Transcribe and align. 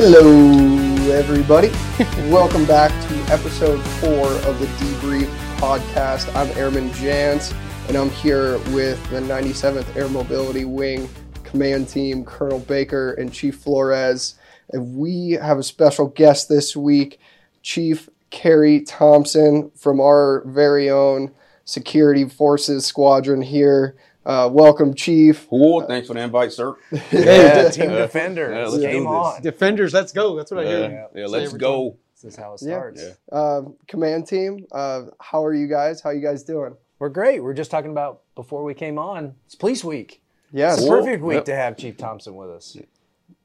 Hello, 0.00 1.10
everybody. 1.10 1.72
Welcome 2.30 2.64
back 2.66 2.92
to 3.08 3.32
episode 3.32 3.84
four 3.98 4.28
of 4.48 4.60
the 4.60 4.66
Debrief 4.66 5.26
podcast. 5.56 6.32
I'm 6.36 6.56
Airman 6.56 6.92
Jans, 6.92 7.52
and 7.88 7.96
I'm 7.96 8.08
here 8.10 8.58
with 8.72 9.04
the 9.10 9.18
97th 9.18 9.96
Air 9.96 10.08
Mobility 10.08 10.64
Wing 10.64 11.08
Command 11.42 11.88
Team, 11.88 12.24
Colonel 12.24 12.60
Baker 12.60 13.14
and 13.14 13.32
Chief 13.32 13.56
Flores. 13.56 14.36
And 14.70 14.96
we 14.96 15.32
have 15.32 15.58
a 15.58 15.64
special 15.64 16.06
guest 16.06 16.48
this 16.48 16.76
week, 16.76 17.18
Chief 17.62 18.08
Kerry 18.30 18.82
Thompson 18.82 19.72
from 19.74 20.00
our 20.00 20.44
very 20.46 20.88
own 20.88 21.32
Security 21.64 22.24
Forces 22.24 22.86
Squadron 22.86 23.42
here. 23.42 23.96
Uh, 24.28 24.46
welcome, 24.52 24.92
Chief. 24.92 25.48
Cool. 25.48 25.80
Thanks 25.86 26.06
for 26.08 26.12
the 26.14 26.20
invite, 26.20 26.52
sir. 26.52 26.76
Yeah, 27.10 27.70
team 27.70 27.88
defender. 27.88 28.52
Yeah, 28.52 28.66
let's 28.66 28.76
Game 28.82 29.06
on. 29.06 29.40
Defenders, 29.40 29.94
let's 29.94 30.12
go. 30.12 30.36
That's 30.36 30.50
what 30.50 30.66
I 30.66 30.68
hear. 30.68 31.08
yeah, 31.14 31.24
Say 31.24 31.26
let's 31.30 31.46
every 31.46 31.58
go. 31.58 31.96
This 32.22 32.34
is 32.34 32.36
how 32.36 32.52
it 32.52 32.58
starts. 32.60 33.02
Yeah. 33.02 33.12
Uh, 33.34 33.62
command 33.86 34.26
Team, 34.26 34.66
uh, 34.70 35.04
how 35.18 35.42
are 35.46 35.54
you 35.54 35.66
guys? 35.66 36.02
How 36.02 36.10
you 36.10 36.20
guys 36.20 36.42
doing? 36.42 36.76
We're 36.98 37.08
great. 37.08 37.42
We're 37.42 37.54
just 37.54 37.70
talking 37.70 37.90
about 37.90 38.20
before 38.34 38.64
we 38.64 38.74
came 38.74 38.98
on. 38.98 39.34
It's 39.46 39.54
Police 39.54 39.82
Week. 39.82 40.20
Yeah, 40.52 40.72
It's 40.74 40.82
Cool. 40.82 40.90
perfect 40.90 41.22
week 41.22 41.36
Yep. 41.36 41.44
to 41.46 41.54
have 41.56 41.76
Chief 41.78 41.96
Thompson 41.96 42.34
with 42.36 42.50
us. 42.50 42.76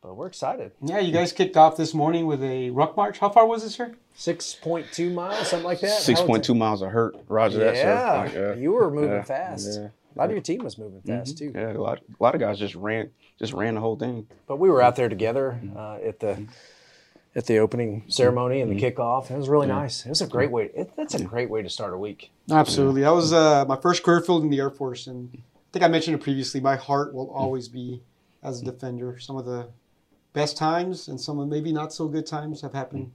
But 0.01 0.15
we're 0.17 0.27
excited. 0.27 0.71
Yeah, 0.81 0.99
you 0.99 1.13
guys 1.13 1.31
kicked 1.31 1.55
off 1.55 1.77
this 1.77 1.93
morning 1.93 2.25
with 2.25 2.43
a 2.43 2.71
ruck 2.71 2.97
march. 2.97 3.19
How 3.19 3.29
far 3.29 3.45
was 3.47 3.63
this, 3.63 3.75
sir? 3.75 3.93
Six 4.15 4.53
point 4.53 4.87
two 4.91 5.11
miles, 5.11 5.47
something 5.47 5.65
like 5.65 5.79
that. 5.79 6.01
Six 6.01 6.19
How 6.19 6.25
point 6.25 6.39
was 6.39 6.47
two 6.47 6.55
miles 6.55 6.81
of 6.81 6.89
hurt. 6.91 7.15
it? 7.15 7.23
Roger 7.29 7.59
that, 7.59 7.75
sir. 7.77 8.53
Yeah, 8.55 8.61
you 8.61 8.73
were 8.73 8.91
moving 8.91 9.11
Yeah. 9.11 9.23
fast. 9.23 9.79
Yeah. 10.15 10.19
A 10.19 10.21
lot 10.21 10.25
of 10.25 10.31
your 10.31 10.41
team 10.41 10.63
was 10.63 10.77
moving 10.77 11.01
fast 11.01 11.37
too. 11.37 11.51
Yeah, 11.53 11.73
a 11.73 11.79
lot, 11.79 11.99
a 11.99 12.23
lot 12.23 12.35
of 12.35 12.41
guys 12.41 12.59
just 12.59 12.75
ran, 12.75 13.09
just 13.39 13.53
ran 13.53 13.75
the 13.75 13.81
whole 13.81 13.95
thing. 13.95 14.27
But 14.47 14.57
we 14.59 14.69
were 14.69 14.81
out 14.81 14.95
there 14.95 15.09
together 15.09 15.59
uh, 15.75 15.95
at 16.03 16.19
the 16.19 16.45
at 17.35 17.47
the 17.47 17.57
opening 17.57 18.03
ceremony 18.09 18.61
and 18.61 18.69
the 18.71 18.75
Mm-hmm. 18.75 19.01
kickoff. 19.01 19.31
It 19.31 19.37
was 19.37 19.49
really 19.49 19.65
nice. 19.67 20.05
It 20.05 20.09
was 20.09 20.21
a 20.21 20.27
great 20.27 20.51
way. 20.51 20.69
It, 20.75 20.91
that's 20.95 21.15
a 21.15 21.23
great 21.23 21.49
way 21.49 21.63
to 21.63 21.69
start 21.69 21.93
a 21.93 21.97
week. 21.97 22.31
Absolutely. 22.51 23.01
That 23.01 23.13
was 23.13 23.33
uh, 23.33 23.65
my 23.67 23.75
first 23.75 24.03
career 24.03 24.21
field 24.21 24.43
in 24.43 24.51
the 24.51 24.59
Air 24.59 24.69
Force. 24.69 25.07
And 25.07 25.29
I 25.35 25.39
think 25.71 25.83
I 25.83 25.87
mentioned 25.87 26.15
it 26.15 26.21
previously. 26.21 26.59
My 26.61 26.75
heart 26.75 27.11
will 27.13 27.31
always 27.31 27.67
be 27.67 28.03
as 28.43 28.61
a 28.61 28.65
defender. 28.65 29.17
Some 29.19 29.35
of 29.35 29.45
the 29.45 29.69
best 30.33 30.57
times 30.57 31.07
and 31.07 31.19
some 31.19 31.39
of 31.39 31.47
maybe 31.47 31.71
not 31.71 31.91
so 31.91 32.07
good 32.07 32.27
times 32.27 32.61
have 32.61 32.73
happened 32.73 33.11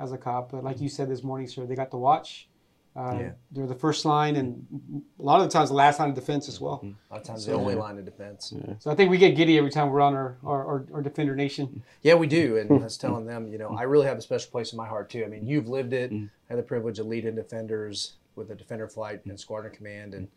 as 0.00 0.10
a 0.10 0.18
cop. 0.18 0.50
But 0.50 0.64
like 0.64 0.80
you 0.80 0.88
said 0.88 1.08
this 1.08 1.22
morning, 1.22 1.46
sir, 1.46 1.64
they 1.64 1.76
got 1.76 1.92
to 1.92 1.96
watch. 1.96 2.48
Uh, 2.96 3.16
Yeah. 3.18 3.30
They're 3.52 3.66
the 3.66 3.74
first 3.74 4.04
line 4.04 4.36
and 4.36 5.02
a 5.18 5.22
lot 5.22 5.40
of 5.40 5.46
the 5.46 5.52
times 5.52 5.68
the 5.68 5.76
last 5.76 6.00
line 6.00 6.08
of 6.10 6.14
defense 6.14 6.48
as 6.48 6.60
well. 6.60 6.78
Mm-hmm. 6.78 6.92
A 7.10 7.14
lot 7.14 7.20
of 7.20 7.26
times 7.26 7.46
the 7.46 7.52
only 7.52 7.74
line 7.74 7.98
of 7.98 8.04
defense. 8.04 8.52
So 8.80 8.90
I 8.90 8.94
think 8.94 9.10
we 9.10 9.18
get 9.18 9.36
giddy 9.36 9.58
every 9.58 9.70
time 9.70 9.90
we're 9.90 10.00
on 10.00 10.14
our, 10.14 10.38
our, 10.44 10.66
our, 10.66 10.86
our 10.94 11.02
Defender 11.02 11.36
Nation. 11.36 11.82
Yeah, 12.02 12.14
we 12.14 12.26
do. 12.26 12.56
And 12.56 12.70
I 12.70 12.84
was 12.84 12.98
telling 12.98 13.26
them, 13.26 13.46
you 13.52 13.58
know, 13.58 13.70
I 13.70 13.82
really 13.82 14.06
have 14.06 14.18
a 14.18 14.22
special 14.22 14.50
place 14.50 14.72
in 14.72 14.76
my 14.76 14.88
heart 14.88 15.10
too. 15.10 15.24
I 15.24 15.28
mean, 15.28 15.46
you've 15.46 15.68
lived 15.68 15.92
it. 15.92 16.12
Mm-hmm. 16.12 16.26
I 16.26 16.52
had 16.54 16.58
the 16.58 16.66
privilege 16.66 16.98
of 16.98 17.06
leading 17.06 17.36
defenders 17.36 18.14
with 18.34 18.48
the 18.48 18.54
Defender 18.54 18.88
Flight 18.88 19.20
and 19.24 19.32
mm-hmm. 19.32 19.36
Squadron 19.36 19.74
Command, 19.74 20.14
and 20.14 20.28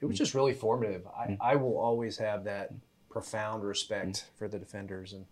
it 0.00 0.06
was 0.06 0.18
just 0.18 0.34
really 0.34 0.52
formative. 0.52 1.06
I, 1.06 1.38
I 1.40 1.56
will 1.56 1.78
always 1.78 2.18
have 2.18 2.44
that 2.44 2.72
profound 3.08 3.62
respect 3.62 4.26
for 4.36 4.48
the 4.48 4.58
defenders 4.58 5.12
and 5.12 5.24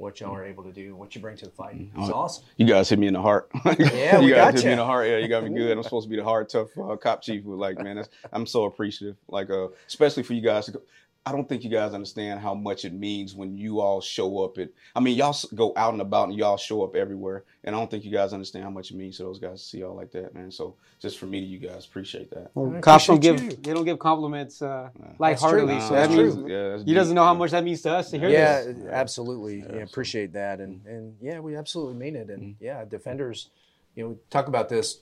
what 0.00 0.18
y'all 0.18 0.34
are 0.34 0.44
able 0.44 0.64
to 0.64 0.72
do, 0.72 0.96
what 0.96 1.14
you 1.14 1.20
bring 1.20 1.36
to 1.36 1.44
the 1.44 1.50
fight. 1.50 1.76
It's 1.96 2.10
awesome. 2.10 2.44
You 2.56 2.66
guys 2.66 2.88
hit 2.88 2.98
me 2.98 3.06
in 3.06 3.12
the 3.14 3.20
heart. 3.20 3.50
Yeah, 3.78 4.18
you 4.18 4.26
we 4.26 4.30
guys 4.30 4.36
got 4.36 4.54
hit 4.54 4.62
ya. 4.62 4.66
me 4.66 4.72
in 4.72 4.78
the 4.78 4.84
heart. 4.84 5.06
Yeah, 5.08 5.18
you 5.18 5.28
got 5.28 5.44
me 5.44 5.50
good. 5.50 5.76
I'm 5.76 5.82
supposed 5.82 6.06
to 6.06 6.10
be 6.10 6.16
the 6.16 6.24
hard, 6.24 6.48
tough 6.48 6.68
uh, 6.78 6.96
cop 6.96 7.22
chief. 7.22 7.44
But 7.44 7.56
like, 7.56 7.78
man, 7.78 7.96
that's, 7.96 8.08
I'm 8.32 8.46
so 8.46 8.64
appreciative. 8.64 9.16
Like, 9.28 9.50
uh, 9.50 9.68
especially 9.86 10.22
for 10.22 10.32
you 10.32 10.40
guys. 10.40 10.66
To 10.66 10.72
go, 10.72 10.82
I 11.30 11.32
don't 11.32 11.48
think 11.48 11.62
you 11.62 11.70
guys 11.70 11.94
understand 11.94 12.40
how 12.40 12.54
much 12.54 12.84
it 12.84 12.92
means 12.92 13.36
when 13.36 13.56
you 13.56 13.78
all 13.80 14.00
show 14.00 14.42
up. 14.42 14.58
At, 14.58 14.70
I 14.96 15.00
mean, 15.00 15.16
y'all 15.16 15.36
go 15.54 15.72
out 15.76 15.92
and 15.92 16.02
about 16.02 16.28
and 16.28 16.36
y'all 16.36 16.56
show 16.56 16.82
up 16.82 16.96
everywhere, 16.96 17.44
and 17.62 17.72
I 17.72 17.78
don't 17.78 17.88
think 17.88 18.04
you 18.04 18.10
guys 18.10 18.32
understand 18.32 18.64
how 18.64 18.70
much 18.70 18.90
it 18.90 18.96
means 18.96 19.16
to 19.18 19.22
those 19.22 19.38
guys 19.38 19.62
to 19.62 19.64
see 19.68 19.78
y'all 19.78 19.94
like 19.94 20.10
that, 20.10 20.34
man. 20.34 20.50
So, 20.50 20.74
just 20.98 21.18
for 21.20 21.26
me 21.26 21.38
to 21.38 21.46
you 21.46 21.58
guys, 21.60 21.86
appreciate 21.86 22.30
that. 22.30 22.50
Well, 22.54 22.80
cops 22.80 23.06
don't 23.06 23.20
give 23.20 23.40
you. 23.40 23.50
they 23.50 23.72
don't 23.72 23.84
give 23.84 24.00
compliments 24.00 24.60
uh, 24.60 24.88
That's 24.98 25.20
lightheartedly. 25.20 25.74
true. 25.78 25.86
So 25.86 25.94
That's 25.94 26.08
that 26.08 26.14
true. 26.16 26.34
means 26.34 26.50
Yeah, 26.50 26.68
that's 26.70 26.82
he 26.82 26.94
doesn't 26.94 27.14
know 27.14 27.24
how 27.24 27.34
much 27.34 27.52
that 27.52 27.62
means 27.62 27.82
to 27.82 27.92
us 27.94 28.10
to 28.10 28.18
hear 28.18 28.28
Yeah, 28.28 28.62
this. 28.64 28.86
absolutely. 28.90 29.60
Yeah, 29.60 29.82
appreciate 29.84 30.32
that, 30.32 30.58
and 30.58 30.84
and 30.86 31.16
yeah, 31.20 31.38
we 31.38 31.54
absolutely 31.54 31.94
mean 31.94 32.16
it. 32.16 32.28
And 32.28 32.56
yeah, 32.58 32.84
defenders, 32.84 33.50
you 33.94 34.02
know, 34.02 34.08
we 34.10 34.16
talk 34.30 34.48
about 34.48 34.68
this 34.68 34.98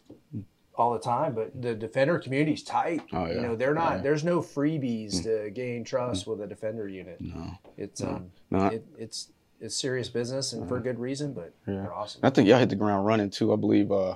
all 0.78 0.92
the 0.92 0.98
time, 0.98 1.34
but 1.34 1.60
the 1.60 1.74
defender 1.74 2.18
community's 2.18 2.62
tight. 2.62 3.02
Oh, 3.12 3.26
yeah. 3.26 3.34
You 3.34 3.40
know, 3.40 3.56
they're 3.56 3.74
not. 3.74 3.96
Yeah. 3.96 4.02
There's 4.02 4.24
no 4.24 4.40
freebies 4.40 5.22
to 5.24 5.50
gain 5.50 5.84
trust 5.84 6.26
with 6.26 6.40
a 6.40 6.46
defender 6.46 6.88
unit. 6.88 7.20
No. 7.20 7.52
It's 7.76 8.02
um, 8.02 8.30
No. 8.50 8.66
it, 8.66 8.84
it's 8.98 9.28
it's 9.60 9.74
serious 9.76 10.08
business 10.08 10.52
and 10.52 10.68
for 10.68 10.76
a 10.76 10.80
good 10.80 11.00
reason, 11.00 11.32
but 11.32 11.52
they're 11.66 11.92
awesome. 11.92 12.20
I 12.22 12.30
think 12.30 12.46
y'all 12.48 12.58
hit 12.60 12.68
the 12.68 12.76
ground 12.76 13.04
running 13.06 13.28
too. 13.28 13.52
I 13.52 13.56
believe, 13.56 13.90
uh, 13.90 14.14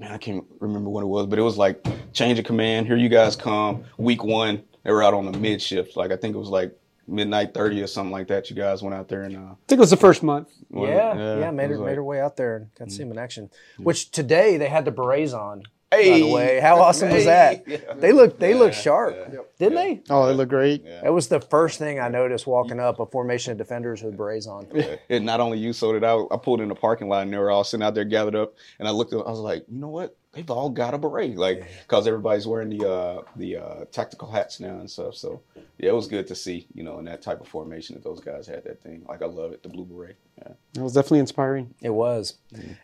man, 0.00 0.10
I 0.10 0.18
can't 0.18 0.44
remember 0.58 0.90
what 0.90 1.02
it 1.04 1.06
was, 1.06 1.26
but 1.26 1.38
it 1.38 1.42
was 1.42 1.56
like 1.56 1.86
change 2.12 2.40
of 2.40 2.44
command. 2.44 2.86
Here 2.88 2.96
you 2.96 3.08
guys 3.08 3.36
come. 3.36 3.84
Week 3.98 4.24
one, 4.24 4.64
they 4.82 4.90
were 4.90 5.02
out 5.04 5.14
on 5.14 5.30
the 5.30 5.38
mid 5.38 5.62
shift. 5.62 5.96
Like 5.96 6.10
I 6.10 6.16
think 6.16 6.34
it 6.34 6.38
was 6.38 6.48
like 6.48 6.76
midnight 7.06 7.54
thirty 7.54 7.80
or 7.82 7.86
something 7.86 8.10
like 8.10 8.26
that. 8.28 8.50
You 8.50 8.56
guys 8.56 8.82
went 8.82 8.94
out 8.96 9.06
there 9.08 9.22
and 9.22 9.36
uh, 9.36 9.40
I 9.40 9.54
think 9.68 9.78
it 9.78 9.80
was 9.80 9.90
the 9.90 9.96
first 9.96 10.24
month. 10.24 10.48
well, 10.70 10.90
Yeah, 10.90 11.38
yeah, 11.38 11.50
made 11.52 11.70
her 11.70 11.78
was 11.78 11.86
made 11.86 11.94
her 11.96 12.02
way 12.04 12.20
out 12.20 12.36
there 12.36 12.56
and 12.56 12.74
got 12.76 12.88
to 12.88 12.90
see 12.94 13.02
him 13.02 13.12
in 13.12 13.18
action. 13.18 13.50
Which 13.78 14.10
today 14.10 14.56
they 14.56 14.68
had 14.68 14.84
the 14.84 14.90
berets 14.90 15.32
on. 15.34 15.62
By 15.96 16.18
the 16.18 16.32
way, 16.32 16.60
how 16.60 16.80
awesome 16.80 17.10
was 17.10 17.24
that? 17.24 17.64
They 18.00 18.12
look 18.12 18.38
they 18.38 18.54
look 18.54 18.72
sharp, 18.72 19.16
didn't 19.58 19.74
they? 19.76 20.02
Oh, 20.10 20.26
they 20.26 20.34
look 20.34 20.48
great. 20.48 20.84
That 20.84 21.12
was 21.12 21.28
the 21.28 21.40
first 21.40 21.78
thing 21.78 22.00
I 22.00 22.08
noticed 22.08 22.46
walking 22.46 22.80
up 22.80 23.00
a 23.00 23.06
formation 23.06 23.52
of 23.52 23.58
defenders 23.58 24.02
with 24.02 24.16
berets 24.16 24.46
on. 24.46 24.66
And 25.08 25.24
not 25.24 25.40
only 25.40 25.58
you, 25.58 25.72
so 25.72 25.92
did 25.92 26.04
I. 26.04 26.16
I 26.30 26.36
pulled 26.36 26.60
in 26.60 26.68
the 26.68 26.74
parking 26.74 27.08
lot 27.08 27.22
and 27.22 27.32
they 27.32 27.38
were 27.38 27.50
all 27.50 27.64
sitting 27.64 27.84
out 27.84 27.94
there 27.94 28.04
gathered 28.04 28.34
up. 28.34 28.54
And 28.78 28.88
I 28.88 28.90
looked 28.90 29.12
at, 29.12 29.18
I 29.20 29.30
was 29.30 29.38
like, 29.40 29.64
you 29.70 29.78
know 29.78 29.88
what? 29.88 30.16
They've 30.32 30.50
all 30.50 30.68
got 30.68 30.94
a 30.94 30.98
beret, 30.98 31.36
like 31.36 31.64
because 31.82 32.08
everybody's 32.08 32.44
wearing 32.44 32.68
the 32.76 32.88
uh, 32.90 33.22
the 33.36 33.56
uh, 33.56 33.84
tactical 33.92 34.28
hats 34.28 34.58
now 34.58 34.80
and 34.80 34.90
stuff. 34.90 35.14
So 35.14 35.40
yeah, 35.78 35.90
it 35.90 35.94
was 35.94 36.08
good 36.08 36.26
to 36.26 36.34
see, 36.34 36.66
you 36.74 36.82
know, 36.82 36.98
in 36.98 37.04
that 37.04 37.22
type 37.22 37.40
of 37.40 37.46
formation 37.46 37.94
that 37.94 38.02
those 38.02 38.18
guys 38.18 38.48
had 38.48 38.64
that 38.64 38.82
thing. 38.82 39.04
Like 39.08 39.22
I 39.22 39.26
love 39.26 39.52
it, 39.52 39.62
the 39.62 39.68
blue 39.68 39.84
beret. 39.84 40.16
Yeah. 40.38 40.54
It 40.76 40.80
was 40.82 40.92
definitely 40.92 41.20
inspiring. 41.20 41.72
It 41.80 41.90
was. 41.90 42.34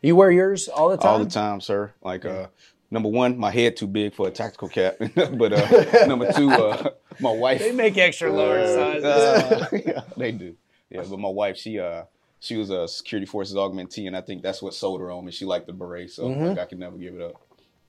You 0.01 0.15
wear 0.15 0.31
yours 0.31 0.69
all 0.69 0.91
the 0.91 0.97
time. 0.97 1.07
all 1.09 1.19
the 1.19 1.29
time, 1.31 1.61
sir. 1.61 1.93
Like 2.03 2.25
uh, 2.25 2.47
number 2.91 3.09
one, 3.09 3.39
my 3.39 3.51
head 3.51 3.77
too 3.77 3.87
big 3.87 4.15
for 4.15 4.29
a 4.29 4.31
tactical 4.31 4.69
cap, 4.69 4.97
but 5.15 5.53
uh, 5.53 6.05
number 6.07 6.31
two, 6.33 6.51
uh, 6.51 6.91
my 7.21 7.33
wife. 7.33 7.61
They 7.61 7.73
make 7.73 7.97
extra 7.99 8.33
large 8.33 8.67
sizes. 8.67 9.05
Uh, 9.05 9.69
yeah, 9.87 10.01
they 10.17 10.33
do. 10.33 10.57
Yeah, 10.91 11.03
but 11.09 11.19
my 11.19 11.29
wife, 11.29 11.57
she 11.57 11.79
uh, 11.79 12.05
she 12.41 12.57
was 12.57 12.71
a 12.71 12.89
security 12.89 13.27
forces 13.27 13.55
augmentee, 13.57 14.07
and 14.07 14.17
I 14.17 14.21
think 14.21 14.43
that's 14.43 14.61
what 14.63 14.75
sold 14.75 15.01
her 15.01 15.11
on 15.11 15.25
me. 15.25 15.33
She 15.33 15.45
liked 15.45 15.67
the 15.67 15.73
beret, 15.73 16.11
so 16.11 16.25
Mm-hmm. 16.25 16.45
like 16.47 16.59
I 16.59 16.65
could 16.67 16.79
never 16.79 16.97
give 16.97 17.15
it 17.15 17.21
up. 17.21 17.41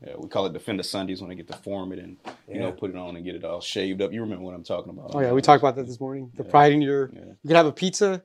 Yeah, 0.05 0.13
we 0.17 0.27
call 0.29 0.47
it 0.47 0.53
Defender 0.53 0.81
Sundays 0.81 1.21
when 1.21 1.29
I 1.29 1.35
get 1.35 1.47
to 1.49 1.57
form 1.57 1.91
it 1.93 1.99
and 1.99 2.17
you 2.51 2.59
know 2.59 2.71
put 2.71 2.89
it 2.89 2.95
on 2.97 3.15
and 3.15 3.23
get 3.23 3.35
it 3.35 3.43
all 3.45 3.61
shaved 3.61 4.01
up. 4.01 4.11
You 4.11 4.21
remember 4.21 4.43
what 4.43 4.55
I'm 4.55 4.63
talking 4.63 4.89
about? 4.91 5.11
Oh 5.13 5.19
yeah, 5.19 5.31
we 5.31 5.41
talked 5.41 5.61
about 5.61 5.75
that 5.75 5.85
this 5.85 5.99
morning. 5.99 6.31
The 6.35 6.43
pride 6.43 6.71
in 6.73 6.81
your 6.81 7.11
you 7.13 7.47
can 7.47 7.55
have 7.55 7.67
a 7.67 7.71
pizza 7.71 8.23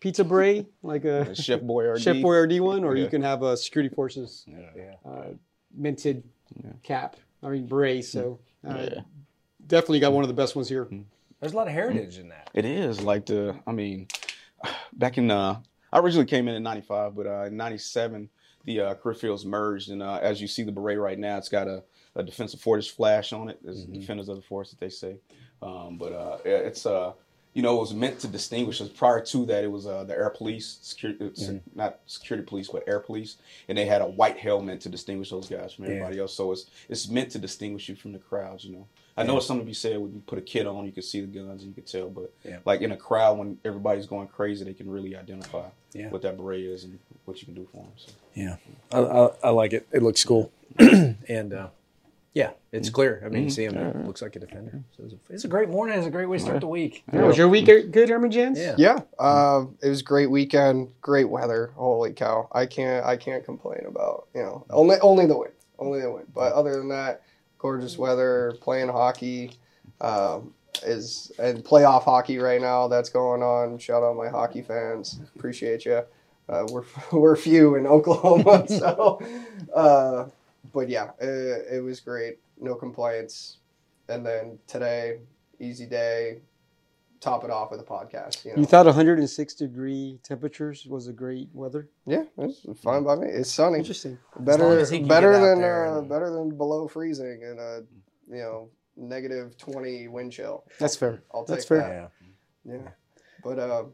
pizza 0.00 0.24
beret 0.24 0.66
like 0.82 1.04
a 1.04 1.34
Chef 1.34 1.60
Boyardee. 1.60 2.00
Chef 2.02 2.16
Boyardee 2.16 2.60
one, 2.60 2.82
or 2.82 2.96
you 2.96 3.08
can 3.08 3.20
have 3.22 3.42
a 3.42 3.56
security 3.58 3.94
forces 3.94 4.46
Yeah. 4.46 4.94
uh, 5.04 5.24
minted 5.74 6.24
cap. 6.82 7.16
I 7.42 7.48
mean 7.50 7.66
beret. 7.66 8.04
So 8.04 8.40
uh, 8.66 8.86
Yeah. 8.90 9.00
definitely 9.66 10.00
got 10.00 10.12
one 10.12 10.24
of 10.24 10.28
the 10.28 10.34
best 10.34 10.56
ones 10.56 10.68
here. 10.68 10.88
There's 11.40 11.52
a 11.52 11.56
lot 11.56 11.68
of 11.68 11.72
heritage 11.72 12.18
in 12.18 12.28
that. 12.30 12.50
It 12.54 12.64
is 12.64 13.00
like 13.00 13.26
the. 13.26 13.54
I 13.66 13.72
mean, 13.72 14.08
back 14.92 15.18
in 15.18 15.30
uh, 15.30 15.60
I 15.92 15.98
originally 16.00 16.26
came 16.26 16.48
in 16.48 16.54
in 16.54 16.62
'95, 16.62 17.14
but 17.14 17.26
uh, 17.26 17.44
in 17.44 17.56
'97 17.56 18.28
the 18.64 18.80
uh, 18.80 18.94
career 18.94 19.14
fields 19.14 19.46
merged, 19.46 19.88
and 19.90 20.02
uh, 20.02 20.18
as 20.20 20.40
you 20.42 20.48
see 20.48 20.62
the 20.62 20.72
beret 20.72 20.98
right 20.98 21.18
now, 21.18 21.38
it's 21.38 21.48
got 21.48 21.68
a, 21.68 21.82
a 22.16 22.22
defensive 22.22 22.60
force 22.60 22.86
flash 22.88 23.32
on 23.32 23.48
it. 23.48 23.58
It's 23.64 23.84
defenders 23.84 24.28
of 24.28 24.36
the 24.36 24.42
force 24.42 24.70
that 24.70 24.80
they 24.80 24.90
say, 24.90 25.16
um, 25.62 25.96
but 25.96 26.12
uh, 26.12 26.38
yeah, 26.44 26.56
it's 26.56 26.84
uh, 26.84 27.12
you 27.54 27.62
know, 27.62 27.76
it 27.76 27.80
was 27.80 27.94
meant 27.94 28.20
to 28.20 28.28
distinguish 28.28 28.80
us. 28.80 28.88
Prior 28.88 29.20
to 29.24 29.46
that, 29.46 29.64
it 29.64 29.70
was 29.72 29.86
uh, 29.86 30.04
the 30.04 30.14
air 30.14 30.30
police, 30.30 30.78
security, 30.82 31.24
uh, 31.26 31.30
se- 31.34 31.60
not 31.74 31.98
security 32.06 32.46
police, 32.46 32.68
but 32.68 32.84
air 32.86 33.00
police, 33.00 33.36
and 33.68 33.76
they 33.76 33.84
had 33.86 34.00
a 34.02 34.06
white 34.06 34.36
helmet 34.38 34.80
to 34.82 34.88
distinguish 34.88 35.30
those 35.30 35.48
guys 35.48 35.72
from 35.72 35.86
everybody 35.86 36.20
else. 36.20 36.34
So 36.34 36.52
it's 36.52 36.66
it's 36.88 37.08
meant 37.08 37.30
to 37.32 37.38
distinguish 37.38 37.88
you 37.88 37.96
from 37.96 38.12
the 38.12 38.18
crowds. 38.18 38.64
You 38.64 38.72
know, 38.76 38.86
I 39.16 39.24
know 39.24 39.38
it's 39.38 39.46
something 39.46 39.64
to 39.64 39.70
be 39.70 39.74
said 39.74 39.98
when 39.98 40.12
you 40.12 40.22
put 40.26 40.38
a 40.38 40.42
kit 40.42 40.66
on, 40.66 40.84
you 40.86 40.92
can 40.92 41.02
see 41.02 41.20
the 41.20 41.26
guns 41.26 41.62
and 41.62 41.70
you 41.70 41.74
can 41.74 41.84
tell, 41.84 42.08
but 42.10 42.32
Yeah. 42.44 42.58
like 42.64 42.82
in 42.82 42.92
a 42.92 42.96
crowd 42.96 43.38
when 43.38 43.58
everybody's 43.64 44.06
going 44.06 44.28
crazy, 44.28 44.64
they 44.64 44.74
can 44.74 44.88
really 44.88 45.16
identify 45.16 45.66
Yeah. 45.94 46.10
what 46.10 46.22
that 46.22 46.36
beret 46.36 46.60
is 46.60 46.84
and 46.84 46.98
what 47.24 47.40
you 47.40 47.46
can 47.46 47.54
do 47.54 47.66
for 47.72 47.78
them. 47.82 47.92
So. 47.96 48.12
Yeah, 48.34 48.56
I, 48.92 48.98
I, 49.00 49.28
I 49.44 49.50
like 49.50 49.72
it. 49.72 49.88
It 49.90 50.02
looks 50.02 50.22
cool, 50.22 50.52
and 50.78 51.52
uh, 51.52 51.68
yeah, 52.34 52.50
it's 52.72 52.90
clear. 52.90 53.22
I 53.24 53.28
mean, 53.28 53.44
you 53.44 53.50
see 53.50 53.64
him. 53.64 53.76
It 53.76 54.06
looks 54.06 54.22
like 54.22 54.36
a 54.36 54.38
defender. 54.38 54.82
So 54.96 55.04
it's 55.04 55.14
a, 55.14 55.16
it's 55.30 55.44
a 55.44 55.48
great 55.48 55.68
morning. 55.68 55.98
It's 55.98 56.06
a 56.06 56.10
great 56.10 56.26
way 56.26 56.36
to 56.36 56.42
start 56.42 56.60
the 56.60 56.66
week. 56.66 57.02
Yeah, 57.12 57.22
was 57.22 57.38
your 57.38 57.48
week 57.48 57.66
good, 57.66 58.10
Airman 58.10 58.30
Jans? 58.30 58.58
Yeah. 58.58 58.74
Yeah, 58.76 58.98
uh, 59.18 59.64
it 59.82 59.88
was 59.88 60.00
a 60.00 60.04
great 60.04 60.30
weekend, 60.30 60.90
great 61.00 61.28
weather. 61.28 61.72
Holy 61.74 62.12
cow! 62.12 62.48
I 62.52 62.66
can't 62.66 63.04
I 63.04 63.16
can't 63.16 63.44
complain 63.44 63.84
about 63.86 64.28
you 64.34 64.42
know 64.42 64.66
only 64.70 64.96
only 65.00 65.26
the 65.26 65.36
wind, 65.36 65.54
only 65.78 66.00
the 66.00 66.12
wind. 66.12 66.26
But 66.34 66.52
other 66.52 66.76
than 66.76 66.88
that, 66.90 67.22
gorgeous 67.58 67.96
weather, 67.96 68.54
playing 68.60 68.88
hockey, 68.88 69.52
um, 70.00 70.52
is 70.82 71.32
and 71.38 71.64
playoff 71.64 72.04
hockey 72.04 72.38
right 72.38 72.60
now 72.60 72.88
that's 72.88 73.08
going 73.08 73.42
on. 73.42 73.78
Shout 73.78 74.02
out 74.02 74.16
my 74.16 74.28
hockey 74.28 74.62
fans, 74.62 75.18
appreciate 75.34 75.86
you. 75.86 76.02
Uh, 76.48 76.66
we're 76.70 76.84
we're 77.12 77.36
few 77.36 77.74
in 77.74 77.86
Oklahoma, 77.86 78.64
so. 78.68 79.20
Uh, 79.74 80.26
but 80.72 80.88
yeah, 80.88 81.10
it, 81.20 81.66
it 81.76 81.84
was 81.84 82.00
great. 82.00 82.38
No 82.60 82.74
complaints. 82.74 83.58
And 84.08 84.24
then 84.24 84.58
today, 84.66 85.18
easy 85.60 85.86
day. 85.86 86.40
Top 87.20 87.42
it 87.42 87.50
off 87.50 87.72
with 87.72 87.80
a 87.80 87.84
podcast. 87.84 88.44
You, 88.44 88.52
know? 88.52 88.58
You 88.58 88.64
thought 88.64 88.86
106 88.86 89.54
degree 89.54 90.20
temperatures 90.22 90.86
was 90.86 91.08
a 91.08 91.12
great 91.12 91.48
weather? 91.52 91.88
yeah, 92.06 92.22
it's 92.38 92.64
fine 92.80 93.02
by 93.02 93.16
me. 93.16 93.26
It's 93.26 93.50
sunny. 93.50 93.78
Interesting. 93.78 94.18
Better, 94.38 94.78
as 94.78 94.88
he 94.88 95.00
better 95.00 95.32
than 95.32 95.60
there 95.60 95.88
uh, 95.88 95.98
and- 95.98 96.08
better 96.08 96.30
than 96.30 96.56
below 96.56 96.86
freezing 96.86 97.42
and 97.42 97.58
a 97.58 97.82
you 98.30 98.36
know 98.36 98.68
negative 98.96 99.58
twenty 99.58 100.06
wind 100.06 100.30
chill. 100.30 100.62
That's 100.78 100.94
fair. 100.94 101.24
I'll 101.34 101.42
take 101.44 101.56
That's 101.56 101.66
fair. 101.66 101.78
that. 101.78 102.12
Yeah. 102.64 102.78
Yeah. 102.84 102.90
But 103.42 103.58
uh, 103.58 103.84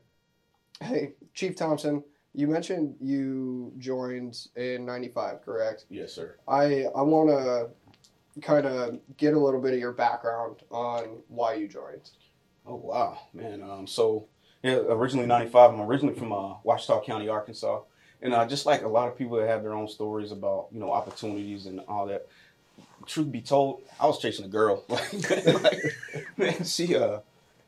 hey, 0.82 1.14
Chief 1.32 1.56
Thompson, 1.56 2.04
you 2.34 2.48
mentioned 2.48 2.96
you 3.00 3.72
joined 3.78 4.48
in 4.56 4.84
'95, 4.84 5.42
correct? 5.42 5.86
Yes, 5.88 6.12
sir. 6.12 6.36
I 6.48 6.86
I 6.94 7.02
want 7.02 7.30
to 7.30 8.40
kind 8.40 8.66
of 8.66 8.98
get 9.16 9.34
a 9.34 9.38
little 9.38 9.60
bit 9.60 9.72
of 9.74 9.78
your 9.78 9.92
background 9.92 10.56
on 10.70 11.22
why 11.28 11.54
you 11.54 11.68
joined. 11.68 12.10
Oh 12.66 12.76
wow, 12.76 13.18
man. 13.32 13.62
Um, 13.62 13.86
so 13.86 14.26
yeah, 14.62 14.74
originally 14.88 15.26
'95. 15.26 15.74
I'm 15.74 15.80
originally 15.80 16.14
from 16.14 16.32
uh, 16.32 16.54
Ouachita 16.64 17.02
County, 17.04 17.28
Arkansas, 17.28 17.82
and 18.20 18.34
uh, 18.34 18.46
just 18.46 18.66
like 18.66 18.82
a 18.82 18.88
lot 18.88 19.08
of 19.08 19.16
people 19.16 19.36
that 19.36 19.48
have 19.48 19.62
their 19.62 19.74
own 19.74 19.88
stories 19.88 20.32
about 20.32 20.68
you 20.72 20.80
know 20.80 20.92
opportunities 20.92 21.66
and 21.66 21.80
all 21.80 22.06
that. 22.06 22.26
Truth 23.06 23.30
be 23.30 23.42
told, 23.42 23.82
I 24.00 24.06
was 24.06 24.18
chasing 24.18 24.46
a 24.46 24.48
girl. 24.48 24.82
like, 24.88 25.12
like, 25.62 25.78
man, 26.38 26.64
she 26.64 26.96
uh, 26.96 27.18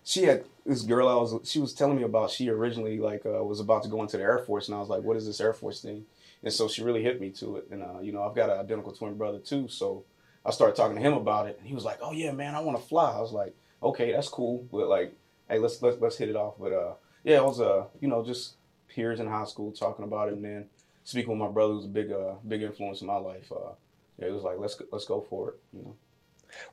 she 0.07 0.23
had 0.23 0.45
this 0.65 0.83
girl. 0.83 1.09
I 1.09 1.15
was 1.15 1.35
she 1.51 1.59
was 1.59 1.75
telling 1.75 1.97
me 1.97 2.05
about. 2.05 2.31
She 2.31 2.49
originally 2.49 2.99
like 2.99 3.27
uh, 3.27 3.45
was 3.45 3.59
about 3.59 3.83
to 3.83 3.89
go 3.89 4.01
into 4.03 4.17
the 4.17 4.23
Air 4.23 4.39
Force, 4.39 4.69
and 4.69 4.77
I 4.77 4.79
was 4.81 4.89
like, 4.89 5.03
"What 5.03 5.17
is 5.17 5.27
this 5.27 5.41
Air 5.41 5.53
Force 5.53 5.83
thing?" 5.83 6.07
And 6.45 6.53
so 6.53 6.69
she 6.69 6.85
really 6.85 7.03
hit 7.03 7.21
me 7.21 7.31
to 7.31 7.57
it. 7.57 7.67
And 7.73 7.83
uh, 7.83 7.99
you 8.01 8.13
know, 8.13 8.23
I've 8.23 8.37
got 8.37 8.49
an 8.49 8.61
identical 8.61 8.93
twin 8.93 9.19
brother 9.19 9.41
too, 9.41 9.67
so 9.67 10.05
I 10.45 10.53
started 10.53 10.77
talking 10.77 10.95
to 10.97 11.03
him 11.03 11.15
about 11.15 11.49
it, 11.49 11.59
and 11.59 11.67
he 11.67 11.75
was 11.75 11.85
like, 11.85 11.99
"Oh 12.01 12.13
yeah, 12.13 12.31
man, 12.31 12.55
I 12.55 12.61
want 12.61 12.81
to 12.81 12.87
fly." 12.87 13.11
I 13.11 13.21
was 13.21 13.33
like, 13.33 13.57
"Okay, 13.83 14.13
that's 14.13 14.29
cool, 14.29 14.65
but 14.71 14.87
like, 14.87 15.13
hey, 15.49 15.59
let's 15.59 15.83
let's 15.83 16.01
let's 16.01 16.17
hit 16.17 16.29
it 16.29 16.37
off." 16.37 16.55
But 16.57 16.73
uh, 16.73 16.95
yeah, 17.25 17.39
it 17.39 17.45
was 17.45 17.61
uh, 17.61 17.87
you 18.01 18.07
know, 18.07 18.25
just 18.25 18.55
peers 18.89 19.19
in 19.19 19.27
high 19.27 19.45
school 19.45 19.73
talking 19.73 20.05
about 20.05 20.29
it, 20.29 20.35
and 20.35 20.45
then 20.45 20.67
speaking 21.03 21.31
with 21.31 21.41
my 21.41 21.53
brother, 21.53 21.73
who's 21.73 21.85
a 21.85 21.89
big 21.89 22.13
uh, 22.13 22.35
big 22.47 22.63
influence 22.63 23.01
in 23.01 23.09
my 23.09 23.17
life. 23.17 23.51
Uh, 23.51 23.73
yeah, 24.21 24.29
it 24.29 24.33
was 24.33 24.45
like, 24.45 24.59
let's 24.59 24.77
go, 24.77 24.85
let's 24.93 25.05
go 25.05 25.21
for 25.21 25.49
it, 25.51 25.57
you 25.73 25.83
know. 25.83 25.97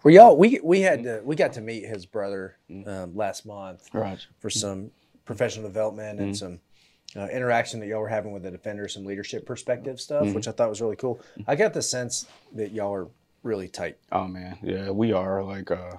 Well, 0.04 0.14
y'all, 0.14 0.38
we 0.38 0.60
we 0.64 0.82
had 0.82 1.04
to, 1.04 1.22
we 1.24 1.36
got 1.36 1.54
to 1.54 1.62
meet 1.62 1.86
his 1.86 2.06
brother 2.06 2.58
um, 2.86 3.16
last 3.16 3.46
month 3.46 3.90
Right. 3.94 4.26
for 4.40 4.50
some 4.50 4.92
professional 5.26 5.66
development 5.68 6.20
and 6.20 6.36
some 6.38 6.60
uh, 7.16 7.28
interaction 7.28 7.80
that 7.80 7.88
y'all 7.88 8.00
were 8.02 8.08
having 8.10 8.32
with 8.32 8.44
the 8.44 8.52
defenders, 8.52 8.94
some 8.94 9.06
leadership 9.06 9.46
perspective 9.46 10.02
stuff, 10.02 10.34
which 10.34 10.48
I 10.48 10.52
thought 10.52 10.70
was 10.70 10.82
really 10.82 10.96
cool. 10.96 11.22
I 11.48 11.56
got 11.56 11.74
the 11.74 11.82
sense 11.82 12.26
that 12.54 12.72
y'all 12.72 12.94
are 12.94 13.08
really 13.44 13.68
tight. 13.68 13.98
Oh 14.12 14.28
man, 14.28 14.58
yeah, 14.64 14.90
we 14.90 15.14
are 15.14 15.44
like, 15.44 15.70
uh, 15.72 15.98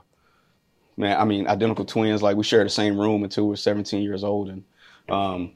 man. 0.96 1.18
I 1.18 1.24
mean, 1.24 1.46
identical 1.46 1.84
twins. 1.84 2.22
Like 2.22 2.36
we 2.36 2.44
share 2.44 2.64
the 2.64 2.70
same 2.70 2.98
room 2.98 3.22
until 3.22 3.46
we're 3.48 3.56
17 3.56 4.02
years 4.02 4.24
old, 4.24 4.48
and 4.48 4.64
um, 5.08 5.52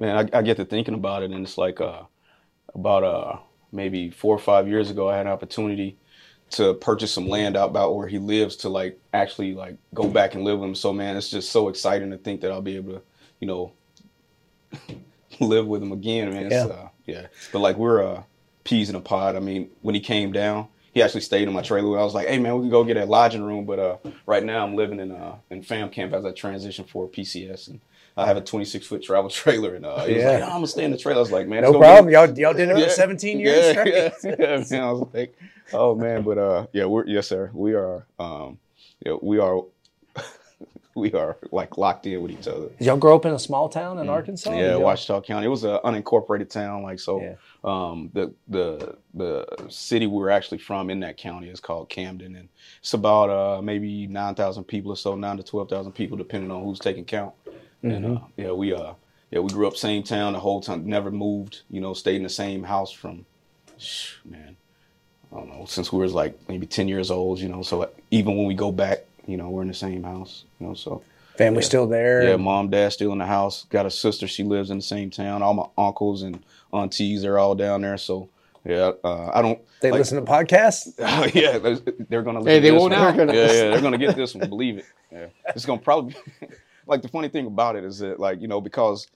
man, 0.00 0.28
I, 0.32 0.38
I 0.38 0.42
get 0.42 0.56
to 0.58 0.64
thinking 0.64 0.94
about 0.94 1.22
it, 1.22 1.30
and 1.30 1.44
it's 1.44 1.56
like 1.58 1.80
uh, 1.80 2.02
about 2.74 3.02
uh, 3.04 3.36
maybe 3.72 4.10
four 4.10 4.34
or 4.34 4.38
five 4.40 4.68
years 4.68 4.90
ago, 4.90 5.08
I 5.08 5.16
had 5.16 5.26
an 5.26 5.32
opportunity 5.32 5.96
to 6.52 6.74
purchase 6.74 7.12
some 7.12 7.28
land 7.28 7.56
out 7.56 7.70
about 7.70 7.96
where 7.96 8.06
he 8.06 8.18
lives 8.18 8.56
to 8.56 8.68
like 8.68 9.00
actually 9.12 9.54
like 9.54 9.76
go 9.94 10.08
back 10.08 10.34
and 10.34 10.44
live 10.44 10.58
with 10.58 10.68
him. 10.68 10.74
So 10.74 10.92
man, 10.92 11.16
it's 11.16 11.30
just 11.30 11.50
so 11.50 11.68
exciting 11.68 12.10
to 12.10 12.18
think 12.18 12.42
that 12.42 12.52
I'll 12.52 12.62
be 12.62 12.76
able 12.76 12.94
to, 12.94 13.02
you 13.40 13.46
know, 13.46 13.72
live 15.40 15.66
with 15.66 15.82
him 15.82 15.92
again, 15.92 16.32
man. 16.32 16.50
Yeah. 16.50 16.64
Uh, 16.66 16.88
yeah. 17.06 17.26
But 17.52 17.60
like 17.60 17.76
we're 17.76 18.02
uh, 18.02 18.22
peas 18.64 18.90
in 18.90 18.96
a 18.96 19.00
pod. 19.00 19.34
I 19.34 19.40
mean, 19.40 19.70
when 19.80 19.94
he 19.94 20.00
came 20.00 20.32
down, 20.32 20.68
he 20.92 21.02
actually 21.02 21.22
stayed 21.22 21.48
in 21.48 21.54
my 21.54 21.62
trailer. 21.62 21.98
I 21.98 22.04
was 22.04 22.14
like, 22.14 22.28
hey 22.28 22.38
man, 22.38 22.56
we 22.56 22.62
can 22.62 22.70
go 22.70 22.84
get 22.84 22.98
a 22.98 23.06
lodging 23.06 23.42
room. 23.42 23.64
But 23.64 23.78
uh, 23.78 23.96
right 24.26 24.44
now 24.44 24.64
I'm 24.64 24.76
living 24.76 25.00
in 25.00 25.10
uh, 25.10 25.36
in 25.50 25.62
fam 25.62 25.88
camp 25.88 26.12
as 26.12 26.24
I 26.24 26.32
transition 26.32 26.84
for 26.84 27.08
PCS 27.08 27.68
and. 27.68 27.80
I 28.16 28.26
have 28.26 28.36
a 28.36 28.40
26 28.40 28.86
foot 28.86 29.02
travel 29.02 29.30
trailer, 29.42 29.74
and 29.74 29.86
uh, 29.86 30.04
he 30.04 30.14
was 30.14 30.22
Yeah. 30.22 30.30
like, 30.32 30.40
"No, 30.40 30.46
I'm 30.46 30.52
gonna 30.52 30.66
stay 30.66 30.84
in 30.84 30.90
the 30.90 30.98
trailer." 30.98 31.18
I 31.18 31.22
was 31.22 31.32
like, 31.32 31.48
"Man, 31.48 31.62
No 31.62 31.72
gonna 31.72 31.78
be- 31.78 31.84
problem. 31.86 32.12
Y'all 32.12 32.38
y'all 32.38 32.52
did 32.54 32.68
it 32.68 32.76
Yeah. 32.78 32.84
for 32.84 32.90
17 32.90 33.40
years 33.40 33.74
yeah. 33.76 33.84
Yeah, 34.24 34.34
yeah, 34.38 34.64
man, 34.70 34.82
I 34.82 34.92
was 34.92 35.08
like, 35.14 35.34
oh 35.72 35.94
man, 35.94 36.22
but 36.22 36.38
uh, 36.38 36.66
yeah, 36.72 36.84
we're 36.84 37.06
yes, 37.06 37.28
sir. 37.28 37.50
We 37.54 37.74
are, 37.74 38.06
um, 38.18 38.58
yeah, 39.04 39.14
we 39.22 39.38
are, 39.38 39.62
we 40.94 41.12
are 41.14 41.38
like 41.50 41.78
locked 41.78 42.06
in 42.06 42.20
with 42.22 42.32
each 42.32 42.46
other. 42.46 42.68
Did 42.78 42.86
y'all 42.86 42.96
grow 42.98 43.14
up 43.16 43.24
in 43.24 43.32
a 43.32 43.38
small 43.38 43.68
town 43.70 43.98
in 43.98 44.08
Arkansas? 44.10 44.52
Yeah, 44.52 44.76
Did 44.76 45.22
County. 45.22 45.46
It 45.46 45.50
was 45.50 45.64
an 45.64 45.78
unincorporated 45.84 46.50
town, 46.50 46.82
like 46.82 46.98
so. 47.00 47.20
Yeah. 47.20 47.34
Um, 47.64 48.10
the 48.12 48.34
the 48.48 48.96
the 49.14 49.46
city 49.68 50.06
we 50.08 50.16
were 50.18 50.30
actually 50.30 50.58
from 50.58 50.90
in 50.90 50.98
that 51.00 51.16
county 51.16 51.48
is 51.48 51.60
called 51.60 51.88
Camden, 51.88 52.34
and 52.36 52.48
it's 52.80 52.92
about 52.92 53.30
uh 53.30 53.62
maybe 53.62 54.06
nine 54.08 54.34
thousand 54.34 54.64
people 54.64 54.92
or 54.92 54.96
so, 54.96 55.14
nine 55.14 55.36
to 55.36 55.42
twelve 55.44 55.68
thousand 55.70 55.92
people, 55.92 56.16
depending 56.18 56.50
on 56.50 56.64
who's 56.64 56.80
taking 56.80 57.04
count. 57.04 57.32
And 57.82 58.18
uh, 58.18 58.20
yeah, 58.36 58.52
we 58.52 58.72
uh 58.72 58.94
yeah 59.30 59.40
we 59.40 59.50
grew 59.50 59.66
up 59.66 59.76
same 59.76 60.02
town 60.02 60.34
the 60.34 60.40
whole 60.40 60.60
time, 60.60 60.86
never 60.86 61.10
moved. 61.10 61.62
You 61.70 61.80
know, 61.80 61.94
stayed 61.94 62.16
in 62.16 62.22
the 62.22 62.28
same 62.28 62.62
house 62.62 62.92
from, 62.92 63.26
man, 64.24 64.56
I 65.32 65.36
don't 65.36 65.48
know 65.48 65.64
since 65.66 65.92
we 65.92 66.00
was 66.00 66.14
like 66.14 66.38
maybe 66.48 66.66
ten 66.66 66.88
years 66.88 67.10
old. 67.10 67.40
You 67.40 67.48
know, 67.48 67.62
so 67.62 67.90
even 68.10 68.36
when 68.36 68.46
we 68.46 68.54
go 68.54 68.70
back, 68.70 69.04
you 69.26 69.36
know, 69.36 69.50
we're 69.50 69.62
in 69.62 69.68
the 69.68 69.74
same 69.74 70.02
house. 70.02 70.44
You 70.60 70.68
know, 70.68 70.74
so. 70.74 71.02
Family 71.38 71.62
still 71.62 71.86
there. 71.86 72.22
Yeah, 72.22 72.36
mom, 72.36 72.68
dad 72.68 72.92
still 72.92 73.10
in 73.12 73.18
the 73.18 73.24
house. 73.24 73.64
Got 73.70 73.86
a 73.86 73.90
sister. 73.90 74.28
She 74.28 74.44
lives 74.44 74.68
in 74.70 74.76
the 74.76 74.82
same 74.82 75.08
town. 75.08 75.42
All 75.42 75.54
my 75.54 75.64
uncles 75.78 76.22
and 76.22 76.44
aunties, 76.74 77.22
they're 77.22 77.38
all 77.38 77.54
down 77.54 77.80
there. 77.80 77.96
So 77.96 78.28
yeah, 78.66 78.92
uh, 79.02 79.30
I 79.32 79.40
don't. 79.40 79.58
They 79.80 79.90
like- 79.90 79.98
listen 79.98 80.22
to 80.22 80.30
podcasts. 80.30 80.92
yeah, 81.34 81.58
they're, 81.58 81.76
they're 82.08 82.22
gonna. 82.22 82.44
Hey, 82.44 82.60
they 82.60 82.68
to 82.68 82.74
this 82.74 82.80
won't 82.80 82.94
one. 82.94 83.28
Yeah, 83.28 83.34
yeah, 83.34 83.70
they're 83.70 83.80
gonna 83.80 83.96
get 83.96 84.14
this 84.14 84.34
one. 84.34 84.48
Believe 84.48 84.78
it. 84.78 84.84
Yeah, 85.10 85.26
it's 85.48 85.64
gonna 85.64 85.80
probably. 85.80 86.14
like 86.86 87.02
the 87.02 87.08
funny 87.08 87.28
thing 87.28 87.46
about 87.46 87.76
it 87.76 87.84
is 87.84 87.98
that 88.00 88.18
like 88.20 88.40
you 88.40 88.48
know 88.48 88.60
because 88.60 89.06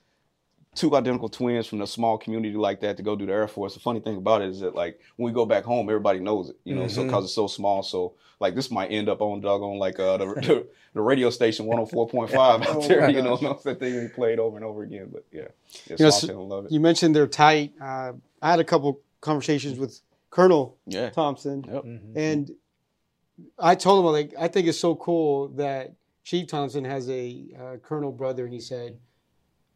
two 0.75 0.95
identical 0.95 1.27
twins 1.27 1.65
from 1.65 1.81
a 1.81 1.87
small 1.87 2.17
community 2.19 2.55
like 2.55 2.81
that 2.81 2.97
to 2.97 3.03
go 3.03 3.15
do 3.15 3.25
the 3.25 3.31
Air 3.33 3.47
Force. 3.47 3.73
The 3.73 3.79
funny 3.79 3.99
thing 3.99 4.15
about 4.17 4.41
it 4.43 4.49
is 4.49 4.59
that 4.59 4.75
like 4.75 4.99
when 5.15 5.25
we 5.25 5.33
go 5.33 5.45
back 5.45 5.63
home, 5.63 5.89
everybody 5.89 6.19
knows 6.19 6.49
it. 6.49 6.57
You 6.65 6.75
know, 6.75 6.87
so 6.87 7.03
because 7.03 7.23
it's 7.25 7.33
so 7.33 7.47
small, 7.47 7.81
so 7.81 8.13
like 8.39 8.53
this 8.53 8.69
might 8.69 8.91
end 8.91 9.09
up 9.09 9.19
on 9.21 9.41
doggone 9.41 9.79
like 9.79 9.99
uh, 9.99 10.17
the, 10.17 10.25
the 10.35 10.67
the 10.93 11.01
radio 11.01 11.29
station 11.31 11.65
104.5 11.65 12.33
out 12.35 12.67
Oh 12.67 12.87
there. 12.87 13.01
my 13.01 13.07
You 13.09 13.21
know, 13.23 13.37
gosh. 13.37 13.61
that 13.63 13.79
thing 13.79 13.95
we 14.01 14.07
played 14.07 14.37
over 14.39 14.55
and 14.57 14.65
over 14.65 14.83
again. 14.83 15.09
But 15.11 15.25
yeah, 15.31 15.47
yeah 15.87 15.95
You 15.99 16.05
know, 16.05 16.09
so- 16.11 16.43
love 16.43 16.65
it. 16.65 16.71
You 16.71 16.79
mentioned 16.79 17.15
they're 17.15 17.27
tight. 17.27 17.73
Uh, 17.81 18.13
I 18.41 18.51
had 18.51 18.59
a 18.59 18.63
couple 18.63 19.01
conversations 19.21 19.79
with 19.79 19.99
Colonel 20.29 20.77
Yeah. 20.85 21.09
Thompson, 21.09 21.63
Yep. 21.67 21.83
and 22.15 22.51
I 23.57 23.73
told 23.75 24.05
him 24.05 24.11
like 24.11 24.33
I 24.39 24.47
think 24.47 24.67
it's 24.67 24.79
so 24.79 24.95
cool 24.95 25.47
that 25.49 25.93
Chief 26.27 26.45
Thompson 26.45 26.83
has 26.83 27.09
a 27.09 27.45
uh, 27.57 27.77
Colonel 27.77 28.11
brother, 28.11 28.43
and 28.43 28.53
he 28.53 28.59
said, 28.59 28.97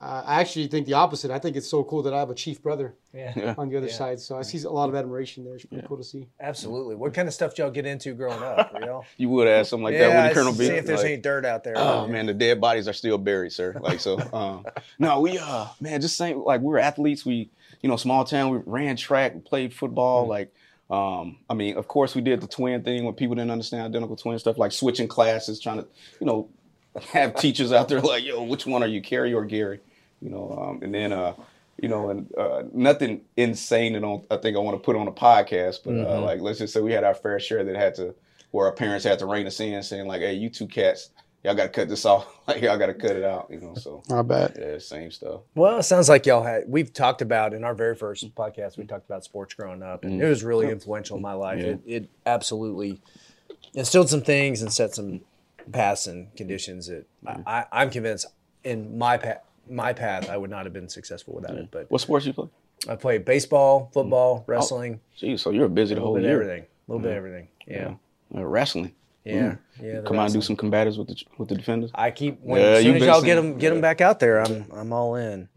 uh, 0.02 0.24
"I 0.26 0.42
actually 0.42 0.68
think 0.68 0.86
the 0.86 0.96
opposite. 0.96 1.32
I 1.32 1.40
think 1.40 1.56
it's 1.56 1.70
so 1.70 1.82
cool 1.86 2.04
that 2.04 2.14
I 2.14 2.20
have 2.20 2.30
a 2.30 2.36
Chief 2.36 2.62
brother 2.62 2.94
Yeah. 3.14 3.32
Yeah. 3.38 3.56
on 3.58 3.70
the 3.70 3.78
other 3.78 3.88
Yeah. 3.88 3.94
side. 3.94 4.20
So 4.20 4.38
I 4.38 4.42
see 4.42 4.62
a 4.64 4.70
lot 4.70 4.90
of 4.90 4.96
admiration 4.96 5.46
there. 5.46 5.56
It's 5.56 5.64
pretty 5.64 5.82
Yeah. 5.84 5.88
cool 5.88 5.96
to 5.96 6.04
see. 6.04 6.28
Absolutely. 6.42 6.96
What 6.96 7.14
kind 7.14 7.30
of 7.30 7.34
stuff 7.34 7.52
did 7.56 7.60
y'all 7.62 7.72
get 7.72 7.86
into 7.86 8.14
growing 8.14 8.44
up? 8.44 8.72
You 8.74 8.80
know? 8.86 9.06
You 9.16 9.30
would 9.30 9.48
ask 9.48 9.70
something 9.70 9.86
like 9.86 9.94
yeah, 9.94 10.10
that 10.10 10.28
with 10.28 10.34
Colonel 10.34 10.52
see 10.54 10.68
B. 10.70 10.76
if 10.76 10.86
there's 10.86 11.00
like- 11.04 11.12
any 11.14 11.22
dirt 11.22 11.46
out 11.46 11.64
there. 11.64 11.76
Oh 11.78 12.06
man, 12.08 12.26
the 12.26 12.34
dead 12.34 12.60
bodies 12.60 12.90
are 12.90 12.94
still 12.94 13.18
buried, 13.18 13.54
sir. 13.54 13.78
Like 13.80 14.02
so. 14.02 14.18
Um, 14.34 14.66
no, 15.00 15.22
we 15.22 15.38
uh 15.38 15.68
man, 15.80 16.02
just 16.02 16.18
saying 16.18 16.38
like 16.38 16.60
we 16.60 16.68
were 16.68 16.80
athletes. 16.80 17.26
We 17.26 17.50
you 17.82 17.88
know 17.88 17.96
small 17.96 18.26
town. 18.26 18.50
We 18.52 18.58
ran 18.66 18.98
track, 18.98 19.46
played 19.46 19.74
football. 19.74 20.28
Like 20.28 20.54
um, 20.92 21.38
I 21.50 21.54
mean, 21.54 21.78
of 21.78 21.88
course 21.88 22.16
we 22.16 22.22
did 22.22 22.42
the 22.42 22.48
twin 22.48 22.84
thing 22.84 23.06
when 23.06 23.14
people 23.14 23.36
didn't 23.36 23.52
understand 23.52 23.84
identical 23.84 24.16
twin 24.16 24.38
stuff, 24.40 24.58
like 24.58 24.72
switching 24.72 25.08
classes, 25.08 25.60
trying 25.60 25.80
to 25.80 25.88
you 26.20 26.28
know 26.28 26.50
have 27.14 27.36
teachers 27.36 27.72
out 27.72 27.88
there 27.88 28.02
like, 28.02 28.24
yo, 28.24 28.44
which 28.44 28.66
one 28.66 28.84
are 28.84 28.88
you, 28.88 29.02
Kerry 29.02 29.34
or 29.34 29.46
Gary? 29.46 29.80
You 30.22 30.30
know, 30.30 30.58
um, 30.62 30.84
and 30.84 30.94
then 30.94 31.14
uh. 31.14 31.34
You 31.82 31.90
know, 31.90 32.12
and 32.12 32.32
uh, 32.38 32.64
nothing 32.74 33.22
insane. 33.38 33.94
that 33.94 34.22
I 34.30 34.38
think 34.38 34.56
I 34.56 34.60
want 34.60 34.78
to 34.78 34.86
put 34.86 34.96
on 34.96 35.08
a 35.08 35.12
podcast, 35.12 35.80
but 35.84 35.96
uh, 35.96 36.22
like, 36.22 36.40
let's 36.40 36.60
just 36.60 36.74
say 36.74 36.82
we 36.82 36.92
had 36.92 37.04
our 37.04 37.16
fair 37.16 37.40
share 37.40 37.64
that 37.64 37.76
had 37.76 37.96
to, 37.96 38.14
where 38.52 38.68
our 38.68 38.72
parents 38.72 39.04
had 39.04 39.18
to 39.18 39.26
rein 39.26 39.48
us 39.48 39.60
in, 39.60 39.82
saying 39.82 40.06
like, 40.06 40.22
"Hey, 40.22 40.34
you 40.34 40.52
two 40.52 40.68
cats, 40.68 41.10
y'all 41.44 41.56
got 41.56 41.64
to 41.64 41.70
cut 41.70 41.90
this 41.90 42.06
off. 42.12 42.28
Like, 42.48 42.62
y'all 42.62 42.78
got 42.78 42.88
to 42.88 42.94
cut 42.94 43.16
it 43.16 43.24
out." 43.24 43.48
You 43.50 43.60
know, 43.62 43.76
so 43.76 44.04
I 44.12 44.22
bet. 44.22 44.58
yeah, 44.60 44.78
same 44.78 45.12
stuff. 45.12 45.42
Well, 45.56 45.78
it 45.80 45.84
sounds 45.84 46.10
like 46.10 46.26
y'all 46.26 46.44
had. 46.44 46.64
We've 46.68 46.92
talked 46.92 47.22
about 47.22 47.54
in 47.54 47.64
our 47.64 47.74
very 47.74 47.96
first 47.96 48.34
podcast. 48.36 48.78
We 48.78 48.86
talked 48.86 49.06
about 49.10 49.24
sports 49.24 49.54
growing 49.54 49.82
up, 49.84 50.04
and 50.04 50.22
it 50.22 50.26
was 50.28 50.44
really 50.44 50.70
influential 50.70 51.16
in 51.18 51.22
my 51.22 51.34
life. 51.34 51.60
Mm. 51.60 51.64
Yeah. 51.86 51.96
It, 51.96 52.04
it 52.04 52.10
absolutely 52.26 53.02
instilled 53.74 54.10
some 54.10 54.22
things 54.22 54.62
and 54.62 54.72
set 54.72 54.94
some 54.96 55.22
paths 55.72 56.08
and 56.08 56.34
conditions 56.36 56.88
that 56.88 57.06
I, 57.26 57.40
I, 57.46 57.66
I'm 57.72 57.90
convinced 57.90 58.26
in 58.64 58.98
my 58.98 59.18
path. 59.18 59.42
My 59.70 59.94
path, 59.94 60.30
I 60.30 60.36
would 60.36 60.50
not 60.50 60.66
have 60.66 60.74
been 60.74 60.90
successful 60.90 61.36
without 61.36 61.56
it. 61.56 61.70
But 61.72 61.90
What 61.90 62.02
sports 62.02 62.26
you 62.26 62.34
play? 62.34 62.48
I 62.90 62.96
played 62.96 63.24
baseball, 63.26 63.86
Mm. 63.86 63.94
football, 63.94 64.44
wrestling, 64.48 65.00
Geez, 65.16 65.42
so 65.42 65.52
you're 65.52 65.70
busy 65.70 65.94
a 65.94 65.96
the 65.96 66.02
whole 66.02 66.20
year. 66.20 66.32
everything, 66.32 66.64
a 66.64 66.92
little 66.92 67.02
bit 67.02 67.12
of 67.12 67.18
everything. 67.18 67.48
Yeah, 67.68 67.94
Uh, 68.36 68.44
wrestling. 68.44 68.94
Yeah, 69.24 69.56
yeah. 69.82 70.02
Come 70.02 70.18
on, 70.20 70.26
and 70.26 70.34
do 70.34 70.42
some 70.42 70.56
combatives 70.56 70.98
with 70.98 71.08
the 71.10 71.24
with 71.38 71.50
the 71.50 71.56
defenders. 71.56 71.92
I 71.94 72.12
keep 72.12 72.40
when 72.42 72.62
Yeah, 72.62 72.68
as 72.68 72.78
soon 72.84 72.86
you've 72.88 72.96
as 72.96 73.02
been 73.02 73.10
y'all 73.10 73.22
get 73.22 73.36
them 73.36 73.58
get 73.58 73.70
them 73.72 73.82
back 73.82 74.02
out 74.02 74.20
there, 74.20 74.42
I'm 74.42 74.66
I'm 74.74 74.94
all 74.94 75.16
in. 75.16 75.48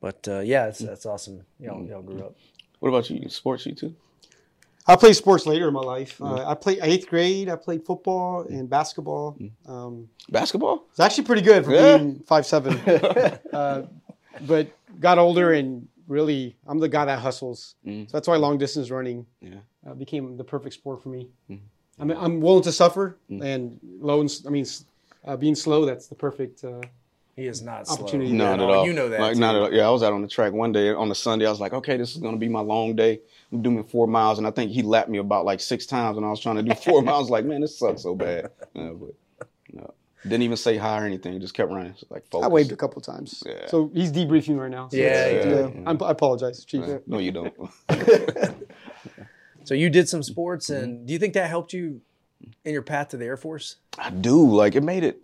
But 0.00 0.26
uh, 0.26 0.40
yeah, 0.40 0.64
that's, 0.66 0.80
that's 0.80 1.06
awesome. 1.06 1.44
Y'all, 1.60 1.86
y'all 1.86 2.02
grew 2.02 2.20
up. 2.24 2.34
What 2.80 2.88
about 2.88 3.08
you? 3.08 3.28
Sports, 3.28 3.64
you 3.66 3.74
too? 3.74 3.94
I 4.84 4.96
played 4.96 5.14
sports 5.14 5.46
later 5.46 5.68
in 5.68 5.74
my 5.74 5.80
life. 5.80 6.20
Uh, 6.20 6.44
I 6.44 6.54
played 6.54 6.80
eighth 6.82 7.06
grade. 7.08 7.48
I 7.48 7.54
played 7.54 7.86
football 7.86 8.44
and 8.48 8.68
basketball. 8.68 9.38
Um, 9.66 10.08
Basketball? 10.28 10.86
it's 10.90 10.98
actually 10.98 11.22
pretty 11.24 11.42
good 11.42 11.64
for 11.64 11.72
Yeah. 11.72 11.98
being 11.98 12.18
five 12.26 12.44
seven. 12.46 12.76
uh, 13.52 13.82
but 14.40 14.66
got 14.98 15.18
older 15.18 15.52
and 15.52 15.86
really, 16.08 16.56
I'm 16.66 16.80
the 16.80 16.88
guy 16.88 17.04
that 17.04 17.20
hustles. 17.20 17.76
Mm. 17.86 18.10
So 18.10 18.16
that's 18.16 18.26
why 18.26 18.34
long 18.36 18.58
distance 18.58 18.90
running 18.90 19.24
Yeah. 19.40 19.60
uh, 19.88 19.94
became 19.94 20.36
the 20.36 20.42
perfect 20.42 20.74
sport 20.74 21.00
for 21.00 21.10
me. 21.10 21.28
Mm. 21.48 21.60
I 22.00 22.04
mean, 22.04 22.16
I'm 22.20 22.40
willing 22.40 22.62
to 22.64 22.72
suffer 22.72 23.16
Mm. 23.30 23.42
and 23.44 23.80
low. 24.00 24.20
And, 24.20 24.28
s- 24.30 24.44
I 24.46 24.50
mean, 24.50 24.66
uh, 25.24 25.36
being 25.36 25.54
slow. 25.54 25.84
That's 25.84 26.06
the 26.08 26.14
perfect. 26.14 26.64
Uh, 26.64 26.80
He 27.36 27.46
is 27.46 27.62
not 27.62 27.86
slow. 27.86 27.96
Opportunity. 27.96 28.32
Not 28.32 28.58
No, 28.58 28.64
at 28.68 28.74
all. 28.76 28.86
You 28.86 28.92
know 28.92 29.08
that. 29.08 29.20
Like 29.20 29.36
not 29.36 29.54
at 29.56 29.62
all. 29.62 29.72
Yeah, 29.72 29.86
I 29.88 29.90
was 29.90 30.02
out 30.02 30.12
on 30.12 30.20
the 30.22 30.28
track 30.28 30.52
one 30.52 30.70
day 30.72 30.90
on 30.92 31.10
a 31.10 31.14
Sunday. 31.14 31.46
I 31.46 31.50
was 31.50 31.60
like, 31.60 31.72
okay, 31.72 31.96
this 31.96 32.10
is 32.14 32.18
gonna 32.18 32.36
be 32.36 32.48
my 32.48 32.60
long 32.60 32.94
day. 32.94 33.20
I'm 33.50 33.62
doing 33.62 33.82
four 33.84 34.06
miles, 34.06 34.36
and 34.38 34.46
I 34.46 34.50
think 34.50 34.70
he 34.70 34.82
lapped 34.82 35.08
me 35.08 35.18
about 35.18 35.44
like 35.46 35.60
six 35.60 35.86
times 35.86 36.16
when 36.16 36.24
I 36.24 36.30
was 36.30 36.40
trying 36.40 36.56
to 36.56 36.62
do 36.62 36.74
four 36.74 37.00
miles. 37.10 37.30
Like, 37.30 37.44
man, 37.46 37.60
this 37.62 37.78
sucks 37.78 38.02
so 38.02 38.14
bad. 38.14 38.50
Yeah, 38.74 38.90
but 38.90 39.14
no, 39.72 39.94
didn't 40.24 40.42
even 40.42 40.56
say 40.58 40.76
hi 40.76 41.00
or 41.02 41.06
anything. 41.06 41.40
Just 41.40 41.54
kept 41.54 41.70
running. 41.70 41.92
Just 41.94 42.10
like, 42.10 42.24
focus. 42.30 42.44
I 42.44 42.48
waved 42.48 42.72
a 42.72 42.76
couple 42.76 43.00
times. 43.00 43.42
Yeah. 43.46 43.66
So 43.66 43.90
he's 43.94 44.12
debriefing 44.12 44.58
right 44.58 44.70
now. 44.70 44.88
So 44.88 44.96
Yeah, 44.98 45.28
yeah, 45.28 45.44
yeah. 45.46 45.60
yeah. 45.68 45.68
I'm, 45.86 46.02
I 46.02 46.10
apologize, 46.10 46.62
Chief. 46.66 46.84
Yeah. 46.86 46.98
No, 47.06 47.18
you 47.18 47.32
don't. 47.32 47.54
So 49.72 49.76
you 49.76 49.88
did 49.88 50.06
some 50.06 50.22
sports, 50.22 50.68
Mm-hmm. 50.68 50.84
and 50.84 51.06
do 51.06 51.14
you 51.14 51.18
think 51.18 51.32
that 51.32 51.48
helped 51.48 51.72
you 51.72 52.02
in 52.62 52.74
your 52.74 52.82
path 52.82 53.08
to 53.08 53.16
the 53.16 53.24
Air 53.24 53.38
Force? 53.38 53.76
I 53.96 54.10
do. 54.10 54.46
Like 54.46 54.74
it 54.74 54.82
made 54.82 55.02
it. 55.02 55.22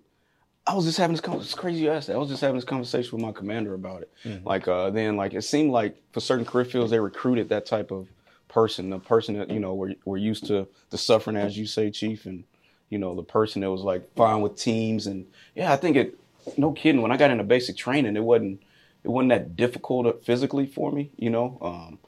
I 0.66 0.72
was 0.74 0.86
just 0.86 0.96
having 0.96 1.16
this. 1.16 1.22
It's 1.26 1.54
crazy 1.54 1.80
you 1.84 1.90
asked 1.90 2.06
that. 2.06 2.14
I 2.14 2.18
was 2.18 2.30
just 2.30 2.40
having 2.40 2.56
this 2.56 2.64
conversation 2.64 3.10
with 3.12 3.20
my 3.20 3.30
commander 3.32 3.74
about 3.74 4.00
it. 4.00 4.46
Like 4.46 4.66
uh, 4.66 4.88
then, 4.88 5.18
like 5.18 5.34
it 5.34 5.42
seemed 5.42 5.70
like 5.70 5.96
for 6.12 6.20
certain 6.20 6.46
career 6.46 6.64
fields, 6.64 6.90
they 6.90 6.98
recruited 6.98 7.50
that 7.50 7.66
type 7.66 7.90
of 7.90 8.08
person, 8.48 8.88
the 8.88 8.98
person 8.98 9.36
that 9.38 9.50
you 9.50 9.60
know 9.60 9.74
were 9.74 9.92
were 10.06 10.16
used 10.16 10.46
to 10.46 10.66
the 10.88 10.96
suffering, 10.96 11.36
as 11.36 11.58
you 11.58 11.66
say, 11.66 11.90
chief, 11.90 12.24
and 12.24 12.42
you 12.88 12.96
know 12.96 13.14
the 13.14 13.22
person 13.22 13.60
that 13.60 13.70
was 13.70 13.82
like 13.82 14.14
fine 14.14 14.40
with 14.40 14.56
teams. 14.56 15.06
And 15.06 15.26
yeah, 15.54 15.74
I 15.74 15.76
think 15.76 15.94
it. 15.98 16.18
No 16.56 16.72
kidding. 16.72 17.02
When 17.02 17.12
I 17.12 17.18
got 17.18 17.30
into 17.30 17.44
basic 17.44 17.76
training, 17.76 18.16
it 18.16 18.24
wasn't 18.24 18.62
it 19.04 19.08
wasn't 19.10 19.28
that 19.28 19.56
difficult 19.56 20.24
physically 20.24 20.64
for 20.64 20.90
me. 20.90 21.10
You 21.18 21.28
know. 21.28 21.58
Um, 21.60 21.98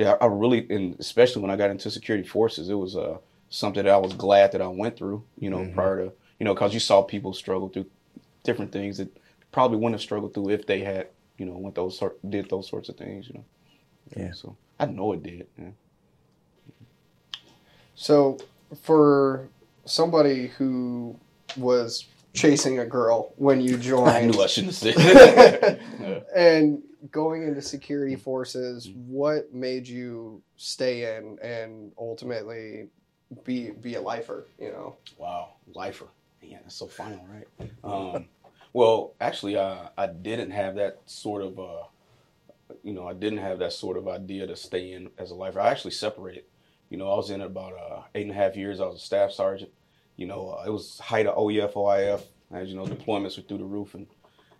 yeah, 0.00 0.16
I 0.18 0.26
really, 0.28 0.66
and 0.70 0.98
especially 0.98 1.42
when 1.42 1.50
I 1.50 1.56
got 1.56 1.68
into 1.68 1.90
security 1.90 2.26
forces, 2.26 2.70
it 2.70 2.74
was 2.74 2.96
uh, 2.96 3.18
something 3.50 3.84
that 3.84 3.92
I 3.92 3.98
was 3.98 4.14
glad 4.14 4.52
that 4.52 4.62
I 4.62 4.66
went 4.66 4.96
through. 4.96 5.22
You 5.38 5.50
know, 5.50 5.70
prior 5.74 6.06
to 6.06 6.12
you 6.38 6.44
know, 6.44 6.54
because 6.54 6.72
you 6.72 6.80
saw 6.80 7.02
people 7.02 7.34
struggle 7.34 7.68
through 7.68 7.84
different 8.42 8.72
things 8.72 8.96
that 8.96 9.14
probably 9.52 9.76
wouldn't 9.76 9.96
have 9.96 10.00
struggled 10.00 10.32
through 10.32 10.48
if 10.48 10.66
they 10.66 10.80
had, 10.80 11.08
you 11.36 11.44
know, 11.44 11.52
went 11.52 11.74
those 11.74 11.98
sort, 11.98 12.18
did 12.30 12.48
those 12.48 12.66
sorts 12.66 12.88
of 12.88 12.96
things. 12.96 13.28
You 13.28 13.34
know. 13.34 13.44
Yeah. 14.16 14.32
So 14.32 14.56
I 14.78 14.86
know 14.86 15.12
it 15.12 15.22
did. 15.22 15.46
Yeah. 15.58 15.68
So, 17.94 18.38
for 18.80 19.50
somebody 19.84 20.46
who 20.46 21.14
was 21.58 22.06
chasing 22.32 22.78
a 22.78 22.86
girl 22.86 23.32
when 23.36 23.60
you 23.60 23.76
joined, 23.90 24.10
I 24.10 24.24
knew 24.26 24.42
I 24.42 24.46
shouldn't 24.46 24.78
have 24.78 24.94
said. 24.94 24.94
that. 25.60 25.80
Yeah. 26.00 26.20
and 26.36 26.82
going 27.10 27.42
into 27.44 27.62
security 27.62 28.16
forces, 28.16 28.90
what 29.06 29.52
made 29.54 29.88
you 29.88 30.42
stay 30.56 31.16
in 31.16 31.38
and 31.42 31.92
ultimately 31.98 32.88
be 33.44 33.70
be 33.70 33.94
a 33.94 34.00
lifer? 34.00 34.46
You 34.58 34.70
know, 34.72 34.96
Wow, 35.18 35.54
lifer. 35.74 36.06
Yeah, 36.42 36.58
that's 36.62 36.74
so 36.74 36.86
final, 36.86 37.26
right? 37.28 37.70
Um, 37.84 38.26
well, 38.72 39.14
actually, 39.20 39.56
uh, 39.56 39.88
I 39.96 40.06
didn't 40.06 40.50
have 40.50 40.76
that 40.76 41.00
sort 41.06 41.42
of, 41.42 41.58
uh, 41.58 41.84
you 42.82 42.92
know, 42.92 43.06
I 43.06 43.12
didn't 43.12 43.38
have 43.38 43.58
that 43.58 43.72
sort 43.72 43.96
of 43.96 44.08
idea 44.08 44.46
to 44.46 44.56
stay 44.56 44.92
in 44.92 45.10
as 45.18 45.30
a 45.30 45.34
lifer. 45.34 45.60
I 45.60 45.70
actually 45.70 45.90
separated. 45.92 46.44
You 46.88 46.96
know, 46.96 47.10
I 47.10 47.16
was 47.16 47.30
in 47.30 47.40
it 47.40 47.46
about 47.46 47.74
uh, 47.74 48.02
eight 48.14 48.22
and 48.22 48.30
a 48.32 48.34
half 48.34 48.56
years. 48.56 48.80
I 48.80 48.86
was 48.86 48.96
a 48.96 49.04
staff 49.04 49.30
sergeant. 49.32 49.70
You 50.20 50.26
know, 50.26 50.50
uh, 50.50 50.64
it 50.66 50.70
was 50.70 51.00
height 51.00 51.26
of 51.26 51.36
OEF, 51.36 51.72
OIF. 51.72 52.22
As 52.52 52.68
you 52.68 52.76
know, 52.76 52.84
deployments 52.84 53.36
were 53.36 53.42
through 53.42 53.58
the 53.58 53.64
roof, 53.64 53.94
and 53.94 54.06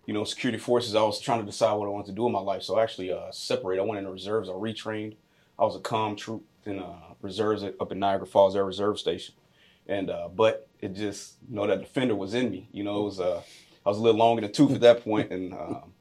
you 0.05 0.13
know, 0.13 0.23
security 0.25 0.57
forces. 0.57 0.95
I 0.95 1.03
was 1.03 1.21
trying 1.21 1.39
to 1.39 1.45
decide 1.45 1.73
what 1.75 1.85
I 1.85 1.89
wanted 1.89 2.07
to 2.07 2.13
do 2.13 2.25
in 2.25 2.33
my 2.33 2.39
life, 2.39 2.63
so 2.63 2.77
I 2.77 2.83
actually 2.83 3.11
uh, 3.13 3.31
separated. 3.31 3.81
I 3.81 3.85
went 3.85 3.99
into 3.99 4.11
reserves. 4.11 4.49
I 4.49 4.53
retrained. 4.53 5.15
I 5.57 5.63
was 5.63 5.75
a 5.75 5.79
comm 5.79 6.17
troop 6.17 6.43
in 6.65 6.79
uh, 6.79 6.95
reserves 7.21 7.63
up 7.63 7.91
in 7.91 7.99
Niagara 7.99 8.27
Falls 8.27 8.55
Air 8.55 8.65
Reserve 8.65 8.99
Station 8.99 9.35
and 9.87 10.09
uh, 10.09 10.29
but 10.29 10.67
it 10.79 10.93
just 10.93 11.35
you 11.49 11.55
know 11.55 11.67
that 11.67 11.81
defender 11.81 12.15
was 12.15 12.33
in 12.33 12.49
me. 12.49 12.67
You 12.71 12.83
know, 12.83 13.01
it 13.01 13.05
was 13.05 13.19
uh, 13.19 13.41
I 13.85 13.89
was 13.89 13.97
a 13.97 14.01
little 14.01 14.19
long 14.19 14.37
in 14.37 14.43
the 14.43 14.49
tooth 14.49 14.73
at 14.73 14.81
that 14.81 15.03
point, 15.03 15.31
and 15.31 15.53
um, 15.61 15.93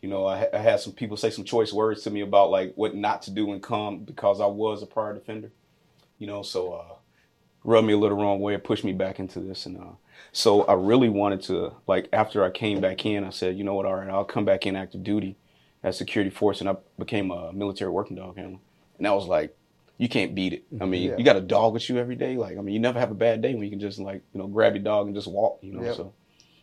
you 0.00 0.08
know 0.08 0.26
I, 0.26 0.48
I 0.52 0.58
had 0.58 0.80
some 0.80 0.92
people 0.92 1.16
say 1.16 1.30
some 1.30 1.44
choice 1.44 1.72
words 1.72 2.02
to 2.02 2.10
me 2.10 2.20
about 2.20 2.50
like 2.50 2.74
what 2.76 2.94
not 2.94 3.22
to 3.22 3.30
do 3.30 3.52
in 3.52 3.60
com 3.60 4.00
because 4.00 4.40
I 4.40 4.46
was 4.46 4.82
a 4.82 4.86
prior 4.86 5.14
defender. 5.14 5.50
You 6.18 6.26
know, 6.26 6.42
so 6.42 6.72
uh, 6.72 6.94
rubbed 7.64 7.86
me 7.86 7.92
a 7.92 7.98
little 7.98 8.16
wrong 8.16 8.40
way, 8.40 8.56
pushed 8.58 8.84
me 8.84 8.92
back 8.92 9.18
into 9.18 9.40
this, 9.40 9.66
and 9.66 9.78
uh, 9.78 9.84
so 10.32 10.62
I 10.62 10.74
really 10.74 11.08
wanted 11.08 11.42
to 11.42 11.72
like 11.86 12.08
after 12.12 12.44
I 12.44 12.50
came 12.50 12.80
back 12.80 13.04
in, 13.06 13.24
I 13.24 13.30
said, 13.30 13.56
you 13.56 13.64
know 13.64 13.74
what, 13.74 13.86
all 13.86 13.94
right, 13.96 14.08
I'll 14.08 14.24
come 14.24 14.44
back 14.44 14.66
in 14.66 14.76
active 14.76 15.02
duty 15.02 15.36
as 15.82 15.96
security 15.96 16.30
force, 16.30 16.60
and 16.60 16.68
I 16.68 16.76
became 16.98 17.30
a 17.30 17.52
military 17.52 17.90
working 17.90 18.16
dog 18.16 18.36
handler, 18.36 18.58
and 18.96 19.06
that 19.06 19.14
was 19.14 19.26
like 19.26 19.54
you 19.96 20.08
can't 20.08 20.32
beat 20.32 20.52
it. 20.52 20.64
I 20.80 20.84
mean, 20.86 21.08
Yeah. 21.10 21.16
you 21.18 21.24
got 21.24 21.34
a 21.34 21.40
dog 21.40 21.72
with 21.72 21.88
you 21.88 21.98
every 21.98 22.14
day. 22.14 22.36
Like, 22.36 22.56
I 22.56 22.60
mean, 22.60 22.72
you 22.72 22.78
never 22.78 23.00
have 23.00 23.10
a 23.10 23.14
bad 23.16 23.42
day 23.42 23.54
when 23.54 23.64
you 23.64 23.70
can 23.70 23.80
just 23.80 23.98
like, 23.98 24.22
you 24.32 24.38
know, 24.40 24.46
grab 24.46 24.76
your 24.76 24.84
dog 24.84 25.06
and 25.06 25.14
just 25.16 25.26
walk, 25.26 25.58
you 25.60 25.72
know. 25.72 25.82
Yep. 25.82 25.96
So 25.96 26.12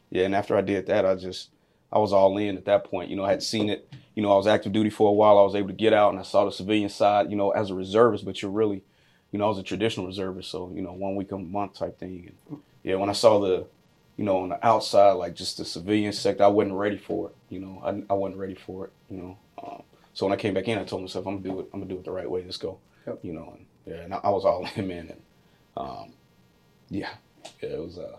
yeah, 0.10 0.24
and 0.24 0.34
after 0.34 0.56
I 0.56 0.62
did 0.62 0.86
that, 0.88 1.06
I 1.06 1.16
just 1.16 1.50
I 1.92 2.00
was 2.00 2.14
all 2.14 2.38
in 2.38 2.56
at 2.56 2.64
that 2.66 2.86
point. 2.86 3.10
You 3.10 3.18
know, 3.18 3.26
I 3.26 3.32
had 3.32 3.44
seen 3.44 3.70
it, 3.70 3.92
you 4.16 4.24
know, 4.24 4.32
I 4.32 4.38
was 4.38 4.48
active 4.48 4.72
duty 4.72 4.90
for 4.90 5.10
a 5.10 5.14
while. 5.14 5.38
I 5.38 5.44
was 5.44 5.54
able 5.56 5.68
to 5.68 5.74
get 5.74 5.92
out 5.92 6.12
and 6.12 6.20
I 6.20 6.24
saw 6.24 6.46
the 6.46 6.52
civilian 6.52 6.88
side, 6.88 7.30
you 7.30 7.36
know, 7.36 7.52
as 7.52 7.70
a 7.72 7.76
reservist, 7.76 8.24
but 8.24 8.42
you're 8.42 8.52
really, 8.52 8.84
you 9.36 9.40
know, 9.40 9.48
I 9.48 9.50
was 9.50 9.58
a 9.58 9.64
traditional 9.64 10.06
reservist, 10.06 10.50
so, 10.50 10.72
you 10.74 10.82
know, 10.82 10.94
one 10.94 11.18
week 11.18 11.34
a 11.34 11.38
month 11.38 11.74
type 11.74 12.00
thing. 12.00 12.32
And 12.50 12.62
yeah, 12.84 12.96
when 12.96 13.10
I 13.10 13.12
saw 13.12 13.38
the 13.42 13.68
you 14.16 14.24
know, 14.24 14.38
on 14.38 14.48
the 14.48 14.66
outside, 14.66 15.12
like 15.12 15.36
just 15.36 15.58
the 15.58 15.66
civilian 15.66 16.14
sector, 16.14 16.46
I 16.46 16.48
wasn't 16.48 16.76
ready 16.76 16.98
for 16.98 17.32
it. 17.32 17.36
You 17.50 17.60
know, 17.60 17.82
I, 17.84 18.14
I 18.14 18.16
wasn't 18.16 18.40
ready 18.40 18.56
for 18.56 18.86
it. 18.86 18.94
You 19.10 19.18
know, 19.18 19.38
um, 19.62 19.84
so 20.14 20.26
when 20.26 20.32
I 20.32 20.38
came 20.38 20.54
back 20.54 20.70
in, 20.70 20.78
I 20.78 20.86
told 20.86 21.02
myself 21.02 21.28
I'm 21.28 21.42
gonna 21.42 21.54
do 21.54 21.60
it. 21.60 21.70
I'm 21.74 21.82
gonna 21.82 21.94
do 21.94 22.00
it 22.00 22.06
the 22.06 22.12
right 22.12 22.30
way. 22.32 22.44
Let's 22.46 22.56
go. 22.56 22.80
Yep. 23.08 23.20
You 23.24 23.34
know, 23.34 23.58
and 23.58 23.66
yeah, 23.86 24.04
and 24.04 24.14
I, 24.14 24.20
I 24.24 24.30
was 24.30 24.46
all 24.46 24.66
in, 24.78 24.88
man. 24.88 25.10
And 25.10 25.22
um, 25.76 26.14
yeah, 26.90 27.10
yeah, 27.62 27.72
it 27.72 27.82
was. 27.82 27.98
Uh, 27.98 28.16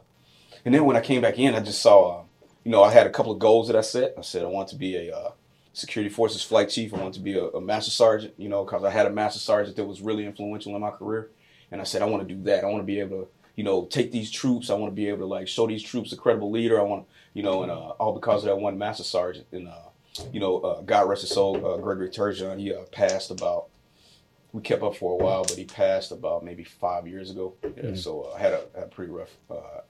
and 0.67 0.75
then 0.75 0.85
when 0.85 0.97
I 0.97 1.01
came 1.01 1.23
back 1.23 1.39
in, 1.39 1.55
I 1.55 1.61
just 1.61 1.81
saw, 1.81 2.21
uh, 2.21 2.25
you 2.63 2.71
know, 2.71 2.83
I 2.83 2.93
had 2.93 3.07
a 3.07 3.11
couple 3.11 3.33
of 3.33 3.39
goals 3.39 3.69
that 3.69 3.77
I 3.77 3.81
set. 3.81 4.13
I 4.19 4.21
said 4.21 4.43
I 4.43 4.49
want 4.49 4.69
to 4.69 4.77
be 4.77 4.97
a 4.97 5.17
uh, 5.17 5.33
security 5.77 6.13
forces 6.13 6.43
flight 6.43 6.69
chief. 6.71 6.95
I 6.95 6.99
want 6.99 7.15
to 7.15 7.21
be 7.21 7.39
a, 7.39 7.45
a 7.47 7.61
master 7.61 7.91
sergeant. 7.91 8.35
You 8.37 8.49
know, 8.49 8.65
because 8.65 8.85
I 8.85 8.91
had 8.91 9.07
a 9.07 9.11
master 9.11 9.41
sergeant 9.41 9.77
that 9.77 9.85
was 9.85 10.01
really 10.01 10.27
influential 10.27 10.75
in 10.75 10.81
my 10.81 10.91
career, 10.91 11.31
and 11.71 11.81
I 11.81 11.85
said 11.85 12.03
I 12.03 12.07
want 12.07 12.27
to 12.27 12.35
do 12.35 12.43
that. 12.45 12.65
I 12.65 12.67
want 12.67 12.83
to 12.83 12.87
be 12.87 13.01
able 13.01 13.23
to 13.23 13.29
you 13.57 13.65
know, 13.65 13.87
take 13.87 14.13
these 14.13 14.31
troops. 14.31 14.71
I 14.71 14.75
want 14.75 14.93
to 14.93 14.95
be 14.95 15.09
able 15.09 15.21
to 15.21 15.27
like 15.27 15.49
show 15.49 15.67
these 15.67 15.83
troops 15.83 16.13
a 16.13 16.17
credible 16.17 16.51
leader. 16.51 16.79
I 16.79 16.83
want, 16.83 17.07
you 17.33 17.43
know, 17.43 17.63
and 17.63 17.73
uh, 17.73 17.91
all 17.91 18.13
because 18.13 18.45
of 18.45 18.49
that 18.49 18.57
one 18.57 18.79
master 18.79 19.03
sergeant. 19.03 19.47
And 19.51 19.67
uh, 19.67 19.89
you 20.31 20.41
know, 20.41 20.59
uh, 20.61 20.83
God 20.83 21.09
rest 21.09 21.23
his 21.23 21.31
soul, 21.31 21.57
uh, 21.57 21.79
Gregory 21.79 22.11
Turgeon. 22.11 22.59
He 22.59 22.73
uh, 22.73 22.83
passed 22.93 23.31
about. 23.31 23.69
We 24.53 24.63
kept 24.63 24.83
up 24.83 24.97
for 24.97 25.13
a 25.13 25.23
while, 25.23 25.43
but 25.43 25.57
he 25.57 25.65
passed 25.65 26.13
about 26.13 26.45
maybe 26.45 26.65
five 26.65 27.07
years 27.07 27.31
ago. 27.31 27.55
Yeah, 27.77 27.95
So 27.95 28.23
uh, 28.23 28.37
I 28.37 28.39
had 28.39 28.53
a, 28.53 28.65
had 28.75 28.85
a 28.85 28.87
pretty 28.87 29.13
rough, 29.13 29.37
uh, 29.51 29.81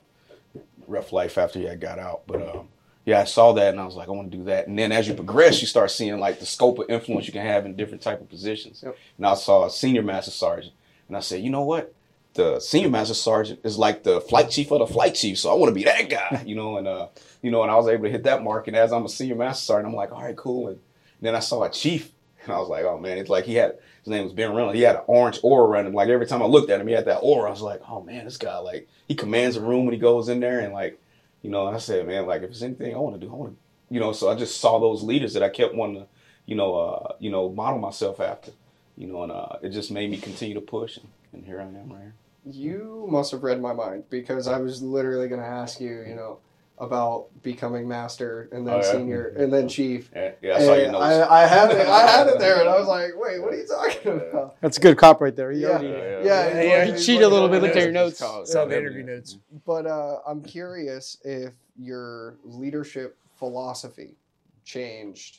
rough 0.89 1.13
life 1.13 1.39
after 1.39 1.61
he 1.61 1.67
had 1.67 1.81
got 1.81 2.01
out. 2.01 2.23
But 2.27 2.43
um, 2.43 2.69
yeah, 3.07 3.21
I 3.21 3.25
saw 3.25 3.55
that 3.55 3.71
and 3.71 3.81
I 3.81 3.87
was 3.87 3.95
like, 3.95 4.09
I 4.09 4.11
want 4.11 4.31
to 4.31 4.37
do 4.37 4.45
that. 4.45 4.67
And 4.67 4.79
then 4.79 4.93
as 4.93 5.09
you 5.09 5.15
progress, 5.15 5.63
you 5.63 5.67
start 5.67 5.91
seeing 5.91 6.19
like 6.19 6.41
the 6.41 6.47
scope 6.47 6.79
of 6.79 6.91
influence 6.91 7.27
you 7.27 7.33
can 7.33 7.47
have 7.47 7.65
in 7.65 7.75
different 7.75 8.03
type 8.03 8.21
of 8.21 8.29
positions. 8.29 8.83
Yep. 8.85 8.99
And 9.17 9.27
I 9.27 9.35
saw 9.35 9.65
a 9.65 9.71
senior 9.71 10.03
master 10.03 10.31
sergeant, 10.31 10.75
and 11.09 11.17
I 11.17 11.21
said, 11.21 11.43
you 11.43 11.49
know 11.49 11.63
what? 11.63 11.95
the 12.37 12.61
senior 12.61 12.91
master 12.91 13.15
sergeant 13.15 13.61
is 13.65 13.77
like 13.77 14.05
the 14.05 14.21
flight 14.21 14.51
chief 14.51 14.71
of 14.71 14.79
the 14.79 14.87
flight 14.87 15.15
chief. 15.15 15.39
So 15.39 15.51
I 15.51 15.55
want 15.55 15.71
to 15.71 15.75
be 15.75 15.85
that 15.85 16.09
guy, 16.09 16.43
you 16.47 16.55
know, 16.55 16.77
and, 16.77 16.87
uh, 16.87 17.09
you 17.43 17.51
know, 17.51 17.63
and 17.63 17.71
I 17.71 17.75
was 17.75 17.89
able 17.89 18.05
to 18.05 18.11
hit 18.11 18.23
that 18.25 18.45
mark. 18.45 18.69
And 18.69 18.77
as 18.77 18.93
I'm 18.93 19.05
a 19.05 19.09
senior 19.09 19.35
master 19.35 19.65
sergeant, 19.65 19.89
I'm 19.89 19.97
like, 19.97 20.13
all 20.13 20.23
right, 20.23 20.37
cool. 20.37 20.69
And 20.69 20.79
then 21.21 21.35
I 21.35 21.41
saw 21.41 21.65
a 21.65 21.71
chief 21.71 22.13
and 22.45 22.53
I 22.53 22.59
was 22.59 22.69
like, 22.69 22.85
oh 22.85 22.99
man, 22.99 23.19
it's 23.19 23.31
like 23.31 23.45
he 23.45 23.55
had, 23.55 23.79
his 24.05 24.11
name 24.11 24.23
was 24.23 24.33
Ben 24.33 24.53
Reynolds. 24.53 24.77
He 24.77 24.83
had 24.83 24.97
an 24.97 25.03
orange 25.07 25.41
aura 25.43 25.67
around 25.67 25.87
him. 25.87 25.95
Like 25.95 26.09
every 26.09 26.27
time 26.27 26.43
I 26.43 26.47
looked 26.47 26.71
at 26.71 26.81
him, 26.81 26.87
he 26.87 26.95
had 26.95 27.07
that 27.07 27.19
aura. 27.19 27.49
I 27.49 27.51
was 27.51 27.63
like, 27.63 27.81
oh 27.89 28.03
man, 28.03 28.25
this 28.25 28.37
guy, 28.37 28.59
like 28.59 28.89
he 29.09 29.15
commands 29.15 29.57
a 29.57 29.61
room 29.61 29.85
when 29.85 29.95
he 29.95 29.99
goes 29.99 30.29
in 30.29 30.41
there. 30.41 30.61
And 30.61 30.73
like, 30.73 31.01
you 31.47 31.53
know, 31.53 31.69
I 31.69 31.79
said, 31.79 32.09
man, 32.09 32.27
like 32.27 32.43
if 32.43 32.51
it's 32.51 32.63
anything 32.63 32.93
I 32.93 32.99
want 32.99 33.21
to 33.21 33.25
do, 33.25 33.33
I 33.33 33.37
want 33.37 33.53
to, 33.53 33.95
you 33.95 34.01
know, 34.01 34.11
so 34.11 34.29
I 34.29 34.35
just 34.35 34.61
saw 34.61 34.81
those 34.81 35.05
leaders 35.05 35.33
that 35.35 35.45
I 35.45 35.49
kept 35.49 35.77
wanting 35.77 36.01
to, 36.01 36.09
you 36.45 36.57
know, 36.57 36.75
uh, 36.75 37.13
you 37.21 37.31
know, 37.31 37.49
model 37.49 37.79
myself 37.79 38.19
after, 38.19 38.51
you 38.97 39.07
know, 39.07 39.23
and 39.23 39.31
uh, 39.31 39.51
it 39.63 39.69
just 39.69 39.93
made 39.93 40.11
me 40.11 40.17
continue 40.17 40.57
to 40.57 40.61
push. 40.61 40.97
And, 40.97 41.07
and 41.33 41.45
here 41.45 41.61
I 41.61 41.63
am 41.63 41.93
right 41.93 42.01
here. 42.01 42.15
You 42.45 43.07
must 43.09 43.31
have 43.31 43.45
read 43.45 43.61
my 43.61 43.73
mind 43.73 44.11
because 44.11 44.49
I 44.49 44.59
was 44.59 44.83
literally 44.83 45.29
going 45.29 45.41
to 45.41 45.47
ask 45.47 45.81
you, 45.81 46.03
you 46.03 46.17
know, 46.17 46.41
about 46.79 47.29
becoming 47.43 47.89
master 47.89 48.49
and 48.53 48.67
then 48.67 48.75
Oh, 48.75 48.77
yeah? 48.79 48.93
senior 48.93 49.29
and 49.29 49.53
then 49.53 49.69
chief. 49.69 50.11
Yeah, 50.15 50.33
yeah 50.43 50.57
I 50.57 50.59
saw 50.61 50.75
your 50.75 50.93
notes. 50.93 51.05
I, 51.05 51.43
I 51.43 51.47
had 51.47 51.71
it. 51.71 51.87
I 51.87 52.07
had 52.07 52.27
it 52.29 52.39
there, 52.39 52.61
and 52.61 52.69
I 52.69 52.79
was 52.79 52.87
like, 52.89 53.13
"Wait, 53.17 53.41
what 53.41 53.55
are 53.55 53.57
you 53.57 53.67
talking 53.67 54.13
about?" 54.13 54.61
That's 54.61 54.77
a 54.77 54.81
good 54.81 54.99
cop 54.99 55.21
right 55.21 55.35
there. 55.35 55.51
He 55.53 55.61
Yeah. 55.61 55.81
Yeah, 55.81 55.89
Yeah, 55.91 56.17
he's 56.19 56.27
yeah, 56.27 56.41
like- 56.79 56.87
he 56.87 56.93
he's 56.93 57.07
cheated 57.07 57.23
a 57.25 57.29
little 57.29 57.49
bit. 57.49 57.63
Look 57.63 57.75
at 57.77 57.83
your 57.83 57.93
notes. 57.93 58.23
Some 58.45 58.71
interview 58.73 59.03
notes. 59.05 59.39
But 59.65 59.87
uh, 59.87 60.19
I'm 60.27 60.43
curious 60.43 61.17
if 61.25 61.53
your 61.79 62.37
leadership 62.45 63.17
philosophy 63.39 64.17
changed 64.65 65.39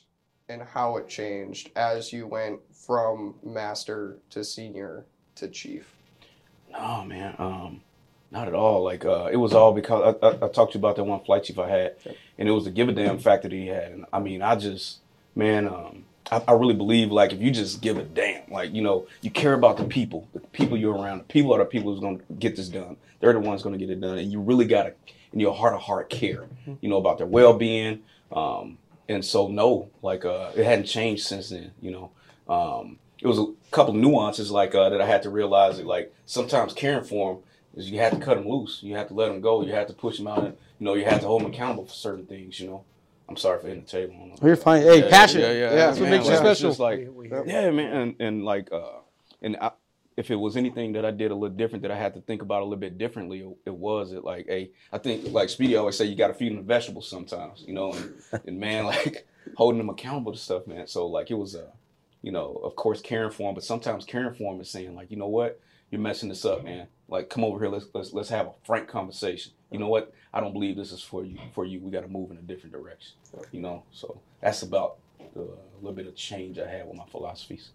and 0.50 0.62
how 0.62 0.98
it 0.98 1.08
changed 1.10 1.72
as 1.76 2.14
you 2.14 2.26
went 2.26 2.60
from 2.74 3.36
master 3.44 4.18
to 4.30 4.44
senior 4.44 5.06
to 5.36 5.48
chief? 5.50 5.94
No, 6.72 7.04
man. 7.04 7.36
Um, 7.38 7.82
not 8.32 8.48
at 8.48 8.54
all. 8.54 8.84
Like 8.84 9.06
uh, 9.06 9.30
it 9.32 9.38
was 9.38 9.54
all 9.54 9.74
because 9.74 10.16
I, 10.22 10.28
I, 10.28 10.32
I 10.46 10.50
talked 10.50 10.74
to 10.74 10.78
you 10.78 10.82
about 10.82 10.96
that 10.98 11.04
one 11.04 11.24
flight 11.24 11.44
chief 11.44 11.60
I 11.60 11.70
had, 11.70 11.96
and 12.38 12.48
it 12.48 12.52
was 12.52 12.66
the 12.66 12.72
give 12.72 12.90
a 12.90 12.92
damn 12.92 13.20
factor 13.20 13.48
that 13.48 13.56
he 13.56 13.68
had. 13.68 13.92
And 13.92 14.06
I 14.12 14.20
mean, 14.20 14.42
I 14.42 14.56
just, 14.56 15.00
man, 15.36 15.68
um, 15.68 16.06
I, 16.32 16.44
I 16.48 16.52
really 16.54 16.74
believe 16.74 17.12
like 17.12 17.32
if 17.32 17.42
you 17.42 17.52
just 17.52 17.82
give 17.82 17.98
a 17.98 18.04
damn, 18.04 18.50
like 18.52 18.74
you 18.74 18.82
know, 18.82 19.08
you 19.22 19.32
care 19.32 19.54
about 19.54 19.78
the 19.78 19.86
people, 19.86 20.28
the 20.34 20.40
people 20.40 20.78
you're 20.78 20.96
around. 20.96 21.20
The 21.20 21.24
people 21.26 21.54
are 21.54 21.60
the 21.60 21.66
people 21.66 21.92
who's 21.92 22.02
gonna 22.02 22.20
get 22.40 22.56
this 22.56 22.70
done. 22.70 22.98
They're 23.20 23.34
the 23.34 23.40
ones 23.40 23.64
gonna 23.64 23.78
get 23.78 23.90
it 23.90 24.02
done, 24.02 24.18
and 24.18 24.32
you 24.32 24.42
really 24.42 24.66
gotta, 24.66 24.94
in 25.34 25.40
your 25.40 25.54
heart 25.54 25.74
of 25.74 25.82
heart, 25.82 26.10
care, 26.10 26.46
you 26.82 26.90
know, 26.90 26.98
about 26.98 27.18
their 27.18 27.28
well 27.28 27.54
being. 27.54 28.04
Um, 28.32 28.78
and 29.10 29.24
so 29.24 29.48
no, 29.48 29.90
like 30.02 30.26
uh, 30.26 30.52
it 30.56 30.66
hadn't 30.66 30.86
changed 30.86 31.26
since 31.26 31.50
then. 31.50 31.72
You 31.82 31.92
know, 31.92 32.12
um, 32.54 33.00
it 33.22 33.28
was 33.28 33.40
a 33.40 33.48
couple 33.72 33.94
nuances 33.94 34.52
like 34.52 34.76
uh, 34.76 34.90
that 34.90 35.02
I 35.02 35.06
had 35.06 35.24
to 35.24 35.30
realize 35.30 35.78
that 35.78 35.86
like 35.86 36.14
sometimes 36.26 36.74
caring 36.74 37.06
for 37.06 37.36
them 37.36 37.44
is 37.78 37.90
you 37.90 38.00
have 38.00 38.14
to 38.14 38.20
cut 38.20 38.36
them 38.38 38.48
loose. 38.48 38.82
You 38.84 38.96
have 38.96 39.08
to 39.10 39.14
let 39.14 39.28
them 39.30 39.40
go. 39.42 39.62
You 39.62 39.74
have 39.74 39.88
to 39.88 39.94
push 39.94 40.18
them 40.18 40.28
out. 40.28 40.40
And, 40.40 40.58
you 40.80 40.86
know, 40.86 40.94
you 40.96 41.06
have 41.06 41.22
to 41.22 41.28
hold 41.28 41.44
them 41.44 41.52
accountable 41.52 41.86
for 41.86 41.94
certain 41.94 42.26
things. 42.26 42.60
You 42.60 42.68
know, 42.68 42.84
I'm 43.30 43.38
sorry 43.38 43.60
for 43.62 43.68
hitting 43.68 43.84
the 43.84 43.90
table. 43.90 44.14
I 44.16 44.20
don't 44.20 44.30
know. 44.30 44.36
Oh, 44.42 44.48
You're 44.48 44.56
fine. 44.56 44.82
Hey, 44.82 45.04
Yeah, 45.04 45.10
passion. 45.10 45.42
Yeah, 45.42 45.52
yeah, 45.52 45.54
Yeah, 45.60 45.70
That's 45.76 46.00
what 46.00 46.10
makes 46.10 46.28
you 46.28 46.36
special. 46.36 46.76
like, 46.84 47.00
We- 47.00 47.08
we 47.10 47.28
hear 47.30 47.44
you. 47.46 47.52
yeah, 47.52 47.72
man, 47.72 47.96
and, 47.96 48.16
and 48.20 48.46
like, 48.46 48.72
uh, 48.72 49.00
and 49.42 49.58
I, 49.62 49.72
if 50.16 50.32
it 50.32 50.36
was 50.36 50.58
anything 50.58 50.94
that 50.94 51.06
I 51.06 51.12
did 51.12 51.30
a 51.30 51.36
little 51.36 51.56
different 51.56 51.84
that 51.84 51.92
I 51.92 51.96
had 51.98 52.16
to 52.16 52.22
think 52.22 52.42
about 52.42 52.62
a 52.62 52.66
little 52.66 52.80
bit 52.80 52.98
differently, 52.98 53.42
it, 53.42 53.58
it 53.68 53.74
was 53.74 54.14
it 54.14 54.24
like, 54.24 54.48
hey, 54.48 54.72
I 54.92 54.98
think 54.98 55.32
like 55.32 55.50
Speedy 55.50 55.76
always 55.76 55.96
say, 55.96 56.06
you 56.06 56.16
got 56.16 56.30
to 56.30 56.34
feed 56.34 56.50
them 56.50 56.58
the 56.58 56.64
vegetables 56.64 57.08
sometimes, 57.08 57.64
you 57.68 57.74
know, 57.74 57.94
and, 57.94 58.14
and 58.48 58.60
man, 58.60 58.86
like 58.94 59.28
holding 59.56 59.78
them 59.78 59.90
accountable 59.90 60.32
to 60.32 60.38
stuff, 60.40 60.66
man. 60.66 60.88
So 60.88 61.06
like 61.06 61.30
it 61.30 61.36
was, 61.36 61.56
uh, 61.56 61.68
you 62.24 62.32
know, 62.32 62.60
of 62.64 62.76
course 62.76 63.00
caring 63.00 63.30
for 63.30 63.44
them, 63.44 63.54
but 63.54 63.64
sometimes 63.64 64.06
caring 64.06 64.34
for 64.34 64.52
them 64.52 64.60
is 64.62 64.72
saying 64.72 64.96
like, 64.96 65.12
you 65.12 65.18
know 65.18 65.28
what, 65.28 65.60
you're 65.92 66.02
messing 66.02 66.30
this 66.30 66.46
up, 66.46 66.64
man. 66.64 66.88
Like 67.10 67.30
come 67.30 67.44
over 67.44 67.60
here, 67.60 67.70
let's 67.70 67.88
let's 67.94 68.14
let's 68.14 68.30
have 68.30 68.48
a 68.48 68.54
frank 68.64 68.88
conversation. 68.88 69.54
You 69.72 69.80
know 69.80 69.88
what? 69.88 70.14
I 70.34 70.42
don't 70.42 70.54
believe 70.54 70.76
this 70.76 70.92
is 70.92 71.02
for 71.02 71.24
you. 71.24 71.38
For 71.54 71.66
you, 71.66 71.80
we 71.80 71.92
got 71.92 72.02
to 72.02 72.08
move 72.08 72.32
in 72.32 72.38
a 72.38 72.42
different 72.42 72.74
direction. 72.74 73.14
You 73.52 73.62
know, 73.62 73.84
so 73.92 74.20
that's 74.42 74.62
about 74.62 74.98
the 75.34 75.42
uh, 75.42 75.46
little 75.82 75.94
bit 75.94 76.08
of 76.08 76.16
change 76.16 76.60
I 76.60 76.68
had 76.68 76.88
with 76.88 76.98
my 76.98 77.06
philosophies. 77.06 77.70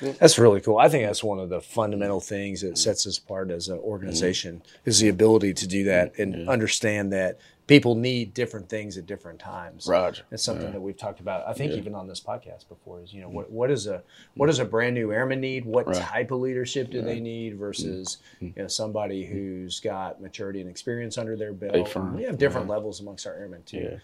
That's 0.00 0.38
really 0.38 0.60
cool. 0.60 0.78
I 0.78 0.88
think 0.88 1.06
that's 1.06 1.24
one 1.24 1.40
of 1.40 1.48
the 1.48 1.60
fundamental 1.60 2.20
things 2.20 2.60
that 2.60 2.78
sets 2.78 3.06
us 3.06 3.18
apart 3.18 3.50
as 3.50 3.68
an 3.68 3.78
organization 3.78 4.62
is 4.84 5.00
the 5.00 5.08
ability 5.08 5.54
to 5.54 5.66
do 5.66 5.84
that 5.84 6.16
and 6.18 6.48
understand 6.48 7.12
that 7.12 7.40
people 7.68 7.94
need 7.94 8.34
different 8.34 8.68
things 8.68 8.96
at 8.96 9.06
different 9.06 9.38
times. 9.38 9.86
Roger. 9.86 10.22
It's 10.32 10.42
something 10.42 10.72
that 10.72 10.80
we've 10.80 10.96
talked 10.96 11.20
about. 11.20 11.46
I 11.46 11.52
think 11.52 11.72
even 11.74 11.94
on 11.94 12.08
this 12.08 12.18
podcast 12.18 12.66
before 12.68 13.00
is 13.00 13.12
you 13.12 13.20
know 13.20 13.28
what 13.28 13.48
mm. 13.48 13.52
what 13.52 13.70
is 13.70 13.86
a 13.86 14.02
what 14.34 14.46
does 14.46 14.58
a 14.58 14.64
brand 14.64 14.96
new 14.96 15.12
airman 15.12 15.40
need? 15.40 15.64
What 15.64 15.86
Right. 15.86 15.96
type 15.96 16.30
of 16.32 16.40
leadership 16.40 16.90
do 16.90 17.00
they 17.00 17.20
need 17.20 17.56
versus 17.56 18.18
mm. 18.40 18.48
Mm. 18.48 18.56
you 18.56 18.62
know 18.62 18.68
somebody 18.68 19.24
who's 19.24 19.78
got 19.78 20.20
maturity 20.20 20.60
and 20.60 20.68
experience 20.68 21.16
under 21.18 21.36
their 21.36 21.52
belt? 21.52 21.94
We 22.14 22.24
have 22.24 22.38
different 22.38 22.66
levels 22.66 23.00
amongst 23.00 23.26
our 23.26 23.34
airmen 23.34 23.62
too. 23.64 23.90
Yeah. 23.92 23.98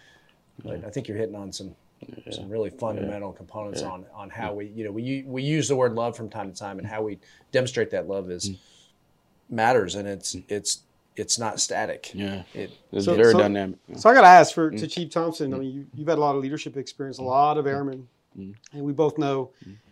But 0.63 0.85
I 0.85 0.89
think 0.89 1.09
you're 1.09 1.17
hitting 1.17 1.35
on 1.35 1.51
some 1.51 1.75
some 2.29 2.49
really 2.49 2.69
fundamental 2.69 3.33
components 3.33 3.81
on 3.81 4.05
on 4.13 4.29
how 4.29 4.53
we 4.53 4.67
you 4.67 4.85
know 4.85 4.91
we 4.91 5.23
we 5.25 5.41
use 5.41 5.67
the 5.67 5.75
word 5.75 5.93
love 5.93 6.15
from 6.15 6.29
time 6.29 6.51
to 6.51 6.57
time 6.57 6.77
and 6.77 6.87
how 6.87 7.01
we 7.01 7.17
demonstrate 7.51 7.89
that 7.89 8.07
love 8.07 8.29
is 8.29 8.51
matters 9.49 9.95
and 9.95 10.07
it's 10.07 10.35
it's 10.47 10.81
it's 11.15 11.37
not 11.39 11.59
static. 11.59 12.11
Yeah. 12.13 12.43
It 12.53 12.71
It's 12.91 13.05
So- 13.05 13.15
very 13.15 13.31
so- 13.31 13.39
dynamic. 13.39 13.79
So 13.95 14.09
I 14.09 14.13
got 14.13 14.21
to 14.21 14.27
ask 14.27 14.53
for 14.53 14.71
to 14.71 14.87
Chief 14.87 15.09
Thompson. 15.09 15.53
I 15.53 15.57
mean, 15.57 15.71
you, 15.71 15.85
you've 15.93 16.07
had 16.07 16.17
a 16.17 16.21
lot 16.21 16.35
of 16.35 16.41
leadership 16.41 16.77
experience, 16.77 17.17
a 17.19 17.23
lot 17.23 17.57
of 17.57 17.67
airmen, 17.67 18.07
and 18.35 18.55
we 18.73 18.91
both 18.93 19.17
know. 19.17 19.51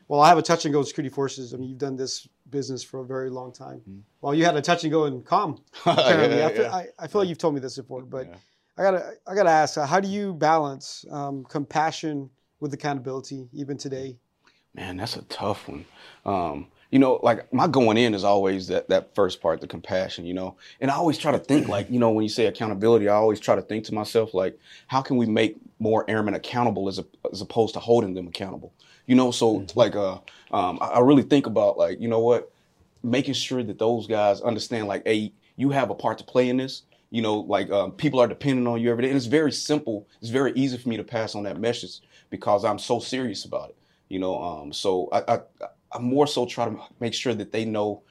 Well, 0.09 0.19
I 0.21 0.27
have 0.29 0.38
a 0.38 0.41
touch 0.41 0.65
and 0.65 0.73
go 0.73 0.83
security 0.83 1.13
forces. 1.13 1.53
I 1.53 1.57
mean, 1.57 1.69
you've 1.69 1.77
done 1.77 1.95
this 1.95 2.27
business 2.49 2.83
for 2.83 2.99
a 2.99 3.05
very 3.05 3.29
long 3.29 3.51
time. 3.53 3.81
Well, 4.21 4.36
you 4.36 4.45
had 4.45 4.55
a 4.55 4.62
touch 4.62 4.83
and 4.83 4.91
go 4.91 5.05
in 5.05 5.23
com. 5.23 5.59
Apparently, 5.86 6.38
Yeah, 6.39 6.45
I, 6.47 6.53
feel, 6.53 6.63
yeah. 6.63 6.75
I, 6.75 6.88
I 6.99 7.07
feel 7.07 7.21
like 7.21 7.29
you've 7.29 7.38
told 7.38 7.53
me 7.55 7.59
this 7.62 7.77
before, 7.77 8.03
but 8.03 8.27
Yeah. 8.27 8.36
I 8.77 8.81
gotta 8.83 9.13
I 9.27 9.33
gotta 9.36 9.49
ask, 9.49 9.77
uh, 9.77 9.86
how 9.86 9.99
do 9.99 10.07
you 10.09 10.33
balance 10.33 11.05
um, 11.09 11.45
compassion 11.45 12.29
with 12.59 12.73
accountability 12.73 13.47
even 13.53 13.77
today? 13.77 14.17
Man, 14.75 14.97
that's 14.97 15.15
a 15.15 15.21
tough 15.23 15.67
one. 15.69 15.86
Um, 16.25 16.67
you 16.93 16.99
know, 16.99 17.19
like 17.23 17.51
my 17.51 17.65
going 17.65 17.97
in 17.97 18.13
is 18.13 18.23
always 18.23 18.67
that 18.67 18.88
that 18.89 19.15
first 19.15 19.41
part, 19.41 19.62
the 19.62 19.67
compassion, 19.67 20.27
you 20.27 20.36
know. 20.36 20.58
And 20.79 20.91
I 20.91 20.93
always 20.93 21.17
try 21.17 21.32
to 21.32 21.39
think 21.39 21.67
like, 21.67 21.89
you 21.89 21.97
know, 21.97 22.12
when 22.12 22.21
you 22.21 22.29
say 22.29 22.45
accountability, 22.45 23.10
I 23.10 23.15
always 23.15 23.39
try 23.39 23.56
to 23.56 23.63
think 23.63 23.86
to 23.86 23.95
myself 23.95 24.36
like, 24.36 24.60
how 24.86 25.01
can 25.01 25.17
we 25.17 25.25
make 25.25 25.58
more 25.79 26.08
airmen 26.08 26.36
accountable 26.36 26.88
as 26.88 26.99
a, 26.99 27.06
as 27.32 27.41
opposed 27.41 27.73
to 27.73 27.79
holding 27.79 28.13
them 28.13 28.27
accountable? 28.27 28.73
You 29.08 29.15
know, 29.15 29.32
so 29.32 29.65
like 29.73 29.95
uh 29.95 30.19
um 30.51 30.77
I, 30.82 30.89
I 30.89 30.99
really 30.99 31.23
think 31.23 31.47
about 31.47 31.79
like, 31.79 31.99
you 31.99 32.08
know 32.08 32.19
what, 32.19 32.51
making 33.01 33.34
sure 33.34 33.63
that 33.63 33.79
those 33.79 34.06
guys 34.06 34.41
understand 34.41 34.88
like, 34.88 35.01
hey, 35.03 35.34
you 35.56 35.71
have 35.71 35.89
a 35.89 35.95
part 35.95 36.19
to 36.19 36.23
play 36.23 36.47
in 36.47 36.58
this. 36.58 36.84
You 37.10 37.23
know, 37.23 37.39
like 37.39 37.71
um, 37.71 37.93
people 37.93 38.19
are 38.19 38.27
depending 38.27 38.67
on 38.67 38.79
you 38.79 38.91
every 38.91 39.01
day, 39.01 39.10
and 39.10 39.17
it's 39.17 39.25
very 39.25 39.51
simple. 39.51 40.08
It's 40.21 40.29
very 40.29 40.51
easy 40.53 40.77
for 40.77 40.89
me 40.89 40.97
to 40.97 41.03
pass 41.03 41.34
on 41.34 41.41
that 41.43 41.60
message 41.60 42.01
because 42.29 42.63
I'm 42.63 42.77
so 42.77 42.99
serious 42.99 43.45
about 43.45 43.69
it. 43.69 43.77
You 44.10 44.19
know, 44.19 44.39
um, 44.39 44.73
so 44.73 45.10
I, 45.12 45.36
I 45.36 45.39
I 45.93 45.99
more 45.99 46.27
so 46.27 46.45
try 46.45 46.65
to 46.65 46.79
make 46.99 47.13
sure 47.13 47.34
that 47.34 47.51
they 47.51 47.65
know 47.65 48.01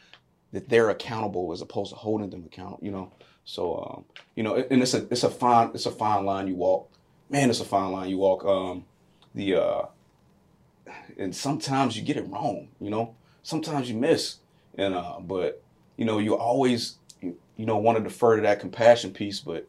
that 0.53 0.69
they're 0.69 0.91
accountable 0.91 1.53
as 1.53 1.61
opposed 1.63 1.91
to 1.91 1.97
holding 1.97 2.31
them 2.31 2.45
accountable. 2.47 2.81
You 2.83 2.93
know, 2.93 3.13
so 3.45 3.77
um, 3.77 4.05
you 4.37 4.43
know, 4.43 4.57
and 4.57 4.83
it's 4.83 4.95
a 4.95 5.07
it's 5.11 5.25
a 5.25 5.31
fine 5.31 5.71
it's 5.75 5.87
a 5.87 5.91
fine 5.91 6.25
line 6.25 6.49
you 6.49 6.55
walk. 6.55 6.91
Man, 7.31 7.51
it's 7.51 7.61
a 7.61 7.65
fine 7.65 7.93
line 7.93 8.11
you 8.11 8.19
walk. 8.19 8.45
Um, 8.45 8.85
the 9.35 9.57
uh, 9.57 9.83
and 11.19 11.35
sometimes 11.35 11.97
you 11.97 12.03
get 12.03 12.17
it 12.17 12.29
wrong. 12.29 12.69
You 12.81 12.91
know, 12.91 13.15
sometimes 13.43 13.89
you 13.91 13.97
miss, 13.97 14.37
and 14.77 14.95
uh, 14.95 15.19
but 15.21 15.63
you 15.97 16.05
know 16.05 16.19
you 16.19 16.37
always 16.37 16.97
you, 17.21 17.37
you 17.57 17.67
know 17.67 17.79
want 17.79 17.99
to 17.99 18.05
defer 18.05 18.37
to 18.37 18.43
that 18.43 18.61
compassion 18.61 19.13
piece, 19.13 19.41
but 19.41 19.67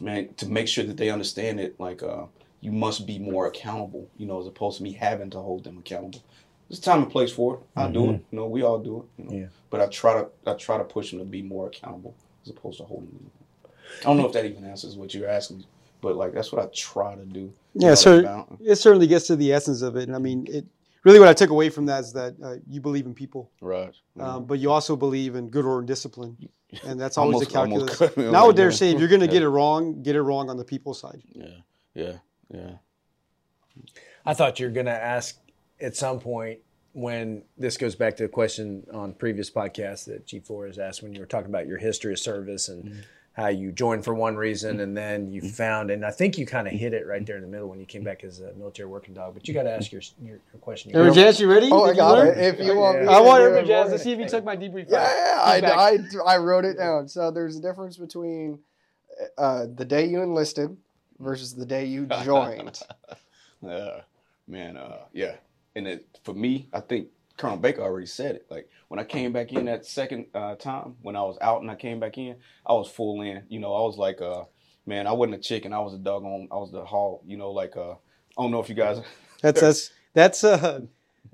man, 0.00 0.34
to 0.38 0.46
make 0.46 0.68
sure 0.68 0.84
that 0.84 0.96
they 0.96 1.10
understand 1.10 1.60
it, 1.60 1.78
like 1.78 2.02
uh, 2.02 2.24
you 2.60 2.72
must 2.72 3.06
be 3.06 3.18
more 3.18 3.46
accountable. 3.46 4.08
You 4.16 4.26
know, 4.26 4.40
as 4.40 4.46
opposed 4.46 4.78
to 4.78 4.82
me 4.82 4.92
having 4.92 5.30
to 5.30 5.38
hold 5.38 5.64
them 5.64 5.78
accountable. 5.78 6.22
There's 6.72 6.80
time 6.80 7.02
and 7.02 7.10
place 7.12 7.30
for 7.30 7.56
it. 7.56 7.60
I 7.76 7.86
do 7.88 8.12
it. 8.12 8.24
You 8.30 8.38
know, 8.38 8.46
we 8.46 8.62
all 8.62 8.78
do 8.78 9.00
it. 9.18 9.22
You 9.22 9.28
know? 9.30 9.40
Yeah. 9.42 9.46
But 9.68 9.82
I 9.82 9.86
try 9.88 10.14
to 10.14 10.28
I 10.46 10.54
try 10.54 10.78
to 10.78 10.84
push 10.84 11.10
them 11.10 11.18
to 11.18 11.24
be 11.26 11.42
more 11.42 11.66
accountable 11.66 12.14
as 12.42 12.48
opposed 12.48 12.78
to 12.78 12.84
holding 12.84 13.10
them. 13.10 13.30
I 14.00 14.04
don't 14.04 14.16
know 14.16 14.24
if 14.26 14.32
that 14.32 14.46
even 14.46 14.64
answers 14.64 14.96
what 14.96 15.12
you're 15.12 15.28
asking, 15.28 15.64
but 16.00 16.16
like 16.16 16.32
that's 16.32 16.50
what 16.50 16.64
I 16.64 16.70
try 16.74 17.14
to 17.14 17.26
do. 17.26 17.52
Yeah, 17.74 17.88
Try 17.88 17.94
so 17.94 18.46
it 18.64 18.76
certainly 18.76 19.06
gets 19.06 19.26
to 19.26 19.36
the 19.36 19.52
essence 19.52 19.82
of 19.82 19.96
it. 19.96 20.04
And 20.04 20.16
I 20.16 20.18
mean, 20.18 20.46
it 20.48 20.64
really 21.04 21.18
what 21.20 21.28
I 21.28 21.34
took 21.34 21.50
away 21.50 21.68
from 21.68 21.84
that 21.86 22.04
is 22.04 22.12
that 22.14 22.36
uh, 22.42 22.54
you 22.66 22.80
believe 22.80 23.04
in 23.04 23.12
people, 23.12 23.50
Right. 23.60 23.94
um, 24.18 24.46
but 24.46 24.58
you 24.58 24.70
also 24.70 24.96
believe 24.96 25.34
in 25.34 25.50
good 25.50 25.66
order 25.66 25.80
and 25.80 25.86
discipline, 25.86 26.38
and 26.86 26.98
that's 26.98 27.18
always 27.18 27.34
Almost- 27.34 27.50
the 27.50 27.54
calculus. 27.54 27.82
almost 27.82 27.98
cut 27.98 28.16
me 28.16 28.26
off 28.28 28.32
Now, 28.32 28.44
I 28.44 28.46
would 28.46 28.56
right 28.56 28.62
dare 28.64 28.72
say 28.72 28.92
if 28.92 28.98
you're 28.98 29.08
going 29.08 29.20
to 29.26 29.26
Yeah. 29.26 29.32
get 29.32 29.42
it 29.42 29.48
wrong, 29.50 30.02
get 30.02 30.16
it 30.16 30.22
wrong 30.22 30.48
on 30.48 30.56
the 30.56 30.64
people 30.64 30.94
side. 30.94 31.22
Yeah. 31.34 31.46
Yeah. 31.94 32.12
Yeah. 32.50 32.70
I 34.24 34.32
thought 34.34 34.58
you 34.60 34.66
were 34.66 34.72
going 34.72 34.86
to 34.86 34.92
ask 34.92 35.38
at 35.82 35.96
some 35.96 36.18
point 36.20 36.60
when 36.94 37.42
this 37.56 37.76
goes 37.76 37.94
back 37.94 38.16
to 38.18 38.24
a 38.24 38.28
question 38.28 38.86
on 38.92 39.14
previous 39.14 39.50
podcasts 39.50 40.04
that 40.04 40.26
G4 40.26 40.66
has 40.68 40.78
asked 40.78 41.02
when 41.02 41.14
you 41.14 41.20
were 41.20 41.26
talking 41.26 41.48
about 41.48 41.66
your 41.66 41.78
history 41.78 42.12
of 42.12 42.18
service 42.18 42.68
and 42.68 42.84
Mm-hmm. 42.84 43.00
how 43.34 43.48
you 43.48 43.72
joined 43.72 44.04
for 44.04 44.12
one 44.12 44.36
reason 44.36 44.80
and 44.80 44.94
then 44.94 45.26
you 45.30 45.40
found, 45.40 45.90
and 45.90 46.04
I 46.04 46.10
think 46.10 46.36
you 46.36 46.44
kind 46.44 46.66
of 46.68 46.74
hit 46.74 46.92
it 46.92 47.06
right 47.06 47.24
there 47.24 47.36
in 47.36 47.42
the 47.42 47.48
middle 47.48 47.66
when 47.68 47.80
you 47.80 47.86
came 47.86 48.04
back 48.04 48.24
as 48.24 48.40
a 48.40 48.52
military 48.52 48.88
working 48.90 49.14
dog. 49.14 49.32
But 49.32 49.48
you 49.48 49.54
got 49.54 49.62
to 49.62 49.70
ask 49.70 49.90
your, 49.90 50.02
your, 50.20 50.38
your 50.52 50.60
question. 50.60 50.94
Airman 50.94 51.14
Jans, 51.14 51.40
you 51.40 51.50
ready? 51.50 51.70
Oh, 51.72 51.84
I 51.84 51.86
Did 51.86 51.92
you 51.92 51.96
got 51.96 52.26
it. 52.26 52.36
If 52.36 52.60
you 52.60 52.76
want 52.76 53.00
me 53.00 53.08
I 53.08 53.16
to 53.16 53.22
want 53.22 53.54
do 53.54 53.66
Jazz 53.66 53.90
to 53.90 53.98
see 53.98 54.12
if 54.12 54.18
he 54.18 54.26
took 54.26 54.44
my 54.44 54.54
debrief. 54.54 54.84
Yeah, 54.90 55.40
I, 55.42 55.54
Feedback. 55.54 56.26
I, 56.26 56.34
I 56.34 56.36
wrote 56.36 56.66
it 56.66 56.76
down. 56.76 57.08
So 57.08 57.30
there's 57.30 57.56
a 57.56 57.62
difference 57.62 57.96
between 57.96 58.58
uh, 59.38 59.66
the 59.74 59.86
day 59.86 60.04
you 60.04 60.20
enlisted 60.20 60.76
versus 61.18 61.54
the 61.54 61.64
day 61.64 61.86
you 61.86 62.04
joined. 62.24 62.80
Yeah, 63.62 64.00
man. 64.46 64.76
Uh, 64.76 64.98
yeah, 65.14 65.36
and 65.74 65.86
it, 65.86 66.18
for 66.24 66.34
me, 66.34 66.68
I 66.72 66.80
think 66.80 67.08
Colonel 67.36 67.56
Baker 67.56 67.82
already 67.82 68.06
said 68.06 68.36
it. 68.36 68.46
Like 68.50 68.68
when 68.88 69.00
I 69.00 69.04
came 69.04 69.32
back 69.32 69.52
in 69.52 69.64
that 69.66 69.86
second 69.86 70.26
uh, 70.34 70.54
time, 70.56 70.96
when 71.02 71.16
I 71.16 71.22
was 71.22 71.38
out 71.40 71.62
and 71.62 71.70
I 71.70 71.74
came 71.74 72.00
back 72.00 72.18
in, 72.18 72.36
I 72.66 72.72
was 72.72 72.88
full 72.88 73.20
in. 73.22 73.42
You 73.48 73.60
know, 73.60 73.74
I 73.74 73.80
was 73.80 73.96
like, 73.96 74.20
uh, 74.20 74.44
man, 74.86 75.06
I 75.06 75.12
wasn't 75.12 75.36
a 75.36 75.40
chicken. 75.40 75.72
I 75.72 75.80
was 75.80 75.94
a 75.94 75.98
dog 75.98 76.24
on. 76.24 76.48
I 76.52 76.56
was 76.56 76.70
the 76.70 76.84
hog. 76.84 77.20
You 77.26 77.36
know, 77.36 77.50
like 77.50 77.76
uh, 77.76 77.92
I 77.92 78.42
don't 78.42 78.50
know 78.50 78.60
if 78.60 78.68
you 78.68 78.74
guys 78.74 79.00
That's 79.42 79.60
that's 79.60 79.90
that's 80.14 80.44
uh, 80.44 80.80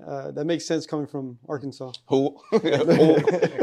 uh, 0.05 0.31
that 0.31 0.45
makes 0.45 0.65
sense 0.65 0.85
coming 0.85 1.05
from 1.05 1.37
Arkansas. 1.47 1.91
Who? 2.07 2.39
Who? 2.51 2.57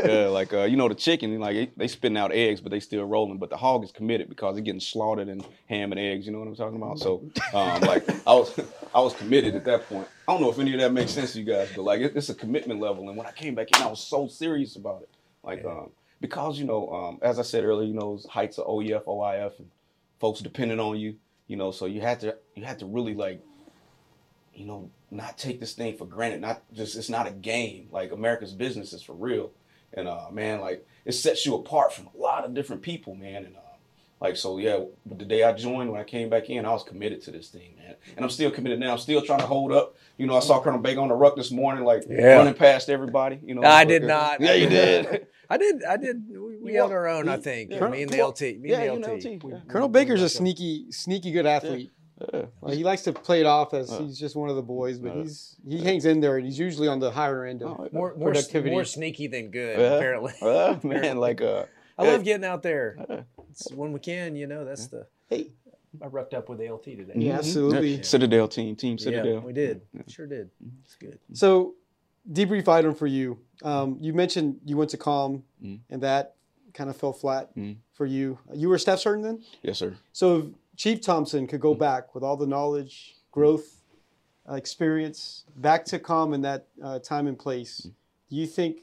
yeah, 0.04 0.26
like 0.28 0.52
uh, 0.52 0.64
you 0.64 0.76
know 0.76 0.88
the 0.88 0.94
chicken, 0.94 1.38
like 1.40 1.54
they, 1.54 1.70
they 1.76 1.88
spitting 1.88 2.18
out 2.18 2.30
eggs, 2.32 2.60
but 2.60 2.70
they 2.70 2.80
still 2.80 3.04
rolling. 3.04 3.38
But 3.38 3.48
the 3.48 3.56
hog 3.56 3.84
is 3.84 3.90
committed 3.90 4.28
because 4.28 4.54
they're 4.54 4.64
getting 4.64 4.80
slaughtered 4.80 5.28
and 5.28 5.46
ham 5.66 5.92
and 5.92 5.98
eggs. 5.98 6.26
You 6.26 6.32
know 6.32 6.40
what 6.40 6.48
I'm 6.48 6.56
talking 6.56 6.76
about? 6.76 6.98
So, 6.98 7.22
um, 7.54 7.80
like 7.82 8.08
I 8.26 8.34
was, 8.34 8.60
I 8.94 9.00
was 9.00 9.14
committed 9.14 9.54
at 9.54 9.64
that 9.64 9.88
point. 9.88 10.06
I 10.28 10.32
don't 10.32 10.42
know 10.42 10.50
if 10.50 10.58
any 10.58 10.74
of 10.74 10.80
that 10.80 10.92
makes 10.92 11.12
sense 11.12 11.32
to 11.32 11.40
you 11.40 11.46
guys, 11.46 11.70
but 11.74 11.82
like 11.82 12.00
it, 12.00 12.14
it's 12.14 12.28
a 12.28 12.34
commitment 12.34 12.80
level. 12.80 13.08
And 13.08 13.16
when 13.16 13.26
I 13.26 13.32
came 13.32 13.54
back 13.54 13.68
in, 13.74 13.82
I 13.82 13.86
was 13.86 14.02
so 14.02 14.28
serious 14.28 14.76
about 14.76 15.02
it, 15.02 15.10
like 15.42 15.64
um, 15.64 15.90
because 16.20 16.58
you 16.58 16.66
know, 16.66 16.90
um, 16.90 17.18
as 17.22 17.38
I 17.38 17.42
said 17.42 17.64
earlier, 17.64 17.88
you 17.88 17.94
know, 17.94 18.20
heights 18.28 18.58
of 18.58 18.66
OEF, 18.66 19.04
OIF, 19.04 19.58
and 19.58 19.70
folks 20.20 20.40
depending 20.40 20.80
on 20.80 20.98
you. 20.98 21.16
You 21.46 21.56
know, 21.56 21.70
so 21.70 21.86
you 21.86 22.00
had 22.00 22.20
to, 22.20 22.36
you 22.56 22.64
had 22.64 22.80
to 22.80 22.86
really 22.86 23.14
like 23.14 23.40
you 24.56 24.64
know, 24.66 24.90
not 25.10 25.38
take 25.38 25.60
this 25.60 25.72
thing 25.74 25.96
for 25.96 26.06
granted. 26.06 26.40
Not 26.40 26.62
just 26.72 26.96
it's 26.96 27.08
not 27.10 27.26
a 27.26 27.30
game. 27.30 27.88
Like 27.92 28.12
America's 28.12 28.52
business 28.52 28.92
is 28.92 29.02
for 29.02 29.12
real. 29.14 29.52
And 29.92 30.08
uh, 30.08 30.26
man, 30.32 30.60
like 30.60 30.86
it 31.04 31.12
sets 31.12 31.46
you 31.46 31.54
apart 31.54 31.92
from 31.92 32.08
a 32.14 32.18
lot 32.18 32.44
of 32.44 32.54
different 32.54 32.82
people, 32.82 33.14
man. 33.14 33.44
And 33.46 33.56
uh, 33.56 33.60
like 34.20 34.36
so, 34.36 34.58
yeah. 34.58 34.80
But 35.04 35.18
The 35.18 35.24
day 35.24 35.42
I 35.44 35.52
joined, 35.52 35.90
when 35.92 36.00
I 36.00 36.04
came 36.04 36.28
back 36.28 36.48
in, 36.50 36.64
I 36.66 36.70
was 36.72 36.82
committed 36.82 37.22
to 37.22 37.30
this 37.30 37.48
thing, 37.48 37.74
man. 37.76 37.94
And 38.16 38.24
I'm 38.24 38.30
still 38.30 38.50
committed 38.50 38.80
now. 38.80 38.92
I'm 38.92 38.98
still 38.98 39.22
trying 39.22 39.40
to 39.40 39.46
hold 39.46 39.72
up. 39.72 39.94
You 40.16 40.26
know, 40.26 40.36
I 40.36 40.40
saw 40.40 40.60
Colonel 40.62 40.80
Baker 40.80 41.00
on 41.00 41.08
the 41.08 41.14
ruck 41.14 41.36
this 41.36 41.50
morning, 41.50 41.84
like 41.84 42.04
Yeah. 42.08 42.36
running 42.36 42.54
past 42.54 42.88
everybody. 42.88 43.38
You 43.44 43.54
know, 43.54 43.62
I 43.62 43.84
did 43.84 44.02
not. 44.02 44.40
Yeah, 44.40 44.54
you 44.54 44.68
did. 44.68 45.26
I 45.48 45.58
did. 45.58 45.84
I 45.84 45.96
did. 45.96 46.24
We, 46.28 46.56
we 46.56 46.74
held 46.74 46.90
our 46.90 47.06
own. 47.06 47.28
I 47.28 47.36
think. 47.36 47.70
yeah. 47.70 47.86
Me 47.88 48.02
and 48.02 48.10
the 48.10 48.16
Come. 48.18 48.30
LT. 48.30 48.40
Me 48.40 48.70
Yeah, 48.70 48.80
and 48.80 48.94
you 48.96 49.00
the 49.04 49.12
and 49.12 49.24
LT. 49.24 49.32
LT, 49.36 49.44
We- 49.44 49.52
yeah. 49.52 49.58
Colonel 49.68 49.88
Baker's 49.88 50.22
a 50.22 50.28
sneaky, 50.28 50.90
sneaky 50.90 51.30
good 51.30 51.46
athlete. 51.46 51.92
Yeah. 52.32 52.42
Like, 52.62 52.74
he 52.74 52.84
likes 52.84 53.02
to 53.02 53.12
play 53.12 53.40
it 53.40 53.46
off 53.46 53.74
as 53.74 53.90
he's 53.98 54.18
just 54.18 54.36
one 54.36 54.48
of 54.48 54.56
the 54.56 54.62
boys, 54.62 54.98
but 54.98 55.12
he's 55.16 55.56
he 55.68 55.82
hangs 55.84 56.06
in 56.06 56.20
there 56.20 56.36
and 56.38 56.46
he's 56.46 56.58
usually 56.58 56.88
on 56.88 56.98
the 56.98 57.10
higher 57.10 57.44
end 57.44 57.62
of. 57.62 57.68
Oh, 57.68 57.88
more 57.92 58.14
more, 58.16 58.28
productivity. 58.30 58.70
more 58.70 58.84
sneaky 58.84 59.26
than 59.26 59.50
good. 59.50 59.78
Yeah. 59.78 59.94
Apparently. 59.96 60.32
Uh, 60.42 60.78
man, 60.82 61.18
like 61.18 61.40
uh, 61.42 61.64
I 61.98 62.04
yeah. 62.04 62.10
love 62.12 62.24
getting 62.24 62.44
out 62.44 62.62
there. 62.62 63.24
It's 63.50 63.70
when 63.72 63.92
we 63.92 64.00
can, 64.00 64.34
you 64.36 64.46
know. 64.46 64.64
That's 64.64 64.86
the. 64.86 65.06
Hey, 65.28 65.50
I 66.02 66.06
roughed 66.06 66.32
up 66.34 66.48
with 66.48 66.58
the 66.58 66.70
LT 66.70 66.84
today. 66.84 67.12
Yeah, 67.16 67.34
mhm. 67.34 67.38
absolutely. 67.38 68.02
Citadel 68.02 68.48
team, 68.48 68.76
team 68.76 68.96
Yeah, 68.98 69.04
Citadel. 69.04 69.40
we 69.40 69.52
did. 69.52 69.82
Sure 70.08 70.26
did. 70.26 70.50
It's 70.84 70.94
good. 70.96 71.18
so 71.34 71.74
debrief 72.30 72.66
item 72.68 72.94
for 72.94 73.06
you. 73.06 73.38
Um, 73.62 73.98
you 74.00 74.12
mentioned 74.12 74.60
you 74.64 74.76
went 74.76 74.90
to 74.90 74.96
Com, 74.96 75.42
Mm. 75.62 75.80
and 75.90 76.02
that 76.02 76.34
kind 76.74 76.90
of 76.90 76.96
fell 76.96 77.12
flat 77.12 77.54
Mm. 77.56 77.76
for 77.92 78.04
you. 78.04 78.38
You 78.54 78.68
were 78.68 78.74
a 78.74 78.78
staff 78.78 78.98
sergeant 78.98 79.24
then. 79.24 79.44
Yes, 79.62 79.78
sir. 79.78 79.96
So 80.12 80.36
if 80.36 80.44
Chief 80.76 81.00
Thompson 81.00 81.46
could 81.46 81.60
go 81.60 81.74
back 81.74 82.14
with 82.14 82.22
all 82.22 82.36
the 82.36 82.46
knowledge, 82.46 83.16
growth, 83.30 83.80
uh, 84.48 84.54
experience, 84.54 85.44
back 85.56 85.84
to 85.86 85.98
Com 85.98 86.34
in 86.34 86.42
that 86.42 86.66
uh, 86.82 86.98
time 86.98 87.26
and 87.26 87.38
place, 87.38 87.88
do 88.28 88.36
you 88.36 88.46
think 88.46 88.80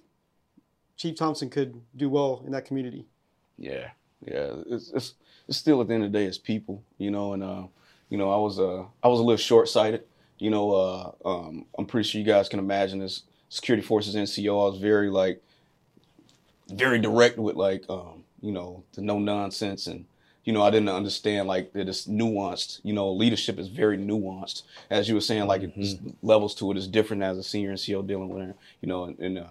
Chief 0.97 1.15
Thompson 1.15 1.49
could 1.49 1.79
do 1.95 2.09
well 2.09 2.43
in 2.45 2.51
that 2.51 2.65
community? 2.65 3.05
Yeah, 3.57 3.89
yeah. 4.25 4.55
It's, 4.67 4.91
it's 4.91 5.13
it's 5.47 5.57
still 5.57 5.81
at 5.81 5.87
the 5.87 5.93
end 5.93 6.03
of 6.05 6.11
the 6.11 6.17
day, 6.17 6.25
it's 6.25 6.37
people, 6.37 6.81
you 6.97 7.11
know. 7.11 7.33
And 7.33 7.43
uh, 7.43 7.63
you 8.09 8.17
know, 8.17 8.31
I 8.31 8.37
was 8.37 8.59
uh 8.59 8.83
I 9.03 9.07
was 9.07 9.19
a 9.19 9.23
little 9.23 9.37
short 9.37 9.69
sighted. 9.69 10.03
You 10.39 10.49
know, 10.49 10.71
uh, 10.71 11.11
um, 11.25 11.65
I'm 11.77 11.85
pretty 11.85 12.07
sure 12.07 12.19
you 12.19 12.25
guys 12.25 12.49
can 12.49 12.59
imagine 12.59 12.99
this. 12.99 13.23
Security 13.49 13.85
Forces 13.85 14.15
NCO, 14.15 14.49
I 14.49 14.71
was 14.71 14.79
very 14.79 15.09
like 15.09 15.41
very 16.69 16.99
direct 16.99 17.37
with 17.37 17.55
like 17.55 17.85
um, 17.89 18.23
you 18.41 18.51
know 18.51 18.83
the 18.93 19.01
no 19.01 19.19
nonsense 19.19 19.87
and 19.87 20.05
you 20.43 20.53
know 20.53 20.61
I 20.61 20.69
didn't 20.71 20.89
understand 20.89 21.47
like 21.47 21.73
that 21.73 21.87
it's 21.87 22.07
nuanced. 22.07 22.79
You 22.83 22.93
know, 22.93 23.11
leadership 23.11 23.59
is 23.59 23.67
very 23.67 23.97
nuanced. 23.97 24.63
As 24.89 25.07
you 25.07 25.15
were 25.15 25.21
saying, 25.21 25.47
like 25.47 25.63
it's 25.63 25.95
levels 26.21 26.55
to 26.55 26.71
it 26.71 26.77
is 26.77 26.87
different 26.87 27.23
as 27.23 27.37
a 27.37 27.43
senior 27.43 27.69
and 27.69 27.79
NCO 27.79 28.05
dealing 28.05 28.29
with 28.29 28.49
it. 28.49 28.55
You 28.81 28.87
know, 28.89 29.05
and, 29.05 29.19
and 29.19 29.39
uh, 29.39 29.47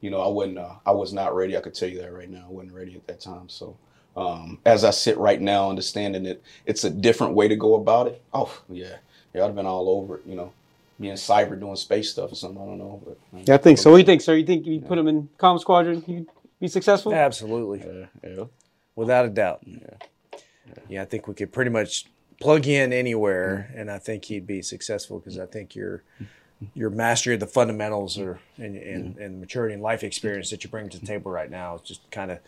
you 0.00 0.10
know 0.10 0.20
I 0.20 0.28
wasn't 0.28 0.58
uh, 0.58 0.74
I 0.86 0.92
was 0.92 1.12
not 1.12 1.34
ready. 1.34 1.56
I 1.56 1.60
could 1.60 1.74
tell 1.74 1.88
you 1.88 2.00
that 2.02 2.12
right 2.12 2.30
now. 2.30 2.46
I 2.48 2.52
wasn't 2.52 2.74
ready 2.74 2.94
at 2.94 3.06
that 3.06 3.20
time. 3.20 3.48
So 3.48 3.76
um, 4.16 4.58
as 4.64 4.84
I 4.84 4.90
sit 4.90 5.16
right 5.18 5.40
now, 5.40 5.70
understanding 5.70 6.26
it, 6.26 6.42
it's 6.66 6.84
a 6.84 6.90
different 6.90 7.34
way 7.34 7.48
to 7.48 7.56
go 7.56 7.74
about 7.74 8.08
it. 8.08 8.22
Oh 8.32 8.56
yeah, 8.68 8.96
yeah, 9.34 9.42
I'd 9.42 9.46
have 9.46 9.54
been 9.56 9.66
all 9.66 9.88
over 9.88 10.16
it. 10.16 10.22
You 10.26 10.36
know, 10.36 10.52
being 11.00 11.14
cyber 11.14 11.58
doing 11.58 11.76
space 11.76 12.10
stuff 12.10 12.32
or 12.32 12.34
something. 12.34 12.60
I 12.60 12.66
don't 12.66 12.78
know. 12.78 13.02
But, 13.04 13.18
Yeah, 13.46 13.54
I 13.54 13.58
think 13.58 13.78
so. 13.78 13.90
What 13.90 13.96
do 13.96 14.00
you 14.00 14.06
think, 14.06 14.20
sir? 14.20 14.34
You 14.34 14.46
think 14.46 14.66
you 14.66 14.80
put 14.80 14.98
him 14.98 15.08
in 15.08 15.28
Com 15.38 15.58
Squadron, 15.58 16.02
he'd 16.02 16.26
be 16.60 16.68
successful? 16.68 17.14
Absolutely, 17.14 17.80
Yeah, 17.80 18.06
yeah. 18.28 18.44
without 18.96 19.24
a 19.24 19.28
doubt. 19.28 19.60
Yeah, 19.64 19.78
I 21.02 21.04
think 21.04 21.28
we 21.28 21.34
could 21.34 21.52
pretty 21.52 21.70
much 21.70 22.06
plug 22.40 22.66
in 22.66 22.92
anywhere, 22.92 23.72
and 23.74 23.90
I 23.90 23.98
think 23.98 24.26
he'd 24.26 24.46
be 24.46 24.62
successful 24.62 25.18
because 25.18 25.38
I 25.38 25.46
think 25.46 25.74
your 25.74 26.02
your 26.74 26.90
mastery 26.90 27.34
of 27.34 27.40
the 27.40 27.46
fundamentals 27.46 28.18
or 28.18 28.40
and, 28.56 28.76
and, 28.76 29.16
and 29.18 29.40
maturity 29.40 29.74
and 29.74 29.82
life 29.82 30.02
experience 30.02 30.50
that 30.50 30.64
you 30.64 30.70
bring 30.70 30.88
to 30.88 30.98
the 30.98 31.06
table 31.06 31.30
right 31.30 31.50
now 31.50 31.76
is 31.76 31.82
just 31.82 32.10
kind 32.10 32.32
of 32.32 32.40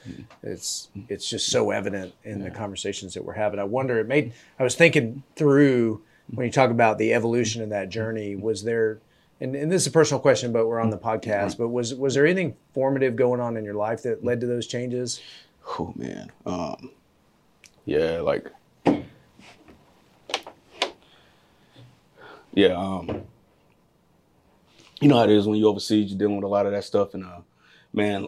it's 0.42 0.88
it's 1.08 1.28
just 1.28 1.48
so 1.48 1.70
evident 1.70 2.12
in 2.24 2.42
the 2.42 2.50
conversations 2.50 3.14
that 3.14 3.24
we're 3.24 3.34
having. 3.34 3.60
I 3.60 3.64
wonder 3.64 3.98
it 3.98 4.08
made 4.08 4.32
I 4.58 4.64
was 4.64 4.74
thinking 4.74 5.22
through 5.36 6.02
when 6.34 6.46
you 6.46 6.52
talk 6.52 6.70
about 6.70 6.98
the 6.98 7.12
evolution 7.12 7.62
of 7.62 7.70
that 7.70 7.88
journey, 7.88 8.36
was 8.36 8.62
there 8.64 8.98
and, 9.40 9.54
and 9.54 9.72
this 9.72 9.82
is 9.82 9.88
a 9.88 9.92
personal 9.92 10.20
question, 10.20 10.52
but 10.52 10.66
we're 10.66 10.80
on 10.80 10.90
the 10.90 10.98
podcast, 10.98 11.56
but 11.56 11.68
was 11.68 11.94
was 11.94 12.14
there 12.14 12.26
anything 12.26 12.56
formative 12.74 13.16
going 13.16 13.40
on 13.40 13.56
in 13.56 13.64
your 13.64 13.74
life 13.74 14.02
that 14.02 14.24
led 14.24 14.40
to 14.40 14.46
those 14.46 14.66
changes? 14.66 15.20
Oh 15.78 15.92
man. 15.96 16.32
Um 16.46 16.90
yeah, 17.84 18.20
like 18.20 18.46
Yeah, 22.52 22.74
um 22.76 23.22
you 25.00 25.08
know 25.08 25.16
how 25.16 25.24
it 25.24 25.30
is 25.30 25.46
when 25.46 25.58
you 25.58 25.66
overseas 25.66 26.10
you're 26.10 26.18
dealing 26.18 26.36
with 26.36 26.44
a 26.44 26.48
lot 26.48 26.66
of 26.66 26.72
that 26.72 26.84
stuff 26.84 27.14
and 27.14 27.24
uh 27.24 27.40
man 27.92 28.26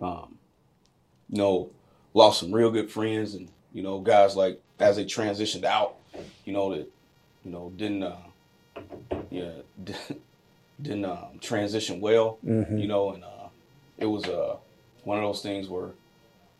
um 0.00 0.38
you 1.28 1.36
know 1.36 1.70
lost 2.14 2.40
some 2.40 2.50
real 2.50 2.70
good 2.70 2.90
friends 2.90 3.34
and 3.34 3.50
you 3.74 3.82
know 3.82 4.00
guys 4.00 4.36
like 4.36 4.60
as 4.78 4.96
they 4.96 5.04
transitioned 5.04 5.64
out, 5.64 5.96
you 6.44 6.52
know 6.52 6.70
that 6.74 6.90
you 7.44 7.50
know 7.50 7.72
didn't 7.76 8.02
uh 8.02 8.16
yeah 9.30 9.50
didn't 10.82 11.04
um, 11.04 11.38
transition 11.40 12.00
well, 12.00 12.38
you 12.78 12.86
know, 12.86 13.12
and 13.12 13.24
uh 13.24 13.48
it 13.98 14.06
was 14.06 14.24
uh 14.24 14.56
one 15.04 15.18
of 15.18 15.24
those 15.24 15.42
things 15.42 15.68
where 15.68 15.90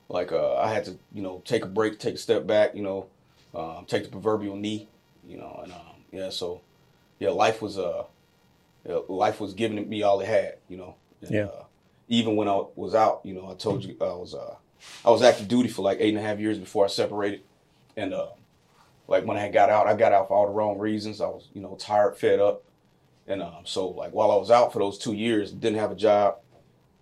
like 0.09 0.33
uh, 0.33 0.57
I 0.57 0.73
had 0.73 0.85
to, 0.85 0.99
you 1.13 1.23
know, 1.23 1.43
take 1.45 1.65
a 1.65 1.69
break, 1.69 1.99
take 1.99 2.15
a 2.15 2.19
step 2.19 2.47
back, 2.47 2.75
you 2.75 2.83
know, 2.83 3.07
um, 3.55 3.85
take 3.87 4.05
the 4.05 4.11
proverbial 4.11 4.57
knee, 4.57 4.89
you 5.27 5.39
know, 5.39 5.61
and 5.63 5.73
um, 5.73 5.81
yeah, 6.13 6.31
so 6.31 6.61
yeah, 7.19 7.31
life 7.31 7.61
was 7.61 7.79
uh, 7.79 8.05
yeah, 8.89 8.99
life 9.09 9.41
was 9.41 9.55
giving 9.55 9.89
me 9.89 10.03
all 10.03 10.21
it 10.21 10.27
had, 10.27 10.57
you 10.69 10.77
know. 10.77 10.95
And, 11.23 11.31
Yeah. 11.31 11.45
Uh, 11.45 11.65
even 12.09 12.37
when 12.37 12.49
I 12.49 12.63
was 12.77 12.95
out, 12.95 13.21
you 13.25 13.35
know, 13.35 13.51
I 13.51 13.55
told 13.55 13.83
you 13.83 13.97
I 14.01 14.05
was 14.05 14.33
uh, 14.35 14.55
I 15.05 15.11
was 15.11 15.23
active 15.23 15.49
duty 15.49 15.69
for 15.69 15.83
like 15.83 15.99
eight 16.01 16.15
and 16.15 16.19
a 16.19 16.23
half 16.23 16.39
years 16.39 16.59
before 16.59 16.85
I 16.85 16.89
separated, 16.89 17.41
and 17.97 18.15
uh, 18.15 18.29
like 19.09 19.25
when 19.25 19.37
I 19.37 19.49
got 19.51 19.71
out, 19.71 19.89
I 19.89 19.95
got 19.95 20.13
out 20.13 20.29
for 20.29 20.35
all 20.37 20.47
the 20.47 20.53
wrong 20.53 20.79
reasons. 20.79 21.21
I 21.21 21.27
was, 21.27 21.49
you 21.53 21.61
know, 21.61 21.75
tired, 21.75 22.17
fed 22.17 22.39
up, 22.39 22.63
and 23.27 23.43
um, 23.43 23.63
so 23.65 23.89
like 23.89 24.13
while 24.13 24.31
I 24.31 24.37
was 24.37 24.53
out 24.53 24.73
for 24.73 24.79
those 24.79 24.99
two 24.99 25.15
years, 25.15 25.51
didn't 25.51 25.79
have 25.79 25.91
a 25.91 25.97
job. 25.97 26.37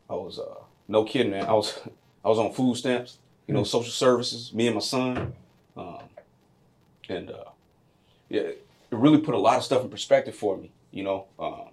I 0.08 0.14
was 0.14 0.38
uh, 0.38 0.62
no 0.88 1.04
kidding, 1.04 1.32
man. 1.32 1.44
I 1.44 1.52
was 1.52 1.78
I 2.24 2.28
was 2.28 2.38
on 2.38 2.52
food 2.52 2.76
stamps, 2.76 3.18
you 3.46 3.54
know, 3.54 3.64
social 3.64 3.92
services. 3.92 4.52
Me 4.52 4.66
and 4.66 4.76
my 4.76 4.80
son, 4.80 5.34
um, 5.76 6.04
and 7.08 7.30
uh, 7.30 7.50
yeah, 8.28 8.40
it 8.40 8.66
really 8.90 9.18
put 9.18 9.34
a 9.34 9.38
lot 9.38 9.58
of 9.58 9.64
stuff 9.64 9.82
in 9.82 9.90
perspective 9.90 10.34
for 10.34 10.56
me, 10.56 10.70
you 10.90 11.02
know. 11.02 11.26
Um, 11.38 11.68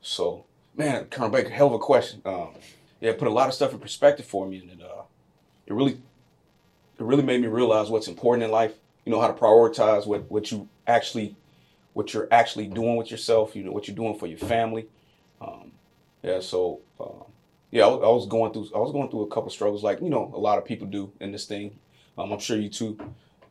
so 0.00 0.44
man, 0.76 1.06
Colonel 1.06 1.30
Baker, 1.30 1.50
hell 1.50 1.68
of 1.68 1.72
a 1.74 1.78
question. 1.78 2.22
Um, 2.24 2.50
yeah, 3.00 3.10
it 3.10 3.18
put 3.18 3.28
a 3.28 3.32
lot 3.32 3.48
of 3.48 3.54
stuff 3.54 3.72
in 3.72 3.78
perspective 3.78 4.26
for 4.26 4.46
me, 4.46 4.58
and 4.58 4.70
it 4.70 4.82
uh, 4.82 5.02
it 5.66 5.72
really 5.72 5.92
it 5.92 7.04
really 7.04 7.22
made 7.22 7.40
me 7.40 7.48
realize 7.48 7.90
what's 7.90 8.08
important 8.08 8.44
in 8.44 8.50
life. 8.50 8.74
You 9.04 9.12
know 9.12 9.20
how 9.20 9.28
to 9.28 9.34
prioritize 9.34 10.06
what 10.06 10.30
what 10.30 10.52
you 10.52 10.68
actually 10.86 11.36
what 11.94 12.14
you're 12.14 12.28
actually 12.30 12.66
doing 12.66 12.96
with 12.96 13.10
yourself. 13.10 13.56
You 13.56 13.64
know 13.64 13.72
what 13.72 13.88
you're 13.88 13.96
doing 13.96 14.18
for 14.18 14.26
your 14.26 14.38
family. 14.38 14.86
Um, 15.40 15.72
yeah, 16.22 16.40
so 16.40 16.80
um, 17.00 17.24
yeah, 17.70 17.84
I, 17.84 17.88
was- 17.88 18.02
I 18.02 18.08
was 18.08 18.26
going 18.26 18.52
through 18.52 18.68
I 18.74 18.78
was 18.78 18.92
going 18.92 19.10
through 19.10 19.22
a 19.22 19.28
couple 19.28 19.50
struggles, 19.50 19.82
like 19.82 20.00
you 20.00 20.10
know 20.10 20.30
a 20.34 20.38
lot 20.38 20.58
of 20.58 20.64
people 20.64 20.86
do 20.86 21.12
in 21.20 21.32
this 21.32 21.46
thing. 21.46 21.78
Um, 22.18 22.32
I'm 22.32 22.38
sure 22.40 22.56
you 22.56 22.68
too 22.68 22.98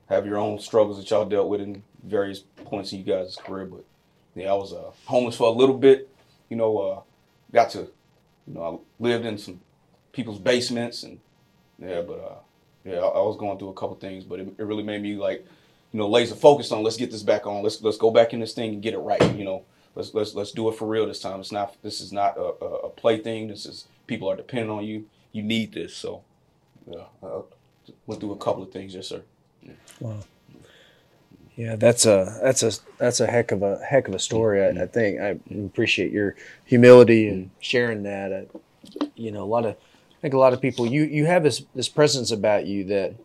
have 0.10 0.25
your 0.25 0.38
own 0.38 0.60
struggles 0.60 0.97
that 0.97 1.10
y'all 1.10 1.25
dealt 1.25 1.49
with 1.49 1.62
in 1.62 1.84
various 2.03 2.39
points 2.65 2.91
in 2.91 2.99
you 2.99 3.05
guys' 3.05 3.36
career. 3.36 3.65
But 3.65 3.86
yeah, 4.36 4.51
I 4.51 4.55
was 4.55 4.73
uh, 4.73 4.91
homeless 5.05 5.36
for 5.38 5.47
a 5.47 5.51
little 5.51 5.77
bit. 5.77 6.10
You 6.49 6.58
know, 6.58 6.77
uh, 6.77 7.01
got 7.53 7.69
to 7.71 7.79
you 8.47 8.53
know 8.53 8.84
I 8.99 9.03
lived 9.03 9.25
in 9.25 9.38
some 9.38 9.62
people's 10.12 10.39
basements 10.39 11.03
and 11.03 11.19
yeah, 11.79 12.01
but 12.01 12.19
uh, 12.19 12.36
yeah, 12.84 12.97
I, 12.99 13.08
I 13.08 13.21
was 13.21 13.38
going 13.38 13.58
through 13.58 13.69
a 13.69 13.73
couple 13.73 13.95
things, 13.95 14.23
but 14.23 14.39
it, 14.39 14.47
it 14.58 14.63
really 14.63 14.84
made 14.84 15.01
me 15.01 15.15
like 15.15 15.45
you 15.93 15.99
know 15.99 16.08
laser 16.10 16.36
focused 16.36 16.71
on 16.71 16.84
let's 16.84 16.97
get 16.97 17.12
this 17.12 17.23
back 17.23 17.47
on. 17.47 17.63
Let's 17.63 17.82
let's 17.82 17.97
go 17.97 18.12
back 18.12 18.34
in 18.34 18.39
this 18.39 18.53
thing 18.53 18.73
and 18.73 18.82
get 18.82 18.93
it 18.93 18.99
right. 18.99 19.36
You 19.36 19.45
know, 19.45 19.63
let's 19.95 20.13
let's 20.13 20.34
let's 20.34 20.52
do 20.52 20.69
it 20.69 20.75
for 20.75 20.88
real 20.88 21.08
this 21.08 21.19
time. 21.19 21.39
It's 21.39 21.52
not 21.52 21.75
this 21.82 22.02
is 22.02 22.12
not 22.12 22.38
a, 22.38 22.54
a, 22.63 22.75
a 22.86 22.89
play 22.89 23.17
thing. 23.17 23.47
This 23.47 23.65
is 23.65 23.86
people 24.08 24.30
are 24.30 24.36
depending 24.36 24.69
on 24.69 24.84
you. 24.84 25.06
You 25.32 25.43
need 25.43 25.73
this. 25.73 25.95
So 25.95 26.23
yeah, 26.88 27.04
I 27.23 27.41
went 28.08 28.21
through 28.21 28.32
a 28.32 28.38
couple 28.38 28.63
of 28.63 28.71
things, 28.71 28.95
yes 28.95 29.08
sir. 29.08 29.21
Wow. 29.99 30.19
Yeah, 31.56 31.75
that's 31.75 32.06
a 32.06 32.39
that's 32.41 32.63
a 32.63 32.71
that's 32.97 33.19
a 33.19 33.28
heck 33.28 33.52
of 33.52 33.63
a 33.63 33.80
heck 33.84 34.08
of 34.08 34.15
a 34.15 34.19
story. 34.19 34.63
I, 34.63 34.84
I 34.84 34.86
think 34.86 35.19
I 35.19 35.39
appreciate 35.65 36.12
your 36.12 36.36
humility 36.63 37.28
and 37.28 37.45
mm-hmm. 37.45 37.54
sharing 37.60 38.04
that. 38.04 38.32
I, 38.32 38.47
you 39.15 39.32
know, 39.32 39.43
a 39.43 39.45
lot 39.45 39.65
of 39.65 39.75
I 39.75 40.21
think 40.21 40.34
a 40.34 40.38
lot 40.38 40.54
of 40.54 40.62
people 40.62 40.86
you 40.86 41.04
you 41.04 41.25
have 41.25 41.43
this 41.43 41.63
this 41.75 41.89
presence 41.89 42.32
about 42.32 42.65
you 42.65 42.86
that 42.86 43.15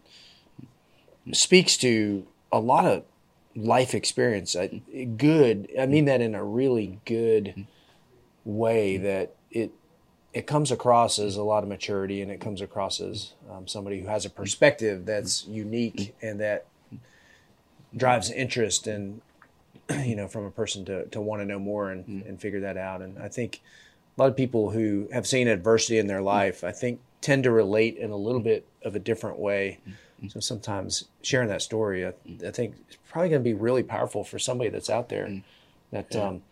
speaks 1.33 1.77
to 1.77 2.27
a 2.51 2.59
lot 2.59 2.87
of 2.87 3.05
life 3.57 3.95
experience. 3.95 4.57
I, 4.57 4.83
good. 5.17 5.71
I 5.79 5.87
mean 5.87 6.05
that 6.07 6.21
in 6.21 6.35
a 6.35 6.45
really 6.45 7.01
good 7.05 7.67
way. 8.45 8.97
That 8.97 9.35
it 9.51 9.73
it 10.33 10.47
comes 10.47 10.71
across 10.71 11.19
as 11.19 11.37
a 11.37 11.43
lot 11.43 11.63
of 11.63 11.69
maturity 11.69 12.21
and 12.21 12.31
it 12.31 12.41
comes 12.41 12.61
across 12.61 13.01
as 13.01 13.35
um, 13.51 13.69
somebody 13.69 14.01
who 14.01 14.09
has 14.09 14.25
a 14.25 14.31
perspective 14.31 15.07
that's 15.07 15.47
unique 15.47 16.15
and 16.21 16.41
that 16.41 16.67
drives 17.97 18.31
interest 18.31 18.89
and 18.89 19.21
you 20.05 20.17
know, 20.17 20.29
from 20.29 20.45
a 20.45 20.51
person 20.51 20.85
to, 20.87 21.07
to 21.07 21.21
want 21.21 21.41
to 21.43 21.47
know 21.47 21.59
more 21.59 21.91
and, 21.91 22.25
and 22.25 22.41
figure 22.41 22.61
that 22.61 22.77
out. 22.77 23.03
And 23.03 23.19
I 23.19 23.29
think 23.29 23.61
a 24.17 24.23
lot 24.23 24.29
of 24.29 24.37
people 24.37 24.71
who 24.71 25.09
have 25.13 25.27
seen 25.27 25.49
adversity 25.49 25.99
in 25.99 26.07
their 26.07 26.23
life, 26.23 26.65
I 26.65 26.73
think, 26.73 27.01
tend 27.25 27.45
to 27.45 27.51
relate 27.51 27.97
in 27.97 28.11
a 28.11 28.17
little 28.17 28.41
mm-hmm. 28.41 28.49
bit 28.49 28.69
of 28.83 28.95
a 28.95 28.99
different 28.99 29.39
way. 29.39 29.79
Mm-hmm. 29.89 30.29
So 30.29 30.41
sometimes 30.41 31.07
sharing 31.23 31.49
that 31.49 31.63
story, 31.63 32.07
I, 32.07 32.13
I 32.47 32.51
think, 32.51 32.75
is 32.91 32.99
probably 33.09 33.31
going 33.31 33.41
to 33.41 33.45
be 33.45 33.55
really 33.55 33.83
powerful 33.83 34.25
for 34.25 34.39
somebody 34.39 34.69
that's 34.69 34.91
out 34.91 35.09
there. 35.09 35.27
Mm. 35.27 35.43
That 35.91 36.17
um, 36.17 36.43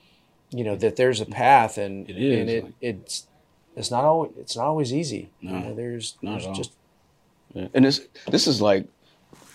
you 0.50 0.64
know 0.64 0.76
that 0.76 0.96
there's 0.96 1.20
a 1.20 1.26
path, 1.26 1.76
and 1.76 2.08
It 2.08 2.16
is, 2.16 2.40
and 2.40 2.50
it, 2.50 2.64
like- 2.64 2.72
it's 2.80 3.26
it's 3.76 3.90
not 3.90 4.04
always 4.04 4.32
it's 4.38 4.56
not 4.56 4.66
always 4.66 4.92
easy. 4.94 5.30
No, 5.40 5.52
you 5.52 5.64
know, 5.64 5.74
there's 5.74 6.16
not 6.22 6.42
there's 6.42 6.56
just 6.56 6.72
Yeah. 7.54 7.68
And 7.74 7.84
this 7.84 8.06
this 8.30 8.46
is 8.46 8.60
like 8.60 8.86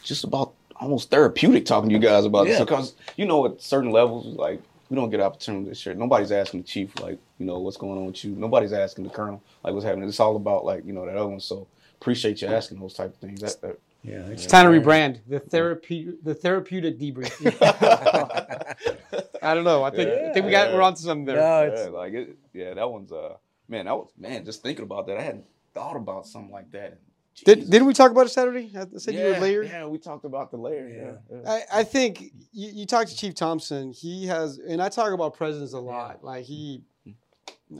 just 0.04 0.24
about 0.24 0.54
almost 0.76 1.10
therapeutic 1.10 1.66
talking 1.66 1.90
to 1.90 1.96
you 1.96 2.02
guys 2.02 2.26
about 2.26 2.46
this 2.46 2.60
because 2.60 2.96
you 3.16 3.26
know 3.26 3.46
at 3.46 3.62
certain 3.62 3.92
levels 3.92 4.26
like 4.26 4.62
we 4.90 4.96
don't 4.96 5.10
get 5.10 5.20
opportunity 5.20 5.70
to 5.70 5.76
share. 5.76 5.94
Nobody's 5.94 6.32
asking 6.32 6.62
the 6.62 6.68
chief 6.68 7.00
like 7.00 7.20
you 7.40 7.46
know 7.46 7.60
what's 7.60 7.78
going 7.78 7.98
on 7.98 8.06
with 8.08 8.24
you. 8.24 8.32
Nobody's 8.32 8.74
asking 8.74 9.04
the 9.06 9.10
colonel 9.10 9.42
like 9.64 9.74
what's 9.74 9.86
happening. 9.86 10.08
It's 10.08 10.20
all 10.20 10.36
about 10.36 10.66
like 10.66 10.86
you 10.86 10.94
know 10.94 11.06
that 11.06 11.16
other 11.16 11.30
one. 11.30 11.40
So 11.40 11.68
appreciate 12.00 12.42
you 12.42 12.48
asking 12.48 12.80
those 12.80 12.94
type 12.94 13.10
of 13.10 13.16
things. 13.16 13.42
That, 13.42 13.62
that, 13.62 13.80
yeah, 14.04 14.26
It's 14.28 14.46
time 14.46 14.72
to 14.72 14.80
rebrand 14.80 15.20
the 15.28 15.40
therapy, 15.40 16.14
the 16.24 16.34
therapeutic 16.34 16.98
debrief. 17.00 17.58
I 19.42 19.54
don't 19.54 19.64
know. 19.64 19.84
I 19.84 19.90
think 19.90 20.10
I 20.10 20.34
think 20.34 20.46
we 20.46 20.52
got 20.52 20.74
we're 20.74 20.82
onto 20.82 21.02
something 21.02 21.26
there. 21.26 21.38
No, 21.38 21.76
yeah, 21.76 21.90
like 21.90 22.14
it, 22.14 22.38
yeah, 22.54 22.74
that 22.74 22.90
one's 22.90 23.12
uh 23.12 23.36
man, 23.68 23.86
that 23.86 23.96
was 23.96 24.10
man. 24.18 24.46
Just 24.46 24.64
thinking 24.64 24.84
about 24.84 25.08
that, 25.08 25.18
I 25.18 25.22
hadn't 25.22 25.46
thought 25.74 25.96
about 25.96 26.26
something 26.26 26.52
like 26.52 26.72
that. 26.72 27.00
Did 27.46 27.56
Jesus. 27.60 27.70
didn't 27.70 27.88
we 27.88 27.94
talk 27.94 28.12
about 28.12 28.26
it 28.26 28.30
Saturday? 28.30 28.72
I 28.76 28.86
said 28.98 29.14
you 29.14 29.24
were 29.24 29.32
Yeah, 29.32 29.40
layered. 29.40 29.68
Yeah, 29.68 29.86
we 29.86 29.98
talked 30.00 30.26
about 30.26 30.52
the 30.52 30.58
layer. 30.58 30.88
Yeah, 31.30 31.38
yeah. 31.44 31.50
I, 31.72 31.80
I 31.80 31.84
think 31.84 32.22
you, 32.52 32.70
you 32.74 32.86
talk 32.86 33.08
to 33.08 33.16
Chief 33.16 33.36
Thompson. 33.36 33.92
He 33.92 34.26
has, 34.28 34.58
and 34.58 34.82
I 34.82 34.90
talk 34.90 35.12
about 35.14 35.36
presidents 35.36 35.74
a 35.74 35.80
lot. 35.80 36.24
Like 36.24 36.46
he, 36.46 36.82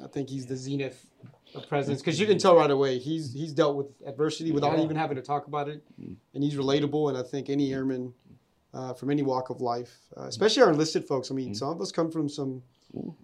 I 0.04 0.08
think 0.08 0.30
he's 0.30 0.46
the 0.46 0.56
zenith 0.56 1.06
of 1.56 1.68
presidents 1.68 2.02
because 2.02 2.20
you 2.20 2.28
can 2.28 2.38
tell 2.38 2.56
right 2.56 2.70
away 2.70 3.00
he's 3.00 3.34
he's 3.34 3.54
dealt 3.54 3.76
with 3.78 3.88
adversity 4.06 4.52
without 4.52 4.78
Yeah. 4.78 4.84
even 4.84 4.96
having 4.96 5.16
to 5.16 5.22
talk 5.24 5.48
about 5.48 5.70
it, 5.70 5.82
Mm. 6.00 6.16
and 6.34 6.44
he's 6.44 6.56
relatable. 6.56 7.10
And 7.10 7.18
I 7.18 7.24
think 7.24 7.50
any 7.50 7.74
airman 7.74 8.14
uh, 8.74 8.94
from 8.94 9.10
any 9.10 9.24
walk 9.24 9.50
of 9.50 9.60
life, 9.62 9.98
uh, 10.18 10.24
especially 10.26 10.62
our 10.62 10.70
enlisted 10.70 11.06
folks. 11.06 11.32
I 11.32 11.34
mean, 11.34 11.52
Mm. 11.52 11.56
some 11.56 11.70
of 11.70 11.82
us 11.82 11.92
come 11.92 12.12
from 12.12 12.30
some 12.30 12.62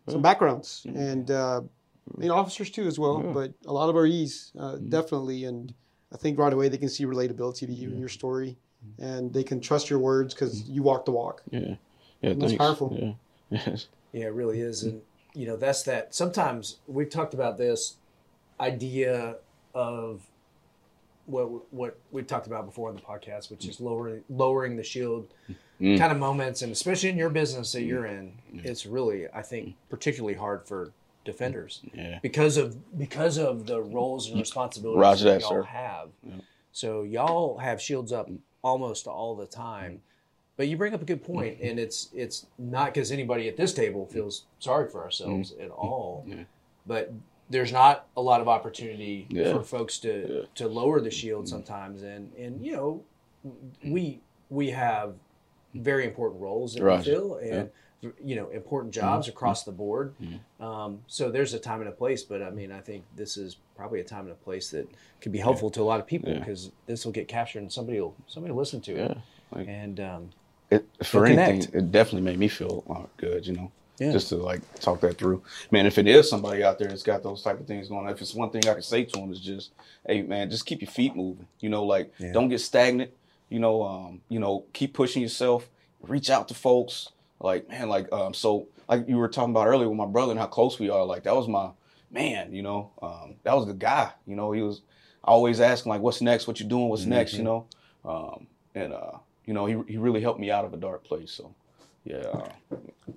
some 0.09 0.21
backgrounds, 0.21 0.85
Mm. 0.87 0.95
and 1.11 1.31
uh, 1.31 1.61
you 2.19 2.27
know 2.29 2.35
officers 2.35 2.71
too 2.71 2.87
as 2.87 2.97
well. 2.97 3.21
Yeah. 3.23 3.31
But 3.33 3.53
a 3.67 3.73
lot 3.73 3.89
of 3.89 3.95
our 3.95 4.05
E's 4.07 4.51
uh, 4.57 4.77
definitely, 4.77 5.43
and 5.45 5.73
I 6.13 6.17
think 6.17 6.38
right 6.38 6.54
away 6.54 6.69
they 6.69 6.78
can 6.78 6.89
see 6.89 7.06
relatability 7.06 7.65
to 7.67 7.73
you 7.73 7.89
and 7.89 7.99
your 7.99 8.10
story, 8.10 8.58
and 8.99 9.34
they 9.34 9.43
can 9.43 9.60
trust 9.60 9.89
your 9.89 9.99
words 9.99 10.34
because 10.34 10.69
you 10.69 10.84
walk 10.84 11.06
the 11.06 11.12
walk. 11.12 11.41
Yeah, 11.49 11.76
yeah, 12.21 12.30
And 12.32 12.41
that's 12.41 12.54
powerful. 12.54 13.17
Yeah, 13.49 13.58
yes. 13.65 13.88
Yeah, 14.12 14.26
it 14.26 14.34
really 14.34 14.60
is. 14.62 14.84
And, 14.84 15.02
you 15.34 15.47
know, 15.47 15.56
that's 15.58 15.82
that. 15.84 16.13
Sometimes 16.13 16.78
we've 16.88 17.10
talked 17.10 17.34
about 17.34 17.58
this 17.58 17.95
idea 18.60 19.38
of 19.73 20.21
what 21.26 21.73
what 21.73 21.97
we've 22.12 22.28
talked 22.28 22.47
about 22.47 22.65
before 22.65 22.89
on 22.89 22.95
the 22.95 23.02
podcast, 23.02 23.49
which 23.49 23.65
is 23.67 23.80
lowering 23.80 24.23
lowering 24.30 24.76
the 24.76 24.84
shield 24.84 25.28
Mm. 25.82 25.97
kind 25.97 26.12
of 26.12 26.19
moments, 26.19 26.62
and 26.62 26.71
especially 26.71 27.10
in 27.10 27.17
your 27.17 27.32
business 27.32 27.71
that 27.71 27.82
you're 27.82 28.06
in, 28.06 28.34
it's 28.63 28.86
really 28.86 29.28
I 29.34 29.39
Mm. 29.41 29.45
think 29.47 29.76
particularly 29.89 30.36
hard 30.36 30.67
for 30.67 30.91
defenders 31.25 31.81
yeah, 31.93 32.19
because 32.21 32.57
of 32.57 32.97
because 32.97 33.38
of 33.38 33.65
the 33.65 33.81
roles 33.81 34.29
and 34.29 34.39
responsibilities 34.39 35.01
Roger 35.01 35.23
that, 35.25 35.41
y'all 35.41 35.49
sir. 35.49 35.63
have. 35.63 36.09
Yeah. 36.23 36.36
So 36.71 37.03
y'all 37.03 37.57
have 37.59 37.81
shields 37.81 38.12
up 38.12 38.29
almost 38.62 39.07
all 39.07 39.36
the 39.36 39.45
time. 39.45 40.01
But 40.55 40.67
you 40.67 40.77
bring 40.77 40.93
up 40.93 41.01
a 41.01 41.05
good 41.05 41.23
point, 41.23 41.59
and 41.62 41.79
it's 41.79 42.09
it's 42.13 42.45
not 42.59 42.93
because 42.93 43.12
anybody 43.12 43.47
at 43.47 43.57
this 43.57 43.73
table 43.73 44.05
feels 44.05 44.45
sorry 44.59 44.88
for 44.88 45.03
ourselves 45.03 45.51
mm. 45.51 45.63
at 45.65 45.71
all, 45.71 46.25
Yeah. 46.27 46.43
but 46.86 47.12
there's 47.49 47.71
not 47.71 48.07
a 48.15 48.21
lot 48.21 48.39
of 48.39 48.47
opportunity 48.47 49.25
Yeah. 49.29 49.53
for 49.53 49.63
folks 49.63 49.97
to 49.99 50.41
Yeah. 50.41 50.45
to 50.55 50.67
lower 50.67 51.01
the 51.01 51.09
shield 51.09 51.45
mm. 51.45 51.49
sometimes, 51.49 52.03
and 52.03 52.31
and 52.36 52.63
you 52.63 52.73
know 52.73 53.03
we 53.83 54.21
we 54.51 54.69
have 54.69 55.15
very 55.73 56.05
important 56.05 56.39
roles 56.39 56.75
that 56.75 56.83
Roger. 56.83 56.99
we 56.99 57.15
fill, 57.15 57.36
and 57.38 57.69
you 58.23 58.35
know 58.35 58.49
important 58.49 58.93
jobs 58.93 59.27
across 59.27 59.63
the 59.63 59.71
board. 59.71 60.13
Um, 60.59 60.99
so 61.07 61.29
there's 61.31 61.53
a 61.53 61.59
time 61.59 61.79
and 61.79 61.89
a 61.89 61.93
place, 61.93 62.23
but 62.23 62.41
I 62.41 62.49
mean 62.49 62.71
I 62.71 62.79
think 62.79 63.03
this 63.15 63.37
is 63.37 63.57
probably 63.75 63.99
a 63.99 64.03
time 64.03 64.21
and 64.21 64.31
a 64.31 64.35
place 64.35 64.69
that 64.71 64.87
could 65.21 65.31
be 65.31 65.39
helpful 65.39 65.69
to 65.71 65.81
a 65.81 65.83
lot 65.83 65.99
of 65.99 66.07
people 66.07 66.29
Yeah. 66.29 66.39
because 66.39 66.71
this 66.85 67.05
will 67.05 67.11
get 67.11 67.27
captured 67.27 67.59
and 67.59 67.71
somebody 67.71 67.99
will 67.99 68.15
somebody 68.27 68.51
will 68.51 68.59
listen 68.59 68.81
to 68.81 68.91
it, 68.93 68.97
yeah. 69.11 69.21
Like 69.57 69.67
and 69.67 69.99
um, 69.99 70.29
it, 70.71 70.85
for 71.03 71.25
anything, 71.25 71.61
connect. 71.61 71.75
it 71.75 71.91
definitely 71.91 72.21
made 72.21 72.39
me 72.39 72.47
feel 72.47 72.83
uh, 72.89 73.07
good. 73.17 73.45
You 73.45 73.53
know, 73.53 73.71
Yeah. 73.99 74.11
just 74.11 74.29
to 74.29 74.37
like 74.37 74.61
talk 74.79 75.01
that 75.01 75.17
through. 75.19 75.43
Man, 75.71 75.85
if 75.85 75.97
it 75.97 76.07
is 76.07 76.27
somebody 76.29 76.63
out 76.63 76.79
there 76.79 76.87
that's 76.87 77.03
got 77.03 77.21
those 77.23 77.43
type 77.43 77.59
of 77.59 77.67
things 77.67 77.89
going 77.89 78.05
on, 78.07 78.11
if 78.11 78.21
it's 78.21 78.33
one 78.33 78.49
thing 78.49 78.67
I 78.67 78.73
can 78.73 78.81
say 78.81 79.03
to 79.03 79.19
them 79.19 79.31
is 79.31 79.39
just, 79.39 79.71
hey 80.07 80.21
man, 80.23 80.49
just 80.49 80.65
keep 80.65 80.81
your 80.81 80.89
feet 80.89 81.15
moving. 81.15 81.47
You 81.59 81.69
know, 81.69 81.83
like 81.83 82.11
Yeah. 82.19 82.31
don't 82.31 82.49
get 82.49 82.59
stagnant. 82.61 83.11
You 83.49 83.59
know, 83.59 83.83
um, 83.83 84.21
you 84.29 84.39
know, 84.39 84.65
keep 84.73 84.93
pushing 84.93 85.21
yourself. 85.21 85.69
Reach 86.01 86.29
out 86.31 86.47
to 86.47 86.53
folks. 86.55 87.09
Like 87.43 87.69
man, 87.69 87.89
like 87.89 88.12
um, 88.12 88.34
so 88.34 88.67
like 88.88 89.08
you 89.08 89.17
were 89.17 89.27
talking 89.27 89.51
about 89.51 89.67
earlier 89.67 89.89
with 89.89 89.97
my 89.97 90.06
brother 90.06 90.32
and 90.32 90.39
how 90.39 90.47
close 90.47 90.79
we 90.79 90.89
are. 90.89 91.06
Like 91.06 91.23
that 91.23 91.36
was 91.36 91.47
my 91.47 91.71
man. 92.10 92.53
You 92.53 92.63
know, 92.63 92.91
um, 93.01 93.36
that 93.43 93.53
was 93.56 93.67
the 93.67 93.73
guy. 93.73 94.12
You 94.25 94.36
know, 94.36 94.53
he 94.53 94.62
was 94.62 94.82
always 95.23 95.60
asking 95.60 95.89
like, 95.89 96.01
what's 96.01 96.21
next? 96.21 96.47
What 96.47 96.60
you 96.62 96.65
doing? 96.65 96.88
What's 96.88 97.06
next? 97.06 97.34
You 97.34 97.43
know, 97.43 97.65
um, 98.06 98.47
and 98.73 98.93
uh, 98.93 99.17
you 99.45 99.53
know, 99.53 99.65
he 99.65 99.77
he 99.91 99.97
really 99.97 100.21
helped 100.21 100.39
me 100.39 100.51
out 100.51 100.63
of 100.63 100.73
a 100.73 100.77
dark 100.77 101.03
place. 101.03 101.32
So 101.32 101.53
yeah, 102.06 102.17
uh, 102.17 102.49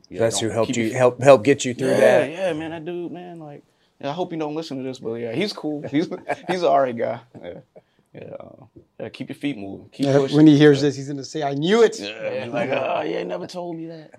yeah 0.09 0.19
that's 0.19 0.41
who 0.41 0.49
helped 0.49 0.77
you 0.77 0.93
help 0.93 1.23
help 1.23 1.45
get 1.45 1.65
you 1.65 1.73
through 1.73 1.91
yeah, 1.91 2.01
that. 2.01 2.31
Yeah, 2.31 2.53
man, 2.53 2.71
that 2.71 2.85
dude, 2.85 3.13
man, 3.13 3.39
like, 3.39 3.63
yeah, 4.01 4.11
I 4.11 4.13
hope 4.13 4.33
you 4.33 4.39
don't 4.39 4.57
listen 4.57 4.79
to 4.79 4.83
this, 4.83 4.99
but 4.99 5.15
yeah, 5.15 5.33
he's 5.33 5.53
cool. 5.53 5.87
He's 5.89 6.09
he's 6.49 6.63
an 6.63 6.69
alright 6.69 6.97
guy. 6.97 7.21
Yeah, 7.41 7.61
yeah, 8.13 8.35
uh, 8.41 8.56
yeah. 9.01 9.09
Keep 9.09 9.29
your 9.31 9.37
feet 9.37 9.57
moving. 9.59 9.89
Keep 9.91 10.07
Yeah, 10.07 10.19
pushing. 10.19 10.37
when 10.37 10.47
he 10.47 10.57
hears 10.57 10.81
this, 10.83 10.97
he's 10.97 11.09
gonna 11.09 11.25
say, 11.25 11.43
"I 11.43 11.55
knew 11.55 11.83
it." 11.83 11.99
yeah, 12.01 12.47
like, 12.51 12.71
oh, 12.71 13.03
yeah, 13.07 13.23
never 13.25 13.47
told 13.47 13.77
me 13.77 13.87
that. 13.95 14.11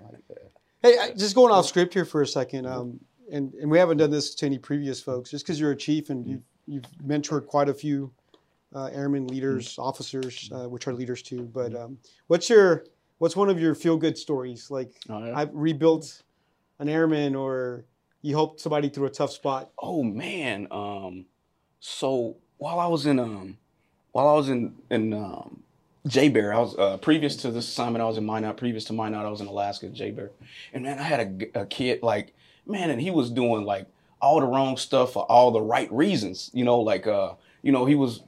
Hey, 0.82 0.96
I- 0.98 1.12
just 1.12 1.34
going 1.34 1.52
off 1.52 1.66
script 1.66 1.94
here 1.94 2.04
for 2.04 2.22
a 2.22 2.26
second, 2.26 2.66
um, 2.66 3.00
and 3.32 3.52
and 3.54 3.70
we 3.70 3.78
haven't 3.78 3.96
done 3.98 4.10
this 4.10 4.34
to 4.36 4.46
any 4.46 4.58
previous 4.58 5.00
folks. 5.00 5.30
Just 5.30 5.44
because 5.44 5.58
you're 5.60 5.72
a 5.72 5.76
chief 5.76 6.10
and 6.10 6.26
you've 6.26 6.42
you've 6.66 6.84
mentored 7.04 7.46
quite 7.46 7.68
a 7.68 7.74
few 7.74 8.12
uh, 8.74 8.86
airmen 8.92 9.26
leaders, 9.26 9.78
officers, 9.78 10.50
uh, 10.54 10.68
which 10.68 10.86
are 10.86 10.92
leaders 10.92 11.22
too. 11.22 11.42
But 11.52 11.74
um, 11.74 11.98
what's 12.28 12.48
your 12.48 12.84
what's 13.18 13.34
one 13.36 13.48
of 13.50 13.58
your 13.60 13.74
feel 13.74 13.96
good 13.96 14.16
stories? 14.16 14.70
Like 14.70 14.92
Oh, 15.08 15.24
yeah? 15.24 15.36
I've 15.36 15.50
rebuilt 15.52 16.22
an 16.78 16.88
airman, 16.88 17.34
or 17.34 17.84
you 18.22 18.34
helped 18.34 18.60
somebody 18.60 18.88
through 18.88 19.06
a 19.06 19.10
tough 19.10 19.32
spot. 19.32 19.70
Oh 19.78 20.02
man. 20.04 20.68
Um, 20.70 21.24
so 21.80 22.36
while 22.58 22.78
I 22.78 22.86
was 22.86 23.06
in 23.06 23.18
um, 23.18 23.56
while 24.18 24.30
I 24.30 24.34
was 24.34 24.48
in 24.48 24.74
in 24.90 25.14
um, 25.14 25.62
JBER, 26.08 26.52
I 26.52 26.58
was 26.58 26.76
uh, 26.76 26.96
previous 26.96 27.36
to 27.36 27.52
this 27.52 27.68
assignment. 27.68 28.02
I 28.02 28.06
was 28.06 28.18
in 28.18 28.26
Minot. 28.26 28.56
Previous 28.56 28.84
to 28.86 28.92
Minot, 28.92 29.24
I 29.24 29.30
was 29.30 29.40
in 29.40 29.46
Alaska, 29.46 29.86
JBER, 29.86 30.30
and 30.72 30.82
man, 30.82 30.98
I 30.98 31.02
had 31.02 31.48
a 31.54 31.64
kid 31.66 32.02
like 32.02 32.34
man, 32.66 32.90
and 32.90 33.00
he 33.00 33.12
was 33.12 33.30
doing 33.30 33.64
like 33.64 33.86
all 34.20 34.40
the 34.40 34.46
wrong 34.46 34.76
stuff 34.76 35.12
for 35.12 35.22
all 35.26 35.52
the 35.52 35.60
right 35.60 35.90
reasons. 35.92 36.50
You 36.52 36.64
know, 36.64 36.80
like 36.80 37.06
uh, 37.06 37.34
you 37.62 37.70
know, 37.70 37.84
he 37.86 37.94
was 37.94 38.22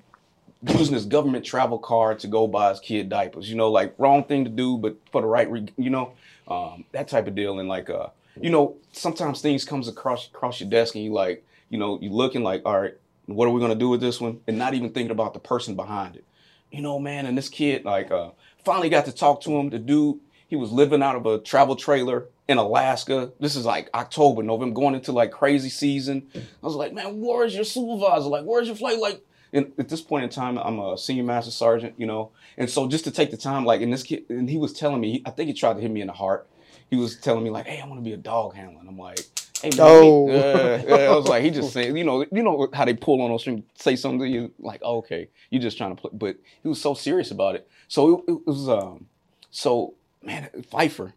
using 0.62 0.94
his 0.94 1.07
government 1.07 1.44
travel 1.44 1.81
card 1.81 2.20
to 2.20 2.29
go 2.29 2.46
buy 2.46 2.70
his 2.70 2.79
kid 2.79 3.09
diapers. 3.09 3.50
You 3.50 3.57
know, 3.57 3.68
like 3.68 3.92
wrong 3.98 4.22
thing 4.22 4.44
to 4.44 4.50
do, 4.50 4.79
but 4.79 4.94
for 5.11 5.22
the 5.22 5.26
right, 5.26 5.50
re- 5.50 5.74
you 5.76 5.90
know, 5.90 6.12
um, 6.46 6.85
that 6.92 7.09
type 7.09 7.26
of 7.26 7.35
deal. 7.35 7.59
And 7.59 7.68
like, 7.68 7.90
uh, 7.90 8.11
you 8.40 8.50
know, 8.50 8.76
sometimes 8.92 9.40
things 9.40 9.64
comes 9.64 9.88
across 9.88 10.29
across 10.29 10.61
your 10.61 10.70
desk, 10.70 10.94
and 10.94 11.03
you 11.03 11.12
like, 11.12 11.44
you 11.68 11.79
know, 11.79 11.98
you 12.00 12.11
looking 12.11 12.44
like, 12.44 12.62
all 12.64 12.81
right, 12.81 12.94
what 13.35 13.47
are 13.47 13.51
we 13.51 13.61
gonna 13.61 13.75
do 13.75 13.88
with 13.88 14.01
this 14.01 14.21
one? 14.21 14.40
And 14.47 14.59
not 14.59 14.75
even 14.75 14.90
thinking 14.90 15.11
about 15.11 15.35
the 15.35 15.40
person 15.40 15.77
behind 15.77 16.16
it. 16.16 16.25
You 16.71 16.83
know, 16.83 16.99
man, 16.99 17.27
and 17.27 17.37
this 17.37 17.49
kid 17.49 17.85
like 17.85 18.11
uh, 18.11 18.31
finally 18.64 18.88
got 18.88 19.07
to 19.07 19.12
talk 19.12 19.40
to 19.43 19.51
him. 19.51 19.71
The 19.71 19.79
dude, 19.79 20.21
he 20.49 20.57
was 20.57 20.71
living 20.73 21.03
out 21.03 21.16
of 21.16 21.27
a 21.27 21.38
travel 21.38 21.77
trailer 21.77 22.27
in 22.49 22.59
Alaska. 22.59 23.33
This 23.40 23.57
is 23.57 23.64
like 23.64 23.88
October, 23.95 24.43
November, 24.43 24.75
going 24.75 24.95
into 24.95 25.12
like 25.12 25.31
crazy 25.31 25.69
season. 25.69 26.29
I 26.35 26.40
was 26.62 26.75
like, 26.75 26.93
man, 26.93 27.21
where's 27.21 27.55
your 27.55 27.64
supervisor? 27.64 28.29
Like, 28.29 28.45
where's 28.45 28.66
your 28.66 28.77
flight? 28.77 28.99
Like, 28.99 29.25
and 29.53 29.73
at 29.79 29.88
this 29.88 30.01
point 30.01 30.25
in 30.25 30.31
time, 30.31 30.59
I'm 30.59 30.79
a 30.79 30.97
senior 30.97 31.25
master 31.25 31.51
sergeant, 31.51 31.95
you 31.99 32.07
know, 32.07 32.31
and 32.57 32.71
so 32.71 32.88
just 32.88 33.05
to 33.05 33.11
take 33.11 33.31
the 33.31 33.37
time, 33.37 33.64
like, 33.64 33.81
and 33.81 33.93
this 33.93 34.03
kid, 34.03 34.25
and 34.29 34.49
he 34.49 34.59
was 34.59 34.73
telling 34.73 35.01
me, 35.01 35.23
I 35.27 35.31
think 35.31 35.49
he 35.49 35.55
tried 35.55 35.75
to 35.75 35.81
hit 35.81 35.90
me 35.90 36.01
in 36.01 36.07
the 36.07 36.12
heart. 36.12 36.49
He 36.88 36.97
was 36.97 37.16
telling 37.16 37.45
me 37.45 37.51
like, 37.51 37.66
hey, 37.66 37.81
I 37.81 37.87
want 37.87 38.01
to 38.01 38.05
be 38.05 38.12
a 38.12 38.16
dog 38.16 38.55
handler. 38.55 38.81
And 38.81 38.88
I'm 38.88 38.99
like, 38.99 39.21
hey, 39.62 39.70
Oh. 39.79 40.29
yeah, 40.31 40.83
yeah. 40.87 40.94
I 41.11 41.16
was 41.16 41.27
like, 41.27 41.42
he 41.42 41.51
just 41.51 41.73
saying, 41.73 41.96
you 41.96 42.05
know, 42.05 42.25
you 42.33 42.42
know 42.42 42.68
how 42.73 42.85
they 42.85 42.94
pull 42.94 43.20
on 43.23 43.31
those 43.31 43.42
strings, 43.42 43.64
say 43.75 43.96
something 43.96 44.20
to 44.20 44.29
you, 44.29 44.53
like, 44.59 44.81
oh, 44.83 44.99
okay, 44.99 45.29
you're 45.51 45.62
just 45.62 45.77
trying 45.79 45.94
to 45.94 46.01
play, 46.01 46.11
but 46.12 46.37
he 46.62 46.68
was 46.68 46.81
so 46.81 46.94
serious 46.94 47.31
about 47.31 47.55
it. 47.55 47.68
So 47.88 48.18
it, 48.27 48.33
it 48.33 48.46
was, 48.46 48.68
um, 48.68 49.07
so 49.51 49.94
man, 50.23 50.49
Pfeiffer, 50.70 51.14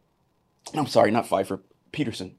I'm 0.74 0.88
sorry, 0.88 1.12
not 1.12 1.28
Pfeiffer, 1.28 1.62
Peterson, 1.92 2.36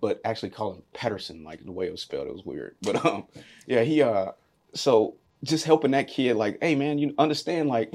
but 0.00 0.20
actually 0.24 0.50
call 0.50 0.72
him 0.74 0.82
Patterson, 0.92 1.44
like 1.44 1.64
the 1.64 1.72
way 1.72 1.86
it 1.86 1.92
was 1.92 2.02
spelled, 2.02 2.26
it 2.28 2.32
was 2.32 2.44
weird. 2.44 2.76
But 2.82 3.04
um, 3.04 3.24
yeah, 3.66 3.82
he 3.82 4.02
uh, 4.02 4.32
so 4.74 5.16
just 5.44 5.64
helping 5.64 5.92
that 5.92 6.08
kid, 6.08 6.36
like, 6.36 6.58
hey 6.60 6.74
man, 6.74 6.98
you 6.98 7.14
understand, 7.18 7.68
like, 7.68 7.92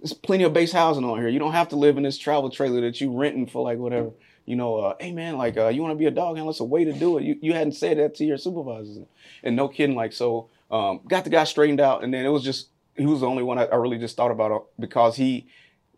there's 0.00 0.12
plenty 0.12 0.44
of 0.44 0.52
base 0.52 0.72
housing 0.72 1.04
on 1.04 1.18
here. 1.18 1.28
You 1.28 1.38
don't 1.38 1.52
have 1.52 1.68
to 1.70 1.76
live 1.76 1.96
in 1.96 2.04
this 2.04 2.18
travel 2.18 2.50
trailer 2.50 2.80
that 2.82 3.00
you 3.00 3.12
renting 3.12 3.46
for 3.46 3.62
like 3.62 3.78
whatever. 3.78 4.10
You 4.48 4.56
know, 4.56 4.76
uh, 4.76 4.94
hey 4.98 5.12
man, 5.12 5.36
like 5.36 5.58
uh, 5.58 5.68
you 5.68 5.82
want 5.82 5.92
to 5.92 5.98
be 5.98 6.06
a 6.06 6.10
dog 6.10 6.36
handler? 6.36 6.52
It's 6.52 6.60
a 6.60 6.64
way 6.64 6.82
to 6.82 6.92
do 6.94 7.18
it. 7.18 7.24
You 7.24 7.36
you 7.42 7.52
hadn't 7.52 7.72
said 7.72 7.98
that 7.98 8.14
to 8.14 8.24
your 8.24 8.38
supervisors, 8.38 8.96
and 9.42 9.54
no 9.54 9.68
kidding. 9.68 9.94
Like 9.94 10.14
so, 10.14 10.48
um, 10.70 11.00
got 11.06 11.24
the 11.24 11.30
guy 11.30 11.44
straightened 11.44 11.80
out, 11.80 12.02
and 12.02 12.14
then 12.14 12.24
it 12.24 12.30
was 12.30 12.44
just 12.44 12.68
he 12.96 13.04
was 13.04 13.20
the 13.20 13.26
only 13.26 13.42
one 13.42 13.58
I, 13.58 13.66
I 13.66 13.76
really 13.76 13.98
just 13.98 14.16
thought 14.16 14.30
about 14.30 14.50
uh, 14.50 14.60
because 14.80 15.16
he 15.16 15.48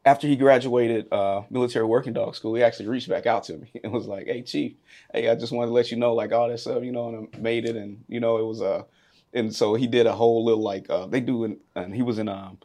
after 0.05 0.27
he 0.27 0.35
graduated 0.35 1.13
uh, 1.13 1.43
military 1.49 1.85
working 1.85 2.13
dog 2.13 2.35
school, 2.35 2.57
he 2.57 2.65
actually 2.65 2.89
reached 2.89 3.09
back 3.09 3.25
out 3.25 3.45
to 3.45 3.57
me 3.57 3.71
and 3.85 3.93
was 3.93 4.09
like, 4.09 4.27
"Hey, 4.27 4.43
chief, 4.43 4.73
hey, 5.15 5.29
I 5.29 5.37
just 5.37 5.53
wanted 5.53 5.69
to 5.69 5.73
let 5.73 5.93
you 5.93 5.97
know 5.97 6.13
like 6.13 6.33
all 6.33 6.49
that 6.49 6.59
stuff, 6.59 6.83
you 6.83 6.91
know, 6.91 7.09
and 7.09 7.29
I 7.33 7.39
made 7.39 7.67
it, 7.67 7.77
and 7.77 8.03
you 8.09 8.19
know, 8.19 8.39
it 8.39 8.45
was 8.45 8.61
uh, 8.61 8.83
and 9.33 9.55
so 9.55 9.75
he 9.75 9.87
did 9.87 10.07
a 10.07 10.13
whole 10.13 10.45
little 10.45 10.65
like 10.65 10.91
uh, 10.91 11.07
they 11.07 11.21
do, 11.21 11.57
and 11.77 11.95
he 11.95 12.03
was 12.03 12.19
in 12.19 12.29
um, 12.29 12.59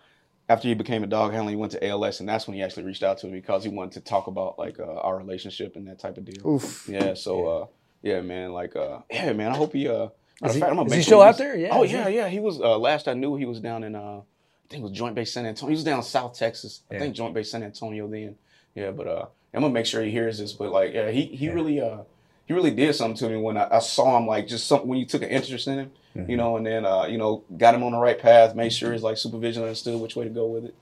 after 0.48 0.68
he 0.68 0.74
became 0.74 1.04
a 1.04 1.08
dog 1.08 1.32
handler, 1.34 1.50
he 1.52 1.56
went 1.56 1.72
to 1.72 1.88
ALS, 1.88 2.20
and 2.20 2.30
that's 2.30 2.48
when 2.48 2.56
he 2.56 2.62
actually 2.64 2.84
reached 2.84 3.04
out 3.04 3.18
to 3.20 3.28
me 3.28 3.34
because 3.34 3.64
he 3.64 3.70
wanted 3.70 3.94
to 3.94 4.02
talk 4.02 4.28
about 4.28 4.60
like 4.60 4.80
uh, 4.80 4.84
our 4.84 5.18
relationship 5.18 5.76
and 5.76 5.88
that 5.88 6.00
type 6.00 6.18
of 6.18 6.26
deal. 6.26 6.48
Oof. 6.48 6.88
Yeah, 6.88 7.14
so 7.16 7.48
uh, 7.48 7.66
yeah, 8.04 8.22
man, 8.22 8.54
like 8.54 8.76
uh, 8.76 9.00
yeah, 9.12 9.34
man, 9.34 9.52
I 9.52 9.56
hope 9.56 9.74
he 9.74 9.88
uh. 9.88 10.10
of 10.42 10.54
he- 10.54 10.60
fact, 10.60 10.76
is 10.88 10.94
he 10.94 11.02
still 11.02 11.22
out 11.22 11.38
there? 11.38 11.56
Yeah, 11.56 11.70
Oh 11.72 11.84
yeah, 11.84 12.08
yeah. 12.08 12.28
He 12.30 12.40
was 12.40 12.60
uh, 12.60 12.78
last 12.78 13.08
I 13.08 13.14
knew 13.14 13.36
he 13.36 13.46
was 13.46 13.60
down 13.60 13.84
in 13.84 13.96
uh, 13.96 14.22
I 14.66 14.68
think 14.70 14.82
it 14.82 14.84
was 14.84 14.92
Joint 14.92 15.16
Base 15.16 15.34
San 15.34 15.46
Antonio. 15.46 15.70
He 15.72 15.76
was 15.76 15.84
down 15.84 15.98
in 15.98 16.04
South 16.04 16.38
Texas. 16.38 16.82
I 16.92 17.00
think 17.00 17.16
Joint 17.16 17.34
Base 17.34 17.52
San 17.52 17.64
Antonio 17.64 18.08
then. 18.08 18.36
Yeah, 18.76 18.92
but 18.92 19.08
uh, 19.08 19.26
I'm 19.54 19.62
gonna 19.62 19.74
make 19.74 19.86
sure 19.86 20.04
he 20.04 20.12
hears 20.12 20.38
this. 20.38 20.54
But 20.54 20.72
like, 20.72 20.94
yeah, 20.94 21.10
he 21.10 21.24
he 21.26 21.50
really 21.50 21.80
uh 21.82 22.00
he 22.46 22.54
really 22.54 22.72
did 22.72 22.94
something 22.94 23.18
to 23.18 23.30
me 23.30 23.42
when 23.42 23.58
I, 23.58 23.68
I 23.78 23.80
saw 23.80 24.18
him 24.18 24.28
like 24.28 24.48
just 24.48 24.68
something 24.68 24.88
when 24.88 25.00
you 25.00 25.06
took 25.06 25.24
an 25.24 25.30
interest 25.30 25.68
in 25.68 25.80
him, 25.80 25.92
Mm-hmm. 26.16 26.30
you 26.32 26.38
know, 26.38 26.56
and 26.58 26.66
then 26.66 26.86
uh 26.86 27.06
you 27.06 27.18
know 27.18 27.44
got 27.58 27.76
him 27.76 27.84
on 27.84 27.92
the 27.92 27.98
right 27.98 28.18
path, 28.18 28.56
made 28.56 28.72
sure 28.72 28.94
his 28.94 29.04
like 29.04 29.18
supervision 29.18 29.64
understood 29.64 30.00
which 30.00 30.16
way 30.16 30.24
to 30.24 30.30
go 30.30 30.48
with 30.48 30.66
it. 30.66 30.76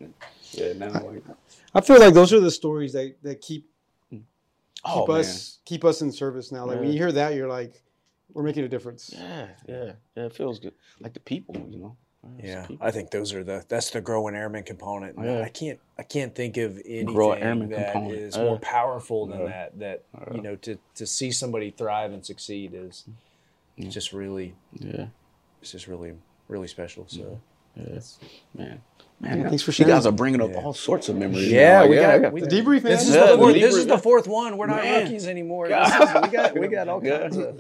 Yeah, 0.52 0.74
now 0.74 0.92
like 1.04 1.24
I 1.74 1.82
feel 1.82 2.00
like 2.00 2.14
those 2.14 2.32
are 2.34 2.40
the 2.40 2.52
stories 2.52 2.94
that, 2.94 3.16
that 3.24 3.42
keep 3.42 3.68
oh 4.86 5.02
keep 5.02 5.08
man. 5.10 5.20
us 5.20 5.60
keep 5.66 5.84
us 5.86 6.02
in 6.02 6.12
service 6.12 6.52
now. 6.52 6.66
Like 6.66 6.80
when 6.80 6.92
you 6.92 6.98
hear 6.98 7.12
that, 7.12 7.34
you're 7.34 7.48
like, 7.50 7.82
we're 8.32 8.44
making 8.44 8.64
a 8.64 8.68
difference. 8.68 9.12
Yeah, 9.12 9.48
yeah, 9.68 9.92
yeah. 10.16 10.26
It 10.26 10.36
feels 10.36 10.60
good. 10.60 10.74
Like 11.00 11.14
the 11.14 11.20
people, 11.20 11.56
you 11.70 11.80
know. 11.80 11.98
It's 12.38 12.48
Yeah, 12.48 12.66
people. 12.68 12.86
I 12.88 12.92
think 12.92 13.10
those 13.10 13.34
are 13.34 13.44
the 13.44 13.66
that's 13.68 13.90
the 13.90 14.02
growing 14.02 14.36
airman 14.36 14.64
component. 14.64 15.18
Yeah. 15.22 15.42
I 15.42 15.50
can't 15.50 15.80
I 15.98 16.04
can't 16.04 16.34
think 16.36 16.58
of 16.58 16.80
anything 16.86 17.18
airman 17.42 17.70
that 17.72 17.92
component. 17.94 18.20
is 18.22 18.38
Yeah. 18.38 18.44
more 18.44 18.60
powerful 18.60 19.26
than 19.26 19.40
Yeah. 19.42 19.48
that. 19.48 19.80
That 19.80 20.04
you 20.34 20.42
know 20.42 20.56
to 20.58 20.78
to 20.96 21.06
see 21.08 21.32
somebody 21.32 21.72
thrive 21.72 22.12
and 22.14 22.24
succeed 22.26 22.74
is 22.76 23.06
just 23.90 24.14
really 24.14 24.54
Yeah, 24.80 25.08
it's 25.64 25.72
just 25.72 25.88
really 25.88 26.14
really 26.50 26.68
special. 26.68 27.06
So 27.08 27.40
yeah, 27.76 28.00
man. 28.54 28.82
Man, 29.20 29.40
Yeah, 29.42 29.48
thanks 29.50 29.64
for 29.64 29.72
you 29.72 29.86
guys 29.88 30.06
are 30.06 30.12
bringing 30.12 30.42
up 30.42 30.52
Yeah. 30.52 30.58
all 30.62 30.74
sorts 30.74 31.08
of 31.08 31.16
memories. 31.16 31.50
yeah, 31.50 31.80
Like, 31.82 31.90
we 31.90 32.00
I 32.00 32.20
got, 32.20 32.34
we, 32.34 32.42
The 32.42 32.48
debrief, 32.48 32.84
man. 32.84 32.92
This 32.92 33.08
is 33.08 33.16
Yeah, 33.16 33.28
the 33.28 33.32
the 33.34 33.38
fourth. 33.38 33.54
This 33.54 33.76
is 33.76 33.88
the 33.88 33.98
fourth 33.98 34.28
one. 34.28 34.58
We're 34.58 34.66
not 34.68 34.84
Man. 34.84 35.04
rookies 35.04 35.28
anymore. 35.28 35.70
This 35.70 35.88
is, 35.88 36.00
we 36.22 36.28
got 36.28 36.60
we 36.60 36.68
got 36.68 36.88
all 36.90 37.00
kinds 37.14 37.38
of. 37.38 37.60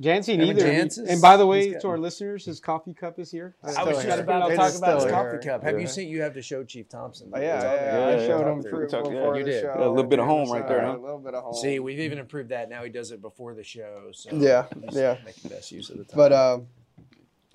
Jancy 0.00 0.36
neither. 0.38 0.60
Jans 0.60 0.98
and 0.98 1.20
by 1.20 1.36
the 1.36 1.44
way, 1.46 1.72
got- 1.72 1.80
to 1.82 1.88
our 1.88 1.98
listeners, 1.98 2.44
his 2.44 2.58
coffee 2.60 2.94
cup 2.94 3.18
is 3.18 3.30
here. 3.30 3.54
I 3.62 3.66
was 3.66 3.74
Still 3.74 3.86
just 3.92 4.02
here. 4.06 4.20
about 4.20 4.48
to 4.48 4.56
talk 4.56 4.74
about 4.76 5.02
his 5.02 5.10
coffee 5.10 5.30
here. 5.30 5.38
cup. 5.40 5.62
Have 5.62 5.74
Yeah. 5.74 5.80
you 5.80 5.86
seen? 5.86 6.08
You 6.08 6.22
have 6.22 6.34
to 6.34 6.42
show 6.42 6.62
Chief 6.64 6.88
Thompson. 6.88 7.30
Oh, 7.32 7.38
yeah, 7.40 7.54
It's 7.56 7.64
yeah, 7.64 7.70
on 7.70 8.18
yeah. 8.18 8.24
I 8.24 8.26
showed 8.26 8.52
him 8.52 8.62
through 8.62 8.86
before 8.88 9.36
You 9.38 9.44
the 9.44 9.50
did. 9.50 9.60
show. 9.62 9.74
Yeah, 9.76 9.86
a 9.86 9.88
little 9.88 10.04
bit 10.04 10.18
of 10.20 10.26
home 10.26 10.50
right 10.52 10.66
there, 10.66 10.82
huh? 10.84 10.96
A 10.96 11.00
little 11.00 11.18
bit 11.18 11.34
of 11.34 11.42
home. 11.44 11.54
See, 11.54 11.78
we've 11.80 11.98
even 12.00 12.18
improved 12.18 12.50
that. 12.50 12.68
Now 12.68 12.82
he 12.84 12.90
does 12.90 13.10
it 13.12 13.20
before 13.22 13.54
the 13.54 13.64
show. 13.64 14.08
So 14.12 14.30
Yeah, 14.34 14.66
he's 14.84 14.96
yeah. 14.96 15.16
making 15.24 15.50
best 15.50 15.70
use 15.72 15.90
of 15.90 15.98
the 15.98 16.04
time. 16.04 16.16
But 16.16 16.32
uh, 16.32 16.58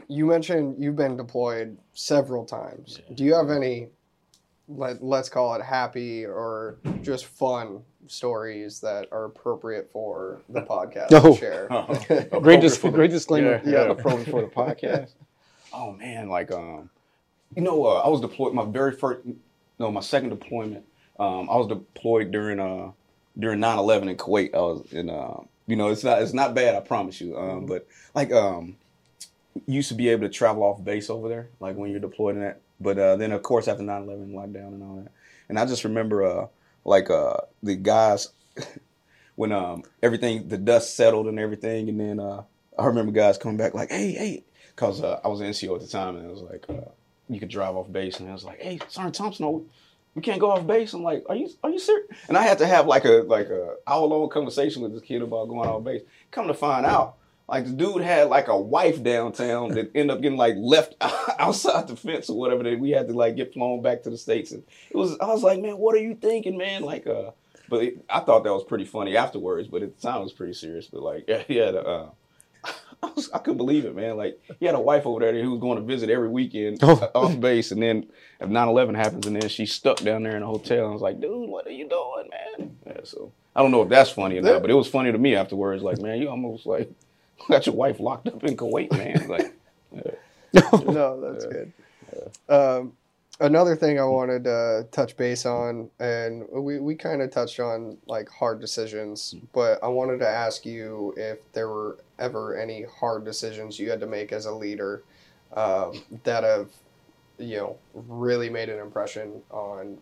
you 0.08 0.26
mentioned 0.26 0.76
you've 0.82 0.96
been 0.96 1.18
deployed 1.18 1.78
several 1.94 2.46
times. 2.46 3.00
Do 3.14 3.24
you 3.24 3.34
have 3.36 3.50
any, 3.50 3.88
let, 4.68 5.04
let's 5.04 5.30
call 5.30 5.54
it 5.56 5.62
happy 5.64 6.26
or 6.26 6.78
just 7.02 7.26
fun 7.26 7.82
stories 8.08 8.80
that 8.82 9.08
are 9.12 9.26
appropriate 9.26 9.90
for 9.92 10.42
the 10.50 10.62
podcast 10.74 11.12
No. 11.12 11.34
to 11.34 11.40
share? 11.40 12.30
Great, 12.42 12.62
dis- 12.62 12.78
great 12.78 13.12
disclaimer. 13.12 13.62
Yeah, 13.66 13.72
yeah, 13.72 13.92
appropriate 13.92 14.30
for 14.30 14.42
the 14.42 14.48
podcast. 14.48 15.12
Oh 15.74 15.92
man, 15.94 16.30
like 16.30 16.52
um, 16.52 16.90
you 17.56 17.62
know, 17.62 17.86
uh, 17.86 18.02
I 18.02 18.08
was 18.10 18.22
deployed 18.22 18.54
my 18.54 18.66
very 18.66 18.92
first, 18.92 19.22
no, 19.80 19.92
my 19.92 20.02
second 20.02 20.30
deployment. 20.30 20.86
Um, 21.20 21.50
I 21.50 21.56
was 21.56 21.68
deployed 21.68 22.32
during 22.32 22.60
uh 22.60 22.92
during 23.40 23.60
9/11 23.60 24.10
in 24.10 24.18
Kuwait. 24.18 24.54
I 24.54 24.60
was 24.60 24.86
in 24.92 25.10
uh, 25.10 25.40
you 25.66 25.76
know, 25.76 25.88
it's 25.90 26.04
not 26.04 26.22
it's 26.22 26.34
not 26.34 26.54
bad, 26.54 26.76
I 26.76 26.80
promise 26.82 27.20
you. 27.22 27.38
Um, 27.38 27.66
but 27.66 27.88
like 28.14 28.32
um, 28.32 28.66
you 28.68 28.76
used 29.68 29.90
to 29.90 29.96
be 29.96 30.10
able 30.10 30.24
to 30.24 30.34
travel 30.34 30.64
off 30.64 30.84
base 30.84 31.10
over 31.10 31.30
there, 31.30 31.50
like 31.60 31.76
when 31.76 31.92
you're 31.92 32.00
deployed 32.00 32.36
in 32.36 32.42
that. 32.42 32.62
But 32.80 32.98
uh, 32.98 33.16
then 33.16 33.32
of 33.32 33.44
course 33.44 33.68
after 33.68 33.84
9/11 33.84 34.34
lockdown 34.34 34.68
and 34.68 34.84
all 34.84 34.96
that, 35.04 35.12
and 35.50 35.60
I 35.60 35.66
just 35.66 35.84
remember 35.84 36.24
uh, 36.24 36.48
like 36.86 37.10
uh, 37.10 37.38
the 37.62 37.76
guys 37.76 38.30
when 39.36 39.52
um 39.52 39.84
everything 40.02 40.48
the 40.48 40.58
dust 40.58 40.96
settled 40.96 41.28
and 41.28 41.40
everything, 41.40 41.90
and 41.90 42.00
then 42.00 42.20
uh, 42.20 42.44
I 42.78 42.86
remember 42.86 43.12
guys 43.12 43.38
coming 43.38 43.58
back 43.58 43.74
like, 43.74 43.90
hey, 43.90 44.12
hey, 44.12 44.44
because 44.76 45.02
uh, 45.02 45.20
I 45.24 45.28
was 45.28 45.42
an 45.42 45.48
NCO 45.48 45.76
at 45.76 45.82
the 45.82 45.88
time, 45.88 46.18
and 46.18 46.26
it 46.26 46.32
was 46.32 46.42
like 46.42 46.66
uh, 46.70 46.90
you 47.30 47.40
could 47.40 47.50
drive 47.50 47.76
off 47.76 47.92
base, 47.92 48.20
and 48.20 48.30
I 48.30 48.34
was 48.34 48.44
like, 48.44 48.62
hey, 48.62 48.80
Sergeant 48.90 49.16
Thompson, 49.16 49.46
no, 49.46 49.66
we 50.16 50.22
can't 50.22 50.40
go 50.40 50.52
off 50.52 50.66
base. 50.68 50.94
I'm 50.94 51.04
like, 51.04 51.24
are 51.30 51.36
you 51.36 51.50
are 51.64 51.70
you 51.70 51.80
serious? 51.80 52.08
And 52.28 52.38
I 52.38 52.44
had 52.44 52.58
to 52.60 52.68
have 52.68 52.88
like 52.88 53.06
a 53.06 53.24
like 53.28 53.48
a 53.48 53.76
hour 53.88 54.06
long 54.06 54.30
conversation 54.30 54.82
with 54.82 54.94
this 54.94 55.02
kid 55.02 55.22
about 55.22 55.48
going 55.48 55.70
off 55.70 55.84
base. 55.84 56.02
Come 56.32 56.48
to 56.48 56.54
find 56.54 56.86
out. 56.86 57.16
Like 57.50 57.66
the 57.66 57.72
dude 57.72 58.02
had 58.02 58.30
like 58.30 58.48
a 58.48 58.58
wife 58.60 59.04
downtown 59.04 59.70
that 59.72 59.92
ended 59.94 60.12
up 60.16 60.22
getting 60.22 60.38
like 60.38 60.56
left 60.58 60.96
outside 61.40 61.88
the 61.88 61.96
fence 61.96 62.30
or 62.30 62.38
whatever. 62.38 62.64
That 62.64 62.80
we 62.80 62.92
had 62.92 63.08
to 63.10 63.14
like 63.14 63.36
get 63.36 63.54
flown 63.54 63.82
back 63.82 64.04
to 64.04 64.10
the 64.10 64.18
states, 64.18 64.52
and 64.52 64.64
it 64.90 64.96
was. 64.98 65.18
I 65.20 65.28
was 65.28 65.44
like, 65.44 65.60
man, 65.62 65.78
what 65.78 65.94
are 65.96 66.00
you 66.02 66.16
thinking, 66.16 66.58
man? 66.58 66.84
Like, 66.84 67.06
uh, 67.06 67.32
but 67.70 67.84
it, 67.84 68.06
I 68.10 68.22
thought 68.22 68.44
that 68.46 68.54
was 68.54 68.64
pretty 68.64 68.86
funny 68.86 69.18
afterwards. 69.18 69.68
But 69.68 69.84
at 69.84 69.96
the 69.96 70.02
time, 70.02 70.22
it 70.22 70.24
was 70.24 70.34
pretty 70.34 70.54
serious. 70.54 70.88
But 70.88 71.02
like, 71.04 71.26
yeah, 71.28 71.44
yeah, 71.50 71.72
the, 71.72 71.82
uh, 71.86 72.10
I, 73.04 73.12
was, 73.14 73.30
I 73.34 73.40
couldn't 73.40 73.58
believe 73.58 73.84
it, 73.86 73.94
man. 73.96 74.16
Like 74.16 74.40
he 74.60 74.66
had 74.66 74.76
a 74.76 74.80
wife 74.80 75.06
over 75.06 75.20
there 75.20 75.34
who 75.44 75.52
was 75.52 75.60
going 75.60 75.78
to 75.78 75.84
visit 75.84 76.10
every 76.10 76.30
weekend 76.30 76.80
Oh. 76.82 77.12
off 77.14 77.38
base, 77.42 77.72
and 77.72 77.82
then 77.84 78.08
if 78.40 78.48
9/11 78.50 78.96
happens, 78.96 79.28
and 79.28 79.36
then 79.36 79.50
she's 79.50 79.74
stuck 79.74 79.98
down 79.98 80.24
there 80.24 80.38
in 80.38 80.44
a 80.44 80.48
hotel. 80.48 80.86
And 80.86 80.88
I 80.88 80.94
was 80.94 81.02
like, 81.02 81.20
dude, 81.20 81.50
what 81.50 81.68
are 81.68 81.72
you 81.72 81.90
doing, 81.90 82.30
man? 82.32 82.78
Yeah, 82.88 83.02
so 83.04 83.34
I 83.54 83.62
don't 83.62 83.72
know 83.72 83.82
if 83.84 83.90
that's 83.90 84.10
funny 84.12 84.38
or 84.38 84.42
not, 84.42 84.62
but 84.62 84.72
it 84.72 84.76
was 84.76 84.88
funny 84.88 85.12
to 85.12 85.18
me 85.18 85.36
afterwards. 85.36 85.84
Like, 85.84 86.00
man, 86.02 86.20
you 86.22 86.30
almost 86.30 86.66
like 86.66 86.90
got 87.50 87.66
your 87.66 87.76
wife 87.76 88.00
locked 88.00 88.28
up 88.28 88.44
in 88.44 88.56
Kuwait, 88.58 88.92
man. 88.92 89.28
Like, 89.28 89.54
no, 90.86 91.22
that's 91.22 91.46
good. 91.46 91.74
Um, 92.50 92.94
another 93.40 93.76
thing 93.76 94.00
I 94.00 94.06
wanted 94.06 94.44
to 94.46 94.88
touch 94.92 95.18
base 95.18 95.46
on, 95.46 95.90
and 96.00 96.46
we, 96.52 96.80
we 96.80 96.96
kind 96.96 97.22
of 97.22 97.32
touched 97.32 97.60
on 97.60 97.98
like 98.06 98.30
hard 98.30 98.60
decisions, 98.62 99.36
but 99.54 99.84
I 99.84 99.88
wanted 99.88 100.20
to 100.20 100.28
ask 100.28 100.66
you 100.66 101.14
if 101.18 101.40
there 101.54 101.68
were 101.68 101.98
ever 102.20 102.58
any 102.58 102.84
hard 103.00 103.26
decisions 103.26 103.80
you 103.80 103.90
had 103.90 104.00
to 104.00 104.08
make 104.08 104.32
as 104.32 104.46
a 104.46 104.52
leader 104.54 105.04
um, 105.54 105.94
that 106.24 106.44
have, 106.44 106.70
you 107.38 107.58
know, 107.58 107.78
really 107.94 108.50
made 108.50 108.70
an 108.70 108.80
impression 108.80 109.42
on 109.52 109.98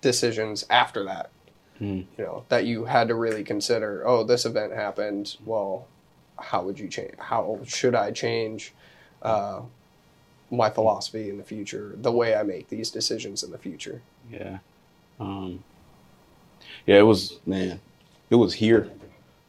decisions 0.00 0.64
after 0.70 1.04
that. 1.04 1.30
Hmm. 1.78 2.02
You 2.16 2.24
know, 2.24 2.44
that 2.48 2.66
you 2.66 2.84
had 2.84 3.08
to 3.08 3.14
really 3.14 3.44
consider. 3.44 4.02
Oh, 4.06 4.24
this 4.24 4.44
event 4.44 4.72
happened. 4.72 5.36
Well, 5.44 5.86
how 6.38 6.62
would 6.62 6.78
you 6.78 6.88
change? 6.88 7.14
How 7.18 7.60
should 7.64 7.94
I 7.94 8.10
change 8.10 8.72
uh, 9.22 9.60
my 10.50 10.70
philosophy 10.70 11.30
in 11.30 11.38
the 11.38 11.44
future? 11.44 11.94
The 11.96 12.12
way 12.12 12.34
I 12.34 12.42
make 12.42 12.68
these 12.68 12.90
decisions 12.90 13.42
in 13.42 13.50
the 13.50 13.58
future. 13.58 14.02
Yeah. 14.30 14.58
Um, 15.20 15.62
yeah, 16.86 16.98
it 16.98 17.06
was 17.06 17.38
man, 17.46 17.80
it 18.30 18.36
was 18.36 18.54
here. 18.54 18.90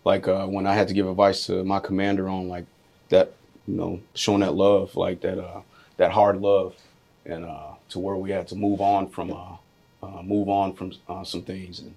Like 0.05 0.27
uh, 0.27 0.45
when 0.47 0.65
I 0.65 0.73
had 0.73 0.87
to 0.87 0.93
give 0.93 1.07
advice 1.07 1.45
to 1.47 1.63
my 1.63 1.79
commander 1.79 2.29
on 2.29 2.47
like 2.47 2.65
that, 3.09 3.33
you 3.67 3.75
know, 3.75 4.01
showing 4.13 4.41
that 4.41 4.55
love, 4.55 4.95
like 4.95 5.21
that, 5.21 5.37
uh, 5.37 5.61
that 5.97 6.11
hard 6.11 6.41
love, 6.41 6.75
and 7.25 7.45
uh, 7.45 7.73
to 7.89 7.99
where 7.99 8.15
we 8.15 8.31
had 8.31 8.47
to 8.47 8.55
move 8.55 8.81
on 8.81 9.09
from, 9.09 9.31
uh, 9.31 9.57
uh, 10.01 10.21
move 10.23 10.47
on 10.47 10.73
from 10.73 10.93
uh, 11.07 11.23
some 11.23 11.41
things, 11.41 11.79
and 11.79 11.93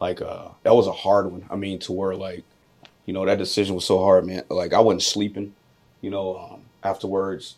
like 0.00 0.22
uh, 0.22 0.48
that 0.62 0.74
was 0.74 0.86
a 0.86 0.92
hard 0.92 1.30
one. 1.30 1.46
I 1.50 1.56
mean, 1.56 1.78
to 1.80 1.92
where 1.92 2.14
like, 2.14 2.44
you 3.06 3.12
know, 3.12 3.24
that 3.26 3.38
decision 3.38 3.74
was 3.74 3.84
so 3.84 3.98
hard, 3.98 4.26
man. 4.26 4.44
Like 4.48 4.72
I 4.72 4.80
wasn't 4.80 5.02
sleeping, 5.02 5.54
you 6.00 6.10
know, 6.10 6.36
um, 6.38 6.62
afterwards, 6.82 7.56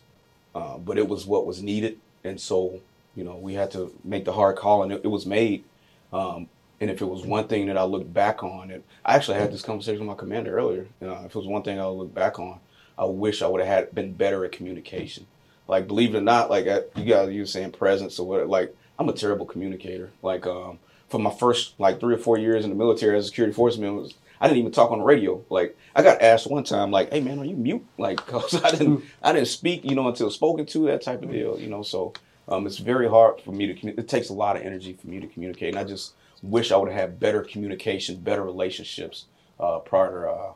uh, 0.53 0.77
but 0.77 0.97
it 0.97 1.07
was 1.07 1.25
what 1.25 1.45
was 1.45 1.61
needed, 1.61 1.99
and 2.23 2.39
so 2.39 2.79
you 3.15 3.23
know, 3.23 3.35
we 3.35 3.53
had 3.53 3.71
to 3.71 3.93
make 4.03 4.25
the 4.25 4.33
hard 4.33 4.55
call, 4.55 4.83
and 4.83 4.91
it, 4.91 5.01
it 5.03 5.07
was 5.07 5.25
made. 5.25 5.63
Um, 6.11 6.47
and 6.81 6.89
if 6.89 7.01
it 7.01 7.05
was 7.05 7.25
one 7.25 7.47
thing 7.47 7.67
that 7.67 7.77
I 7.77 7.83
look 7.83 8.11
back 8.11 8.43
on, 8.43 8.71
and 8.71 8.83
I 9.05 9.15
actually 9.15 9.37
had 9.37 9.51
this 9.51 9.61
conversation 9.61 9.99
with 9.99 10.07
my 10.07 10.19
commander 10.19 10.57
earlier. 10.57 10.87
Know, 10.99 11.13
if 11.25 11.27
it 11.27 11.35
was 11.35 11.47
one 11.47 11.63
thing 11.63 11.79
I 11.79 11.87
would 11.87 11.97
look 11.97 12.13
back 12.13 12.39
on, 12.39 12.59
I 12.97 13.05
wish 13.05 13.41
I 13.41 13.47
would 13.47 13.61
have 13.61 13.69
had 13.69 13.95
been 13.95 14.13
better 14.13 14.43
at 14.45 14.51
communication. 14.51 15.27
Like, 15.67 15.87
believe 15.87 16.13
it 16.13 16.17
or 16.17 16.21
not, 16.21 16.49
like 16.49 16.67
I, 16.67 16.81
you 16.95 17.05
guys, 17.05 17.31
you 17.31 17.45
saying 17.45 17.71
presence 17.71 18.19
or 18.19 18.27
what? 18.27 18.49
Like, 18.49 18.75
I'm 18.99 19.09
a 19.09 19.13
terrible 19.13 19.45
communicator. 19.45 20.11
Like, 20.21 20.45
um, 20.45 20.79
for 21.13 21.19
my 21.19 21.29
first 21.43 21.79
like 21.79 21.99
three 21.99 22.15
or 22.15 22.17
four 22.17 22.39
years 22.39 22.63
in 22.65 22.71
the 22.71 22.75
military 22.75 23.15
as 23.15 23.25
a 23.25 23.27
security 23.27 23.53
force 23.53 23.77
man, 23.77 23.95
was, 23.95 24.15
I 24.41 24.47
didn't 24.47 24.61
even 24.61 24.71
talk 24.71 24.89
on 24.91 24.97
the 24.97 25.05
radio. 25.05 25.43
Like, 25.57 25.77
I 25.95 26.01
got 26.01 26.23
asked 26.23 26.49
one 26.49 26.63
time, 26.63 26.89
like, 26.89 27.13
"Hey 27.13 27.21
man, 27.21 27.37
are 27.39 27.45
you 27.45 27.55
mute?" 27.55 27.85
Like, 27.99 28.17
cause 28.25 28.55
I 28.63 28.71
didn't, 28.71 29.03
I 29.21 29.31
didn't 29.31 29.47
speak, 29.59 29.85
you 29.85 29.93
know, 29.95 30.07
until 30.07 30.31
spoken 30.31 30.65
to, 30.65 30.87
that 30.87 31.03
type 31.03 31.21
of 31.21 31.29
deal, 31.31 31.59
you 31.59 31.69
know. 31.73 31.83
So 31.83 32.13
Um, 32.51 32.65
it's 32.67 32.79
very 32.93 33.07
hard 33.07 33.39
for 33.45 33.51
me 33.59 33.67
to. 33.67 33.73
commu- 33.79 33.97
It 33.97 34.07
takes 34.09 34.29
a 34.29 34.33
lot 34.43 34.55
of 34.57 34.63
energy 34.69 34.93
for 34.99 35.07
me 35.07 35.19
to 35.21 35.27
communicate, 35.33 35.69
and 35.73 35.79
I 35.79 35.85
just 35.93 36.13
wish 36.41 36.71
I 36.71 36.77
would 36.77 36.91
have 36.91 36.99
had 37.03 37.19
better 37.25 37.41
communication, 37.53 38.13
better 38.29 38.43
relationships 38.43 39.17
uh, 39.63 39.77
prior 39.91 40.11
to 40.23 40.29
uh, 40.37 40.51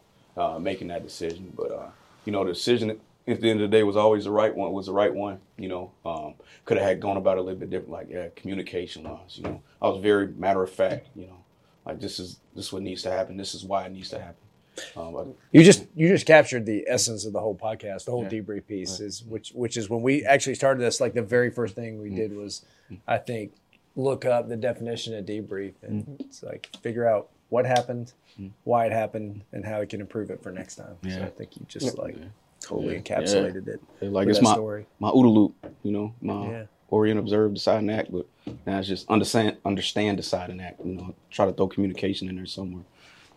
uh, 0.56 0.60
making 0.60 0.88
that 0.90 1.04
decision. 1.10 1.54
But 1.56 1.70
uh, 1.72 1.90
you 2.26 2.32
know, 2.34 2.44
the 2.44 2.52
decision 2.54 3.00
at 3.28 3.42
the 3.42 3.50
end 3.50 3.62
of 3.62 3.70
the 3.70 3.78
day 3.78 3.84
was 3.84 3.96
always 3.98 4.24
the 4.26 4.32
right 4.32 4.56
one. 4.56 4.72
Was 4.72 4.86
the 4.88 4.94
right 4.94 5.14
one. 5.14 5.40
You 5.58 5.70
know, 5.70 5.92
um, 6.06 6.34
could 6.66 6.78
have 6.78 6.86
had 6.88 7.00
gone 7.00 7.18
about 7.18 7.38
it 7.38 7.42
a 7.42 7.44
little 7.44 7.60
bit 7.60 7.70
different. 7.70 7.92
Like 7.92 8.08
yeah, 8.10 8.28
communication 8.36 9.04
wise. 9.04 9.38
You 9.38 9.44
know, 9.44 9.62
I 9.82 9.88
was 9.90 10.02
very 10.02 10.28
matter 10.28 10.64
of 10.64 10.72
fact. 10.72 11.08
You 11.16 11.28
know, 11.28 11.38
like 11.86 12.00
this 12.00 12.20
is 12.20 12.40
this 12.56 12.68
is 12.68 12.74
what 12.74 12.84
needs 12.84 13.04
to 13.04 13.12
happen. 13.12 13.38
This 13.38 13.54
is 13.54 13.64
why 13.66 13.86
it 13.86 13.92
needs 13.92 14.10
to 14.10 14.20
happen. 14.20 14.36
Um, 14.96 15.14
but 15.14 15.28
You 15.52 15.64
just 15.64 15.86
you 15.96 16.08
just 16.08 16.26
captured 16.28 16.66
the 16.66 16.86
essence 16.88 17.26
of 17.26 17.34
the 17.34 17.40
whole 17.40 17.56
podcast, 17.56 18.06
the 18.06 18.12
whole 18.12 18.24
Yeah. 18.24 18.30
debrief 18.30 18.68
piece 18.68 19.00
is 19.00 19.24
which 19.24 19.52
which 19.52 19.76
is 19.76 19.90
when 19.90 20.02
we 20.02 20.24
actually 20.24 20.56
started 20.56 20.82
this. 20.82 21.02
Like 21.02 21.14
the 21.14 21.22
very 21.24 21.50
first 21.50 21.76
thing 21.76 22.00
we 22.02 22.10
did 22.12 22.36
was, 22.36 22.64
I 23.08 23.18
think, 23.18 23.54
look 23.96 24.24
up 24.26 24.48
the 24.50 24.56
definition 24.56 25.16
of 25.16 25.26
debrief 25.26 25.74
and 25.82 26.06
Mm. 26.06 26.22
it's 26.22 26.44
like 26.44 26.70
figure 26.82 27.08
out 27.08 27.30
what 27.50 27.66
happened, 27.66 28.14
why 28.66 28.86
it 28.86 28.92
happened, 28.92 29.42
and 29.52 29.66
how 29.66 29.80
we 29.80 29.88
can 29.88 30.00
improve 30.02 30.30
it 30.30 30.44
for 30.44 30.52
next 30.52 30.76
time. 30.76 30.98
So 31.04 31.10
Yeah. 31.10 31.26
I 31.26 31.30
think 31.30 31.58
you 31.58 31.66
just 31.68 31.98
like 31.98 32.16
totally 32.62 32.96
Yeah. 32.96 33.02
encapsulated 33.02 33.68
it. 33.68 33.82
like 34.02 34.28
it's 34.28 34.42
my 34.42 34.54
story. 34.54 34.86
my 35.00 35.10
OODA 35.10 35.34
loop. 35.34 35.56
You 35.84 35.92
know, 35.92 36.14
my 36.22 36.50
Yeah. 36.52 36.64
orient, 36.90 37.20
observe, 37.20 37.54
decide, 37.54 37.80
and 37.80 37.92
act. 37.92 38.12
But 38.12 38.26
now 38.66 38.80
it's 38.80 38.88
just 38.88 39.10
understand, 39.10 39.58
understand, 39.66 40.18
decide, 40.18 40.50
and 40.50 40.62
act. 40.62 40.80
You 40.86 40.94
know, 40.94 41.16
try 41.30 41.46
to 41.46 41.54
throw 41.54 41.68
communication 41.68 42.30
in 42.30 42.36
there 42.36 42.46
somewhere. 42.46 42.84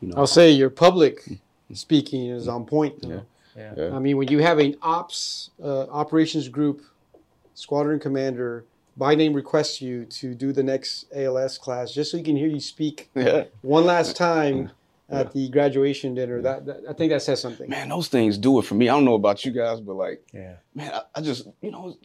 You 0.01 0.09
know, 0.09 0.15
I'll 0.17 0.27
say 0.27 0.51
your 0.51 0.71
public 0.71 1.29
speaking 1.73 2.27
is 2.27 2.49
on 2.49 2.65
point. 2.65 3.03
though. 3.03 3.09
Yeah. 3.09 3.21
Yeah. 3.57 3.75
Yeah. 3.77 3.97
I 3.97 3.99
mean, 3.99 4.17
when 4.17 4.29
you 4.29 4.39
have 4.39 4.59
an 4.59 4.77
ops 4.83 5.51
uh, 5.63 5.87
operations 5.91 6.49
group, 6.49 6.83
squadron 7.55 7.99
commander 7.99 8.65
by 8.97 9.15
name 9.15 9.33
requests 9.35 9.81
you 9.81 10.05
to 10.05 10.35
do 10.35 10.53
the 10.53 10.63
next 10.63 11.05
ALS 11.15 11.59
class 11.59 11.93
just 11.93 12.11
so 12.11 12.17
he 12.17 12.23
can 12.23 12.37
hear 12.37 12.49
you 12.49 12.61
speak 12.61 13.11
yeah. 13.15 13.45
one 13.63 13.85
last 13.85 14.17
time 14.17 14.71
at 15.11 15.33
the 15.33 15.49
graduation 15.49 16.15
dinner. 16.15 16.41
That, 16.43 16.67
that 16.67 16.81
I 16.89 16.93
think 16.93 17.11
that 17.13 17.23
says 17.23 17.41
something. 17.41 17.69
Man, 17.69 17.89
those 17.89 18.09
things 18.09 18.39
do 18.39 18.59
it 18.59 18.63
for 18.65 18.75
me. 18.75 18.89
I 18.89 18.93
don't 18.95 19.05
know 19.05 19.15
about 19.15 19.45
you 19.45 19.53
guys, 19.53 19.81
but 19.81 19.95
like, 19.95 20.23
Yeah. 20.33 20.55
man, 20.75 20.93
I, 20.93 21.01
I 21.17 21.21
just, 21.21 21.47
you 21.61 21.71
know, 21.71 21.97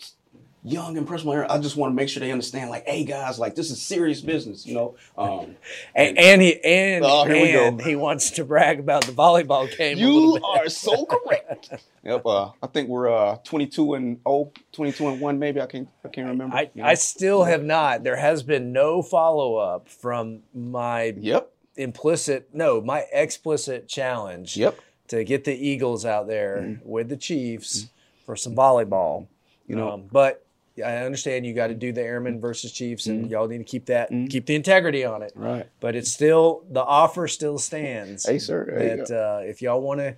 young 0.68 0.98
and 0.98 1.08
personal. 1.08 1.46
I 1.48 1.60
just 1.60 1.76
want 1.78 1.92
to 1.92 1.96
make 1.96 2.10
sure 2.10 2.22
they 2.22 2.32
understand, 2.32 2.72
like, 2.72 2.88
hey 2.88 3.04
guys, 3.04 3.38
like 3.38 3.54
this 3.54 3.70
is 3.70 3.80
serious 3.82 4.22
business. 4.22 4.66
You 4.66 4.74
know, 4.74 4.96
um, 5.18 5.56
And, 5.96 6.18
and 6.18 6.42
he 6.42 6.60
and, 6.64 7.06
Oh, 7.06 7.24
here 7.26 7.42
we 7.42 7.52
go. 7.52 7.68
and 7.68 7.82
he 7.82 7.96
wants 7.96 8.32
to 8.32 8.44
brag 8.46 8.80
about 8.80 9.06
the 9.06 9.12
volleyball 9.12 9.70
game. 9.78 9.98
you 10.00 10.40
are 10.44 10.68
so 10.70 11.06
correct. 11.10 11.70
yep. 12.04 12.26
Uh, 12.26 12.50
I 12.64 12.68
think 12.74 12.90
we're 12.90 13.10
uh, 13.16 13.38
22 13.44 13.94
and 13.94 14.20
oh, 14.26 14.52
22 14.72 15.08
and 15.10 15.22
one, 15.22 15.38
maybe. 15.38 15.62
I 15.62 15.68
can't, 15.68 15.88
I 16.04 16.08
can't 16.08 16.30
remember. 16.30 16.56
I, 16.56 16.72
You 16.74 16.82
know? 16.82 16.88
I 16.90 16.96
still 16.96 17.44
have 17.44 17.64
not. 17.64 18.04
There 18.04 18.16
has 18.18 18.42
been 18.42 18.72
no 18.74 19.04
follow 19.04 19.58
up 19.58 19.88
from 19.88 20.40
my 20.54 21.14
yep. 21.20 21.52
Implicit, 21.78 22.50
no, 22.54 22.82
my 22.82 23.06
explicit 23.12 23.88
challenge 23.88 24.58
Yep. 24.58 24.80
to 25.10 25.24
get 25.24 25.44
the 25.44 25.54
Eagles 25.54 26.06
out 26.06 26.28
there 26.28 26.58
mm-hmm. 26.62 26.90
with 26.90 27.10
the 27.10 27.18
Chiefs 27.18 27.84
mm-hmm. 27.84 28.26
for 28.26 28.36
some 28.36 28.56
volleyball. 28.56 29.28
You 29.68 29.76
know- 29.76 29.92
um, 29.92 30.10
but 30.12 30.46
I 30.84 30.98
understand 30.98 31.46
you 31.46 31.54
got 31.54 31.68
to 31.68 31.74
do 31.74 31.94
the 31.94 32.02
Airmen 32.02 32.42
versus 32.42 32.72
Chiefs, 32.72 33.08
and 33.08 33.24
mm-hmm. 33.24 33.32
y'all 33.32 33.48
need 33.48 33.60
to 33.60 33.64
keep 33.64 33.86
that, 33.86 34.10
keep 34.30 34.46
the 34.46 34.56
integrity 34.56 35.06
on 35.06 35.22
it. 35.22 35.32
Right. 35.36 35.68
But 35.80 35.96
it's 35.96 36.12
still 36.12 36.66
the 36.70 36.84
offer 36.84 37.28
still 37.30 37.58
stands. 37.58 38.26
Hey, 38.26 38.40
sir. 38.40 38.66
That 39.08 39.12
uh, 39.12 39.40
if 39.44 39.62
y'all 39.62 39.82
want 39.82 40.02
to 40.02 40.16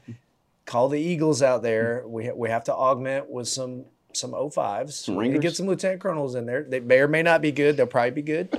call 0.65 0.89
the 0.89 0.99
Eagles 0.99 1.43
out 1.43 1.61
there, 1.61 2.03
we 2.07 2.25
ha- 2.25 2.33
we 2.35 2.49
have 2.49 2.63
to 2.65 2.73
augment 2.73 3.29
with 3.29 3.47
some 3.47 3.85
some 4.13 4.31
05s. 4.31 4.93
Some 4.93 5.15
We 5.15 5.25
to 5.25 5.29
ringers? 5.31 5.41
get 5.41 5.55
some 5.55 5.67
lieutenant 5.67 6.01
colonels 6.01 6.33
in 6.33 6.47
there. 6.47 6.63
They 6.63 6.79
may 6.79 6.99
or 6.99 7.07
may 7.07 7.21
not 7.21 7.41
be 7.41 7.51
good. 7.51 7.77
They'll 7.77 7.85
probably 7.85 8.11
be 8.11 8.23
good, 8.23 8.49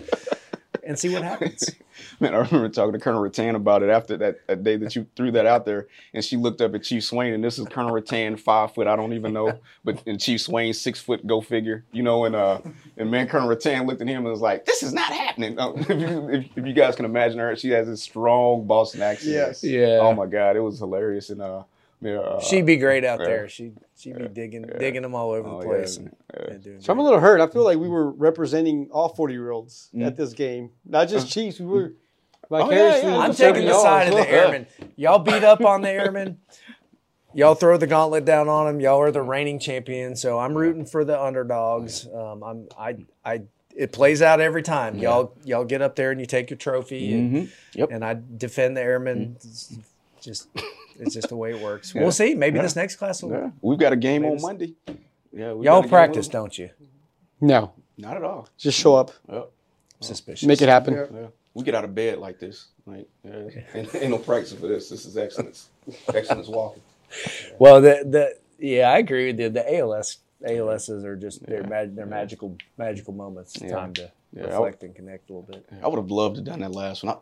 and 0.88 0.98
see 0.98 1.10
what 1.10 1.22
happens. 1.22 1.70
Man, 2.20 2.34
I 2.34 2.38
remember 2.38 2.68
talking 2.70 2.94
to 2.94 2.98
Colonel 2.98 3.20
Rattan 3.20 3.54
about 3.54 3.82
it 3.82 3.90
after 3.90 4.16
that, 4.16 4.46
that 4.46 4.64
day 4.64 4.76
that 4.76 4.96
you 4.96 5.06
threw 5.16 5.30
that 5.32 5.44
out 5.44 5.66
there, 5.66 5.86
and 6.14 6.24
she 6.24 6.38
looked 6.38 6.62
up 6.62 6.74
at 6.74 6.82
Chief 6.82 7.04
Swain, 7.04 7.34
and 7.34 7.44
this 7.44 7.58
is 7.58 7.66
Colonel 7.68 7.92
Rattan, 7.92 8.38
five 8.38 8.72
foot, 8.72 8.86
I 8.86 8.96
don't 8.96 9.12
even 9.12 9.34
know, 9.34 9.60
but 9.84 10.02
and 10.06 10.18
Chief 10.18 10.40
Swain, 10.40 10.72
six 10.72 10.98
foot, 10.98 11.26
go 11.26 11.42
figure, 11.42 11.84
you 11.92 12.02
know, 12.02 12.24
and 12.24 12.34
uh, 12.34 12.60
and 12.96 13.10
man, 13.10 13.28
Colonel 13.28 13.48
Rattan 13.48 13.86
looked 13.86 14.00
at 14.00 14.08
him 14.08 14.24
and 14.24 14.32
was 14.32 14.40
like, 14.40 14.64
"This 14.64 14.82
is 14.82 14.94
not 14.94 15.12
happening." 15.12 15.58
Uh, 15.58 15.72
if, 15.76 15.88
you, 15.90 16.30
if, 16.30 16.46
if 16.56 16.66
you 16.66 16.72
guys 16.72 16.96
can 16.96 17.04
imagine 17.04 17.38
her, 17.38 17.54
she 17.54 17.68
has 17.70 17.86
this 17.86 18.02
strong 18.02 18.66
Boston 18.66 19.02
accent. 19.02 19.32
Yes. 19.32 19.62
Yeah. 19.62 19.98
Oh 20.00 20.14
my 20.14 20.26
God, 20.26 20.56
it 20.56 20.60
was 20.60 20.78
hilarious, 20.78 21.28
and 21.28 21.42
uh, 21.42 21.64
yeah, 22.00 22.38
She'd 22.40 22.66
be 22.66 22.76
great 22.76 23.04
out 23.04 23.20
yeah. 23.20 23.26
there. 23.26 23.48
She 23.48 23.72
she'd 23.96 24.16
be 24.18 24.28
digging 24.28 24.62
digging 24.78 25.02
them 25.02 25.14
all 25.14 25.30
over 25.32 25.48
oh, 25.48 25.60
the 25.60 25.66
yeah, 25.66 25.72
place. 25.74 25.96
and, 25.96 26.14
yeah. 26.34 26.50
and 26.52 26.62
doing 26.62 26.80
So 26.80 26.92
I'm 26.92 26.98
a 26.98 27.02
little 27.02 27.20
hurt. 27.20 27.40
I 27.40 27.46
feel 27.48 27.64
like 27.64 27.78
we 27.78 27.88
were 27.88 28.10
representing 28.10 28.88
all 28.92 29.08
40 29.08 29.34
year 29.34 29.50
olds 29.50 29.90
Mm. 29.94 30.06
at 30.06 30.16
this 30.16 30.32
game, 30.32 30.70
not 30.84 31.08
just 31.08 31.28
Chiefs. 31.30 31.58
We 31.60 31.66
were 31.66 31.94
yeah, 32.50 32.58
vicariously. 32.64 33.10
yeah. 33.10 33.18
I'm 33.18 33.34
taking 33.34 33.66
the 33.66 33.74
side 33.80 34.08
of 34.08 34.14
the 34.14 34.30
airmen. 34.30 34.66
Y'all 34.96 35.18
beat 35.18 35.44
up 35.44 35.60
on 35.64 35.82
the 35.82 35.90
airmen. 35.90 36.38
Y'all 37.34 37.54
throw 37.54 37.76
the 37.76 37.86
gauntlet 37.86 38.24
down 38.24 38.48
on 38.48 38.66
them. 38.66 38.80
Y'all 38.80 39.00
are 39.00 39.10
the 39.12 39.20
reigning 39.22 39.58
champions, 39.58 40.20
so 40.20 40.38
I'm 40.38 40.56
rooting 40.56 40.86
for 40.86 41.04
the 41.04 41.20
underdogs. 41.20 42.06
Um, 42.06 42.42
I'm 42.42 42.68
I 42.78 42.96
I 43.24 43.42
it 43.76 43.92
plays 43.92 44.22
out 44.22 44.40
every 44.40 44.62
time. 44.62 44.96
Y'all 44.98 45.36
y'all 45.44 45.64
get 45.64 45.82
up 45.82 45.94
there 45.94 46.10
and 46.10 46.18
you 46.20 46.26
take 46.26 46.48
your 46.50 46.56
trophy, 46.56 47.12
and, 47.12 47.32
Mhm. 47.36 47.50
Yep. 47.74 47.88
and 47.92 48.04
I 48.04 48.16
defend 48.38 48.76
the 48.76 48.80
airmen. 48.82 49.36
It's 49.36 49.76
just 50.20 50.48
it's 51.00 51.14
just 51.14 51.28
the 51.28 51.36
way 51.36 51.50
it 51.52 51.62
works. 51.62 51.94
Yeah. 51.94 52.02
We'll 52.02 52.12
see. 52.12 52.34
Maybe 52.34 52.56
Yeah. 52.56 52.62
this 52.62 52.76
next 52.76 52.96
class 52.96 53.22
will. 53.22 53.30
Yeah. 53.30 53.50
We've 53.60 53.78
got 53.78 53.92
a 53.92 53.96
game 53.96 54.22
Maybe 54.22 54.30
on 54.30 54.36
it's- 54.36 54.42
Monday. 54.46 54.74
Yeah, 55.32 55.52
we 55.52 55.66
Y'all 55.66 55.82
practice, 55.82 56.26
don't 56.28 56.56
you? 56.56 56.70
No, 57.40 57.72
Not 57.96 58.16
at 58.16 58.24
all. 58.24 58.48
just 58.56 58.78
show 58.78 58.96
up, 58.96 59.12
Yep. 59.30 59.50
Suspicious. 60.00 60.46
make 60.46 60.60
it 60.62 60.68
happen. 60.68 60.94
Yeah. 60.94 61.06
Yeah. 61.12 61.26
We 61.54 61.64
get 61.64 61.74
out 61.74 61.84
of 61.84 61.94
bed 61.94 62.18
like 62.18 62.38
this. 62.38 62.66
Like, 62.86 63.08
yeah. 63.24 63.48
ain't, 63.74 63.94
ain't 63.94 64.10
no 64.10 64.18
practice 64.18 64.52
for 64.54 64.66
this. 64.68 64.88
This 64.88 65.04
is 65.06 65.16
excellence. 65.16 65.68
Excellence 66.14 66.48
walking. 66.48 66.82
Well, 67.58 67.80
the 67.80 68.04
the 68.08 68.36
yeah, 68.58 68.90
I 68.90 68.98
agree 68.98 69.26
with 69.26 69.40
you. 69.40 69.48
The 69.50 69.76
ALS 69.78 70.18
ALSs 70.46 71.04
are 71.04 71.16
just 71.16 71.44
they're 71.46 71.64
mag, 71.64 71.94
they're 71.96 72.06
magical 72.06 72.56
magical 72.76 73.12
moments. 73.12 73.56
Yeah. 73.60 73.70
Time 73.70 73.92
to 73.94 74.10
Yeah, 74.32 74.44
I 74.44 74.46
reflect 74.48 74.82
and 74.84 74.94
connect 74.94 75.30
a 75.30 75.32
little 75.32 75.48
bit. 75.50 75.66
I 75.82 75.88
would 75.88 75.96
have 75.98 76.10
loved 76.10 76.36
to 76.36 76.42
done 76.42 76.60
that 76.60 76.72
last 76.72 77.02
one. 77.04 77.16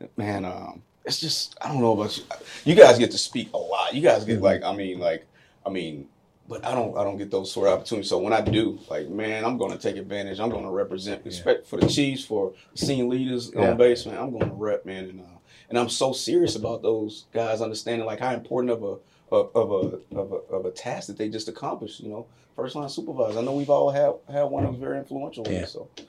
I, 0.00 0.08
man, 0.16 0.44
um, 0.44 0.82
it's 1.04 1.20
just 1.20 1.56
I 1.60 1.68
don't 1.68 1.80
know 1.80 1.92
about 2.00 2.16
you. 2.16 2.24
You 2.64 2.74
guys 2.74 2.98
get 2.98 3.10
to 3.12 3.18
speak 3.18 3.52
a 3.52 3.58
lot. 3.58 3.94
You 3.94 4.02
guys 4.02 4.24
get 4.24 4.40
like 4.40 4.62
I 4.62 4.74
mean 4.74 4.98
like 4.98 5.26
I 5.66 5.70
mean, 5.70 6.08
but 6.48 6.64
I 6.64 6.74
don't 6.74 6.96
I 6.96 7.04
don't 7.04 7.16
get 7.18 7.30
those 7.30 7.50
sort 7.52 7.68
of 7.68 7.74
opportunities. 7.78 8.08
So 8.10 8.18
when 8.18 8.32
I 8.32 8.40
do, 8.40 8.78
like 8.90 9.08
man, 9.08 9.44
I'm 9.44 9.58
going 9.58 9.72
to 9.72 9.78
take 9.78 9.96
advantage. 9.96 10.40
I'm 10.40 10.50
going 10.50 10.64
to 10.64 10.70
represent 10.70 11.24
respect 11.24 11.66
for 11.66 11.78
the 11.80 11.88
Chiefs, 11.88 12.24
for 12.24 12.52
senior 12.74 13.06
leaders 13.06 13.50
Yeah. 13.54 13.70
on 13.70 13.76
base. 13.76 14.06
Man, 14.06 14.18
I'm 14.18 14.30
going 14.30 14.48
to 14.48 14.54
rep 14.54 14.84
man, 14.86 15.04
and 15.04 15.20
uh, 15.20 15.24
and 15.70 15.78
I'm 15.78 15.88
so 15.88 16.12
serious 16.12 16.56
about 16.56 16.82
those 16.82 17.26
guys 17.32 17.60
understanding 17.60 18.06
like 18.06 18.20
how 18.20 18.32
important 18.34 18.70
of 18.72 18.82
a 18.82 18.96
of, 19.34 19.50
of 19.56 19.70
a 19.70 20.16
of 20.18 20.32
a 20.32 20.36
of 20.54 20.64
a 20.66 20.70
task 20.70 21.06
that 21.08 21.16
they 21.18 21.28
just 21.28 21.48
accomplished. 21.48 22.00
You 22.00 22.10
know, 22.10 22.26
first 22.54 22.74
line 22.76 22.88
supervisor. 22.88 23.38
I 23.38 23.42
know 23.42 23.54
we've 23.54 23.70
all 23.70 23.90
had 23.90 24.12
had 24.30 24.42
one 24.44 24.64
who's 24.66 24.78
very 24.78 24.98
influential. 24.98 25.44
in 25.46 25.52
Yeah. 25.52 25.64
so 25.66 25.88
yeah, 25.96 26.04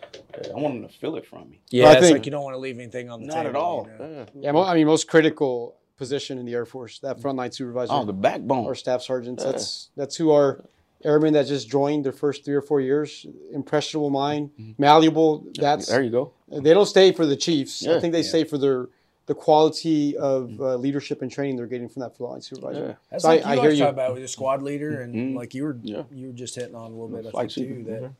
I 0.53 0.59
want 0.59 0.81
them 0.81 0.87
to 0.89 0.93
feel 0.97 1.15
it 1.15 1.25
from 1.25 1.49
me. 1.49 1.59
Yeah, 1.69 1.83
Well, 1.85 1.91
I 1.91 1.95
it's 1.97 2.05
think- 2.05 2.17
like 2.17 2.25
you 2.25 2.31
don't 2.31 2.43
want 2.43 2.55
to 2.55 2.59
leave 2.59 2.77
anything 2.79 3.09
on 3.09 3.21
the 3.21 3.27
Not 3.27 3.35
table. 3.43 3.49
at 3.49 3.55
all. 3.55 3.87
you 3.99 4.05
know? 4.05 4.11
Yeah. 4.19 4.25
Yeah, 4.41 4.51
mo- 4.51 4.63
I 4.63 4.73
mean, 4.75 4.87
most 4.87 5.07
critical 5.07 5.75
position 5.97 6.37
in 6.37 6.45
the 6.45 6.53
Air 6.53 6.65
Force, 6.65 6.99
that 6.99 7.19
frontline 7.19 7.53
supervisor 7.53 7.93
Oh, 7.93 8.03
the 8.05 8.13
backbone. 8.13 8.65
or 8.65 8.75
staff 8.75 9.01
sergeants. 9.01 9.43
Yeah. 9.43 9.51
That's 9.51 9.89
that's 9.95 10.15
who 10.17 10.31
our 10.31 10.63
airmen 11.03 11.33
that 11.33 11.45
just 11.47 11.69
joined 11.69 12.05
their 12.05 12.11
first 12.11 12.43
three 12.45 12.55
or 12.55 12.61
four 12.61 12.81
years. 12.81 13.25
Impressionable 13.51 14.09
mind, 14.09 14.49
malleable. 14.77 15.45
That's 15.55 15.87
there 15.87 16.01
you 16.01 16.09
go. 16.09 16.31
they 16.49 16.73
don't 16.73 16.85
stay 16.85 17.11
for 17.11 17.25
the 17.25 17.35
Chiefs. 17.35 17.85
I 17.87 17.99
think 17.99 18.13
they 18.13 18.23
stay 18.23 18.43
for 18.43 18.57
their 18.57 18.87
the 19.25 19.33
quality 19.35 20.17
of 20.17 20.59
uh, 20.59 20.75
leadership 20.75 21.21
and 21.21 21.31
training 21.31 21.55
they're 21.55 21.65
getting 21.67 21.87
from 21.87 22.01
that 22.01 22.17
frontline 22.17 22.43
supervisor. 22.43 22.85
Yeah. 22.85 22.93
That's 23.09 23.23
So 23.23 23.29
like 23.29 23.45
I- 23.45 23.53
you 23.53 23.59
I 23.59 23.63
hear 23.63 23.71
you. 23.71 23.83
talk 23.83 23.93
about 23.93 24.11
with 24.11 24.19
your 24.19 24.27
squad 24.27 24.61
leader, 24.61 24.99
and 25.01 25.15
Mhm. 25.15 25.35
like 25.37 25.53
you 25.53 25.63
were 25.63 25.77
Yeah. 25.81 26.03
you 26.11 26.27
were 26.27 26.33
just 26.33 26.55
hitting 26.55 26.75
on 26.75 26.91
a 26.91 26.93
little 26.93 27.07
bit. 27.07 27.27
I 27.27 27.31
Flight 27.31 27.51
think 27.53 27.67
too 27.69 27.75
super- 27.85 28.01
that 28.01 28.11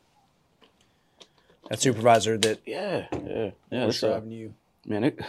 that 1.74 1.82
supervisor 1.82 2.38
that 2.38 2.60
Yeah, 2.66 3.08
yeah, 3.26 3.52
yeah. 3.72 3.86
uh, 4.04 4.22
you. 4.28 4.54
man, 4.86 5.04
it 5.04 5.20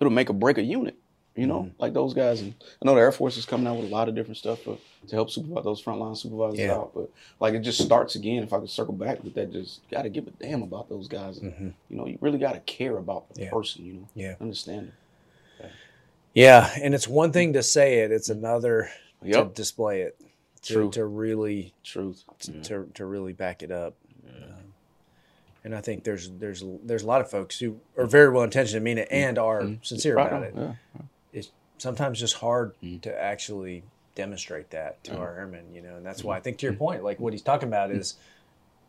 it'll 0.00 0.12
make 0.12 0.28
or 0.28 0.34
break 0.34 0.58
a 0.58 0.62
unit. 0.62 0.96
You 1.34 1.46
know, 1.48 1.62
Mm-hmm. 1.62 1.82
like 1.82 1.92
those 1.94 2.14
guys. 2.14 2.42
And 2.42 2.54
I 2.80 2.84
know 2.84 2.94
the 2.94 3.00
Air 3.00 3.10
Force 3.10 3.36
is 3.36 3.44
coming 3.44 3.66
out 3.66 3.76
with 3.76 3.86
a 3.86 3.92
lot 3.92 4.08
of 4.08 4.14
different 4.14 4.36
stuff 4.36 4.60
for, 4.62 4.78
to 5.08 5.14
help 5.16 5.30
supervise 5.30 5.64
those 5.64 5.82
frontline 5.82 6.16
supervisors 6.16 6.60
Yeah. 6.60 6.74
out. 6.74 6.92
But 6.94 7.10
like 7.40 7.54
it 7.54 7.60
just 7.60 7.80
starts 7.82 8.14
again. 8.14 8.44
If 8.44 8.52
I 8.52 8.60
could 8.60 8.70
circle 8.70 8.94
back 8.94 9.24
with 9.24 9.34
that, 9.34 9.50
just 9.50 9.80
got 9.90 10.02
to 10.02 10.10
give 10.10 10.28
a 10.28 10.30
damn 10.30 10.62
about 10.62 10.88
those 10.88 11.08
guys. 11.08 11.38
And, 11.38 11.52
Mhm. 11.52 11.72
You 11.90 11.96
know, 11.96 12.06
you 12.06 12.18
really 12.20 12.38
got 12.38 12.52
to 12.52 12.60
care 12.60 12.98
about 12.98 13.34
the 13.34 13.42
Yeah. 13.44 13.50
person. 13.50 13.84
You 13.84 13.92
know, 13.94 14.08
Yeah. 14.14 14.34
understand 14.40 14.92
it. 15.60 15.70
Yeah, 16.34 16.70
and 16.82 16.94
it's 16.94 17.06
one 17.08 17.32
thing 17.32 17.52
to 17.54 17.62
say 17.62 18.00
it; 18.00 18.10
it's 18.12 18.28
another 18.28 18.90
to 19.24 19.50
display 19.54 20.02
it, 20.02 20.20
to, 20.62 20.72
True. 20.72 20.90
to 20.90 21.04
really 21.06 21.72
Truth. 21.84 22.24
to, 22.64 22.88
to 22.94 23.04
really 23.06 23.32
back 23.32 23.62
it 23.62 23.70
up. 23.72 23.94
And 25.64 25.74
I 25.74 25.80
think 25.80 26.04
there's 26.04 26.30
there's 26.30 26.62
there's 26.84 27.02
a 27.02 27.06
lot 27.06 27.20
of 27.22 27.30
folks 27.30 27.58
who 27.58 27.80
are 27.96 28.06
very 28.06 28.30
well 28.30 28.42
intentioned, 28.44 28.84
mean 28.84 28.98
it, 28.98 29.08
and 29.10 29.38
are 29.38 29.66
sincere 29.82 30.16
Right 30.16 30.26
about 30.26 30.42
on, 30.42 30.44
it. 30.44 30.54
Yeah. 30.56 30.72
It's 31.32 31.50
sometimes 31.78 32.20
just 32.20 32.34
hard 32.36 32.74
Mm. 32.82 33.00
to 33.02 33.22
actually 33.22 33.82
demonstrate 34.14 34.70
that 34.70 35.02
to 35.04 35.12
Yeah. 35.12 35.18
our 35.18 35.38
airmen, 35.38 35.74
you 35.74 35.80
know. 35.80 35.96
And 35.96 36.04
that's 36.04 36.22
why 36.22 36.36
I 36.36 36.40
think 36.40 36.58
to 36.58 36.66
your 36.66 36.74
point, 36.74 37.02
like 37.02 37.18
what 37.18 37.32
he's 37.32 37.42
talking 37.42 37.68
about 37.68 37.90
is 37.90 38.14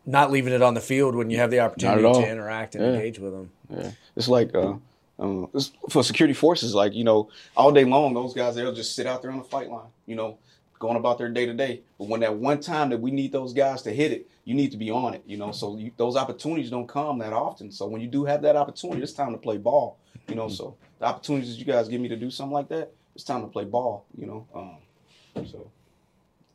not 0.04 0.30
leaving 0.30 0.52
it 0.52 0.62
on 0.62 0.74
the 0.74 0.80
field 0.80 1.14
when 1.16 1.30
you 1.30 1.38
have 1.38 1.50
the 1.50 1.60
opportunity 1.60 2.02
to 2.02 2.30
interact 2.30 2.74
and 2.74 2.84
Yeah. 2.84 2.90
engage 2.92 3.18
with 3.18 3.32
them. 3.32 3.50
Yeah, 3.70 3.90
it's 4.14 4.28
like 4.28 4.54
uh, 4.54 4.74
um, 5.18 5.48
it's 5.54 5.72
for 5.88 6.04
security 6.04 6.34
forces. 6.34 6.74
Like 6.74 6.92
you 6.94 7.04
know, 7.04 7.30
all 7.56 7.72
day 7.72 7.84
long, 7.84 8.12
those 8.12 8.34
guys 8.34 8.54
they'll 8.54 8.74
just 8.74 8.94
sit 8.94 9.06
out 9.06 9.22
there 9.22 9.30
on 9.30 9.38
the 9.38 9.44
fight 9.44 9.70
line. 9.70 9.88
You 10.04 10.16
know, 10.16 10.36
going 10.78 10.96
about 10.98 11.16
their 11.16 11.30
day 11.30 11.46
to 11.46 11.54
day. 11.54 11.80
But 11.98 12.08
when 12.08 12.20
that 12.20 12.36
one 12.36 12.60
time 12.60 12.90
that 12.90 13.00
we 13.00 13.10
need 13.12 13.32
those 13.32 13.54
guys 13.54 13.80
to 13.82 13.90
hit 13.90 14.12
it, 14.12 14.28
you 14.46 14.54
need 14.54 14.70
to 14.70 14.78
be 14.78 14.90
on 14.90 15.12
it. 15.12 15.22
You 15.26 15.36
know, 15.36 15.52
so 15.52 15.76
you, 15.76 15.90
those 15.98 16.16
opportunities 16.16 16.70
don't 16.70 16.86
come 16.88 17.18
that 17.18 17.34
often. 17.34 17.70
So 17.70 17.86
when 17.86 18.00
you 18.00 18.06
do 18.08 18.24
have 18.24 18.40
that 18.42 18.56
opportunity, 18.56 19.02
it's 19.02 19.12
time 19.12 19.32
to 19.32 19.38
play 19.38 19.58
ball. 19.58 19.98
You 20.28 20.36
know, 20.36 20.48
so 20.48 20.76
the 20.98 21.04
opportunities 21.04 21.58
you 21.58 21.64
guys 21.66 21.88
give 21.88 22.00
me 22.00 22.08
to 22.08 22.16
do 22.16 22.30
something 22.30 22.54
like 22.54 22.68
that, 22.68 22.92
it's 23.14 23.24
time 23.24 23.42
to 23.42 23.48
play 23.48 23.64
ball. 23.64 24.06
You 24.16 24.26
know, 24.26 24.46
um, 24.54 25.46
so 25.46 25.70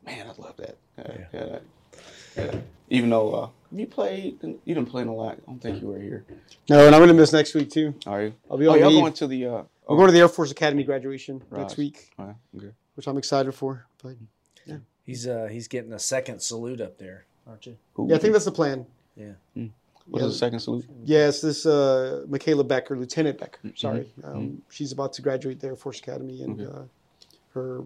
man, 0.04 0.26
I 0.26 0.42
love 0.42 0.56
that. 0.56 0.76
Yeah, 0.98 1.16
yeah. 1.32 1.58
yeah. 2.36 2.54
Even 2.90 3.10
though 3.10 3.34
uh, 3.34 3.48
you 3.70 3.86
played, 3.86 4.38
you 4.42 4.74
didn't 4.74 4.86
play 4.90 5.02
in 5.02 5.08
a 5.08 5.14
lot. 5.14 5.38
I 5.38 5.50
don't 5.50 5.60
think 5.60 5.80
you 5.80 5.88
were 5.88 5.98
here. 6.00 6.24
No, 6.68 6.86
and 6.86 6.94
I'm 6.94 7.00
gonna 7.02 7.14
miss 7.14 7.32
next 7.32 7.54
week 7.54 7.70
too. 7.70 7.94
Are 8.06 8.22
you? 8.24 8.34
I'll 8.50 8.58
be 8.58 8.66
Oh, 8.66 8.74
y'all 8.74 8.90
going 8.90 9.12
to 9.14 9.26
the? 9.26 9.46
Uh, 9.46 9.62
I'm 9.88 9.96
going 9.96 10.08
to 10.08 10.12
the 10.12 10.20
Air 10.20 10.28
Force 10.28 10.50
Academy 10.50 10.84
graduation 10.84 11.42
Right. 11.50 11.60
next 11.60 11.76
week, 11.76 12.10
oh, 12.18 12.34
okay. 12.56 12.70
which 12.94 13.06
I'm 13.06 13.18
excited 13.18 13.52
for. 13.52 13.86
But 14.02 14.16
yeah, 14.66 14.76
He's 15.04 15.26
uh 15.26 15.48
he's 15.50 15.68
getting 15.68 15.92
a 15.92 15.98
second 15.98 16.40
salute 16.40 16.80
up 16.80 16.98
there, 16.98 17.26
aren't 17.46 17.66
you? 17.66 17.76
Ooh. 17.98 18.06
yeah, 18.08 18.16
I 18.16 18.18
think 18.18 18.32
that's 18.32 18.44
the 18.44 18.52
plan. 18.52 18.86
Yeah. 19.16 19.32
What 20.06 20.22
is 20.22 20.32
the 20.32 20.38
second 20.38 20.58
salute? 20.60 20.84
Yes, 21.04 21.40
this 21.40 21.64
uh, 21.64 22.24
Michaela 22.28 22.64
Becker, 22.64 22.96
Lieutenant 22.98 23.38
Becker. 23.38 23.58
Mm-hmm. 23.64 23.76
Sorry, 23.76 24.12
um, 24.24 24.60
she's 24.68 24.90
about 24.92 25.12
to 25.14 25.22
graduate 25.22 25.60
the 25.60 25.68
Air 25.68 25.76
Force 25.76 26.00
Academy, 26.00 26.42
and 26.42 26.60
Okay. 26.60 26.70
uh, 26.70 26.82
her 27.54 27.84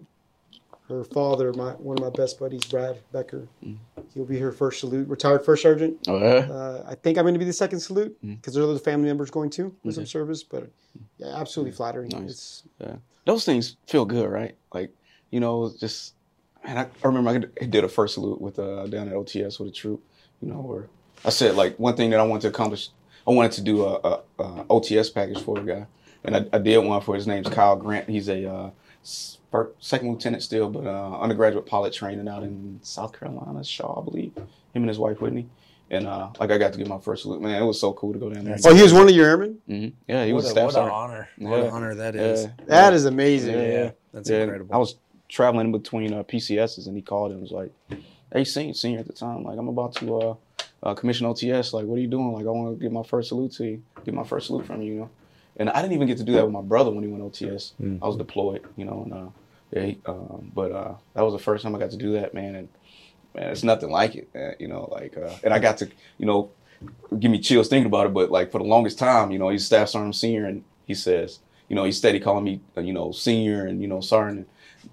her 0.89 1.03
father, 1.03 1.51
my 1.53 1.71
one 1.73 1.97
of 1.97 2.03
my 2.03 2.09
best 2.09 2.39
buddies, 2.39 2.63
Brad 2.65 2.97
Becker, 3.11 3.47
Mm-hmm. 3.63 4.01
he'll 4.13 4.25
be 4.25 4.39
her 4.39 4.51
first 4.51 4.79
salute, 4.79 5.07
retired 5.07 5.45
first 5.45 5.61
sergeant. 5.61 5.99
Oh 6.07 6.17
yeah. 6.17 6.51
Uh, 6.51 6.83
I 6.87 6.95
think 6.95 7.17
I'm 7.17 7.23
going 7.25 7.35
to 7.35 7.39
be 7.39 7.45
the 7.45 7.53
second 7.53 7.81
salute 7.81 8.17
Mm-hmm. 8.23 8.35
because 8.35 8.53
there's 8.55 8.65
other 8.67 8.79
family 8.79 9.07
members 9.07 9.29
going 9.29 9.49
too 9.51 9.75
with 9.83 9.95
some 9.95 10.05
service, 10.07 10.43
but 10.43 10.71
yeah, 11.17 11.35
absolutely 11.35 11.73
flattering. 11.73 12.09
Nice. 12.09 12.29
It's, 12.31 12.63
Yeah. 12.79 12.95
Those 13.25 13.43
things 13.45 13.75
feel 13.85 14.05
good, 14.05 14.29
right? 14.29 14.55
Like, 14.73 14.91
you 15.31 15.39
know, 15.41 15.71
just 15.77 16.13
man, 16.65 16.77
I, 16.77 16.81
I 16.83 17.07
remember 17.07 17.29
I 17.61 17.65
did- 17.65 17.83
a 17.83 17.87
first 17.89 18.15
salute 18.15 18.41
with 18.41 18.59
uh 18.59 18.87
down 18.87 19.07
at 19.07 19.13
OTS 19.13 19.59
with 19.59 19.69
a 19.69 19.71
troop, 19.71 20.01
you 20.41 20.49
know, 20.49 20.55
where 20.59 20.87
I 21.25 21.29
said 21.29 21.55
like 21.55 21.77
one 21.77 21.95
thing 21.95 22.09
that 22.11 22.19
I 22.19 22.23
wanted 22.23 22.41
to 22.43 22.47
accomplish, 22.49 22.89
I 23.27 23.31
wanted 23.31 23.51
to 23.53 23.61
do 23.61 23.83
a, 23.85 23.93
a, 23.95 24.21
a 24.39 24.63
OTS 24.69 25.13
package 25.13 25.41
for 25.41 25.59
a 25.59 25.63
guy, 25.63 25.85
and 26.23 26.35
I, 26.35 26.45
I 26.53 26.59
did 26.59 26.77
one 26.79 27.01
for 27.01 27.15
his 27.15 27.27
name's 27.27 27.49
Kyle 27.49 27.75
Grant. 27.75 28.09
He's 28.09 28.29
a 28.29 28.49
uh, 28.51 28.69
s- 29.03 29.37
second 29.79 30.11
lieutenant 30.11 30.43
still, 30.43 30.69
but 30.69 30.85
uh, 30.85 31.19
undergraduate 31.19 31.65
pilot 31.65 31.93
training 31.93 32.27
out 32.27 32.43
in 32.43 32.79
South 32.83 33.17
Carolina, 33.17 33.63
Shaw, 33.63 34.01
I 34.01 34.03
believe. 34.05 34.33
Him 34.35 34.83
and 34.83 34.87
his 34.89 34.99
wife 34.99 35.19
Whitney, 35.21 35.47
and 35.89 36.05
uh, 36.05 36.29
like 36.39 36.51
I 36.51 36.57
got 36.59 36.71
to 36.73 36.77
get 36.77 36.87
my 36.87 36.99
first 36.99 37.23
salute. 37.23 37.41
Man, 37.41 37.59
it 37.61 37.65
was 37.65 37.79
so 37.79 37.93
cool 37.93 38.13
to 38.13 38.19
go 38.19 38.29
down 38.29 38.45
there. 38.45 38.57
oh, 38.65 38.75
he 38.75 38.83
was 38.83 38.93
one 38.93 39.09
of 39.09 39.15
your 39.15 39.25
airmen. 39.27 39.57
hmm 39.67 39.87
Yeah, 40.07 40.23
he 40.25 40.33
what 40.33 40.43
was 40.43 40.45
a 40.45 40.49
a, 40.49 40.51
staff 40.51 40.65
what 40.65 40.75
an 40.83 40.89
honor. 40.91 41.29
What 41.39 41.59
an 41.61 41.69
honor 41.71 41.95
that 41.95 42.15
is. 42.15 42.43
Yeah. 42.45 42.51
That 42.67 42.93
is 42.93 43.05
amazing. 43.05 43.55
Yeah, 43.55 43.61
Yeah. 43.71 43.91
that's 44.13 44.29
Yeah, 44.29 44.43
incredible. 44.43 44.75
I 44.75 44.77
was 44.77 44.95
traveling 45.29 45.67
in 45.67 45.71
between 45.71 46.13
uh, 46.13 46.23
PCSs, 46.23 46.87
and 46.87 46.95
he 46.95 47.01
called 47.01 47.31
and 47.31 47.41
was 47.41 47.51
like, 47.51 47.71
"Hey, 48.33 48.43
senior, 48.43 48.73
senior 48.73 48.99
at 48.99 49.07
the 49.07 49.13
time, 49.13 49.43
like 49.43 49.57
I'm 49.57 49.67
about 49.67 49.93
to 49.95 50.17
uh, 50.19 50.35
uh, 50.83 50.93
commission 50.93 51.27
OTS. 51.27 51.73
Like, 51.73 51.85
what 51.85 51.97
are 51.97 52.01
you 52.01 52.07
doing? 52.07 52.31
Like, 52.33 52.45
I 52.45 52.49
want 52.49 52.77
to 52.77 52.81
get 52.83 52.91
my 52.91 53.03
first 53.03 53.29
salute 53.29 53.51
to 53.53 53.65
you, 53.65 53.83
get 54.05 54.13
my 54.13 54.23
first 54.23 54.47
salute 54.47 54.65
from 54.65 54.81
you, 54.81 54.93
you 54.93 54.99
know." 55.01 55.09
And 55.59 55.69
I 55.71 55.81
didn't 55.81 55.93
even 55.93 56.07
get 56.07 56.17
to 56.19 56.23
do 56.23 56.33
that 56.33 56.43
with 56.43 56.53
my 56.53 56.61
brother 56.61 56.91
when 56.91 57.03
he 57.03 57.09
went 57.09 57.23
OTS. 57.23 57.73
I 58.03 58.07
was 58.07 58.15
deployed, 58.15 58.63
you 58.75 58.85
know, 58.85 59.01
and 59.03 59.13
uh, 59.13 59.29
yeah, 59.71 59.85
he, 59.85 59.99
um, 60.05 60.51
but 60.53 60.71
uh, 60.71 60.93
that 61.15 61.23
was 61.23 61.33
the 61.33 61.39
first 61.39 61.63
time 61.63 61.75
I 61.75 61.79
got 61.79 61.89
to 61.91 61.97
do 61.97 62.13
that, 62.13 62.33
man. 62.35 62.55
And 62.55 62.69
man, 63.33 63.49
it's 63.49 63.63
nothing 63.63 63.89
like 63.89 64.15
it, 64.15 64.29
man, 64.35 64.53
you 64.59 64.67
know. 64.67 64.87
Like, 64.91 65.17
uh, 65.17 65.33
and 65.43 65.53
I 65.53 65.59
got 65.59 65.77
to, 65.79 65.89
you 66.19 66.27
know, 66.27 66.51
give 67.19 67.31
me 67.31 67.39
chills 67.39 67.69
thinking 67.69 67.87
about 67.87 68.05
it. 68.05 68.13
But 68.13 68.29
like 68.29 68.51
for 68.51 68.59
the 68.59 68.65
longest 68.65 68.99
time, 68.99 69.31
you 69.31 69.39
know, 69.39 69.49
he's 69.49 69.65
staff 69.65 69.89
sergeant 69.89 70.15
senior, 70.15 70.45
and 70.45 70.63
he 70.85 70.93
says, 70.93 71.39
you 71.69 71.75
know, 71.75 71.83
he's 71.83 71.97
steady 71.97 72.19
calling 72.19 72.43
me, 72.43 72.61
uh, 72.77 72.81
you 72.81 72.93
know, 72.93 73.11
senior 73.11 73.65
and 73.65 73.81
you 73.81 73.87
know, 73.87 74.01
sergeant. 74.01 74.39
And 74.39 74.47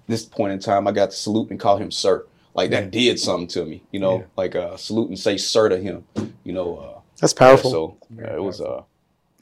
this 0.07 0.25
point 0.25 0.53
in 0.53 0.59
time, 0.59 0.87
I 0.87 0.91
got 0.91 1.11
to 1.11 1.15
salute 1.15 1.49
and 1.51 1.59
call 1.59 1.77
him 1.77 1.91
sir. 1.91 2.25
Like 2.53 2.69
that 2.71 2.91
did 2.91 3.19
something 3.19 3.47
to 3.49 3.65
me, 3.65 3.83
you 3.91 3.99
know, 3.99 4.19
Yeah. 4.19 4.25
like 4.37 4.55
uh, 4.55 4.77
salute 4.77 5.09
and 5.09 5.19
say 5.19 5.37
sir 5.37 5.69
to 5.69 5.77
him, 5.77 6.05
you 6.43 6.53
know. 6.53 6.77
Uh, 6.77 6.99
That's 7.19 7.33
powerful. 7.33 7.71
So 7.71 7.97
yeah, 8.17 8.33
it 8.35 8.41
was 8.43 8.61
uh, 8.61 8.81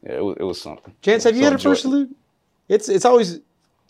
yeah, 0.04 0.14
it 0.18 0.24
was 0.24 0.38
it 0.40 0.44
was 0.44 0.62
something. 0.62 0.94
Chance, 1.02 1.24
have 1.26 1.36
you 1.36 1.44
had 1.44 1.54
a 1.54 1.58
first 1.58 1.80
it. 1.80 1.82
salute? 1.84 2.16
It's 2.70 2.90
it's 2.90 3.06
always 3.06 3.40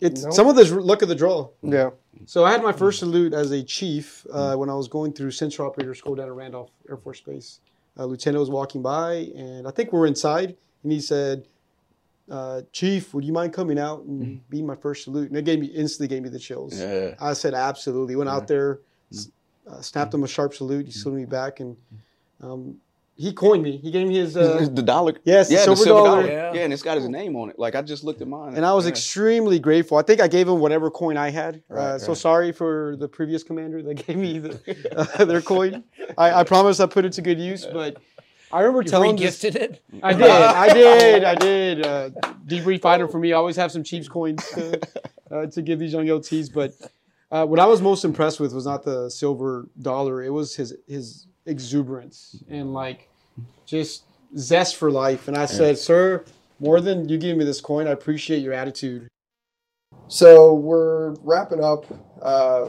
it's 0.00 0.24
No. 0.24 0.30
some 0.30 0.48
of 0.48 0.56
this 0.56 0.70
luck 0.70 1.02
of 1.02 1.08
the 1.08 1.14
draw. 1.14 1.48
Yeah. 1.62 1.90
So 2.26 2.44
I 2.44 2.52
had 2.52 2.62
my 2.62 2.72
first 2.72 2.98
salute 3.00 3.32
as 3.32 3.50
a 3.50 3.62
chief 3.62 4.26
uh, 4.32 4.56
when 4.56 4.68
I 4.70 4.74
was 4.74 4.88
going 4.88 5.12
through 5.12 5.30
Central 5.32 5.66
Operator 5.68 5.94
School 5.94 6.14
down 6.14 6.26
at 6.28 6.32
Randolph 6.34 6.70
Air 6.88 6.96
Force 6.96 7.20
Base. 7.20 7.60
A 7.96 8.06
lieutenant 8.06 8.40
was 8.40 8.50
walking 8.50 8.82
by, 8.82 9.30
and 9.36 9.66
I 9.68 9.70
think 9.70 9.92
we 9.92 9.98
are 10.00 10.06
inside, 10.06 10.56
and 10.82 10.92
he 10.92 11.00
said, 11.00 11.46
uh, 12.30 12.62
"Chief, 12.72 13.12
would 13.14 13.24
you 13.24 13.32
mind 13.32 13.52
coming 13.52 13.78
out 13.78 14.02
and 14.04 14.40
being 14.50 14.66
my 14.66 14.76
first 14.76 15.04
salute?" 15.04 15.28
And 15.28 15.36
it 15.36 15.44
gave 15.44 15.60
me 15.60 15.66
instantly 15.66 16.08
gave 16.08 16.22
me 16.22 16.28
the 16.28 16.38
chills. 16.38 16.78
Yeah. 16.78 17.14
I 17.20 17.32
said, 17.34 17.54
"Absolutely." 17.54 18.16
Went 18.16 18.30
out 18.30 18.48
there, 18.48 18.80
s- 19.12 19.30
uh, 19.68 19.80
snapped 19.80 20.12
him 20.14 20.22
a 20.24 20.28
sharp 20.28 20.54
salute. 20.54 20.86
He 20.86 20.92
saluted 20.92 21.20
me 21.20 21.30
back, 21.30 21.60
and 21.60 21.76
um, 22.40 22.76
he 23.16 23.32
coined 23.32 23.62
me. 23.62 23.76
He 23.76 23.90
gave 23.92 24.08
me 24.08 24.16
his. 24.16 24.36
Uh, 24.36 24.66
the 24.72 24.82
dollar. 24.82 25.14
yes, 25.24 25.48
the 25.48 25.54
yeah, 25.54 25.60
silver 25.64 25.78
the 25.78 25.84
silver 25.84 26.04
dollar. 26.08 26.22
dollar. 26.22 26.32
Yeah. 26.32 26.52
Yeah. 26.54 26.60
and 26.64 26.72
it's 26.72 26.82
got 26.82 26.96
his 26.96 27.08
name 27.08 27.36
on 27.36 27.50
it. 27.50 27.58
Like 27.58 27.74
I 27.74 27.82
just 27.82 28.02
looked 28.04 28.20
at 28.22 28.28
mine, 28.28 28.54
and 28.56 28.64
I 28.66 28.72
was 28.74 28.86
yeah. 28.86 28.90
extremely 28.90 29.58
grateful. 29.58 29.96
I 29.98 30.02
think 30.02 30.20
I 30.20 30.26
gave 30.28 30.48
him 30.48 30.58
whatever 30.60 30.90
coin 30.90 31.16
I 31.16 31.30
had. 31.30 31.62
uh, 31.70 31.74
Right, 31.74 32.00
So 32.00 32.12
sorry 32.14 32.50
for 32.52 32.96
the 32.98 33.06
previous 33.08 33.42
commander 33.42 33.82
that 33.82 33.94
gave 34.06 34.16
me 34.16 34.38
the, 34.40 34.58
uh, 35.20 35.24
their 35.24 35.40
coin. 35.42 35.84
I, 36.18 36.40
I 36.40 36.44
promise 36.44 36.80
I 36.80 36.86
put 36.86 37.04
it 37.04 37.12
to 37.14 37.22
good 37.22 37.38
use, 37.38 37.64
but 37.66 37.98
I 38.54 38.60
remember 38.60 38.82
You 38.82 38.88
telling 38.88 39.16
this, 39.16 39.42
re-gifted 39.42 39.62
it? 39.62 39.82
I 40.00 40.12
did, 40.12 40.30
I 40.30 40.72
did, 40.74 41.24
I 41.24 41.34
did. 41.34 41.84
Uh, 41.84 42.10
debrief 42.46 42.84
item 42.84 43.08
for 43.08 43.18
me. 43.18 43.32
I 43.32 43.36
always 43.36 43.56
have 43.56 43.72
some 43.72 43.82
Chiefs 43.82 44.06
coins 44.06 44.48
to, 44.50 44.80
uh, 45.32 45.46
to 45.46 45.60
give 45.60 45.80
these 45.80 45.92
young 45.92 46.06
LTs. 46.06 46.54
But 46.54 46.72
uh, 47.32 47.44
what 47.46 47.58
I 47.58 47.66
was 47.66 47.82
most 47.82 48.04
impressed 48.04 48.38
with 48.38 48.54
was 48.54 48.64
not 48.64 48.84
the 48.84 49.10
silver 49.10 49.68
dollar. 49.82 50.22
It 50.22 50.30
was 50.30 50.54
his 50.54 50.72
his 50.86 51.26
exuberance 51.46 52.44
and 52.48 52.72
like 52.72 53.08
just 53.66 54.04
zest 54.38 54.76
for 54.76 54.88
life. 54.88 55.26
And 55.26 55.36
I 55.36 55.46
said, 55.46 55.76
sir, 55.76 56.24
more 56.60 56.80
than 56.80 57.08
you 57.08 57.18
giving 57.18 57.38
me 57.38 57.44
this 57.44 57.60
coin, 57.60 57.88
I 57.88 57.90
appreciate 57.90 58.38
your 58.38 58.52
attitude. 58.52 59.08
So 60.06 60.54
we're 60.54 61.14
wrapping 61.22 61.62
up, 61.62 61.86
uh, 62.22 62.68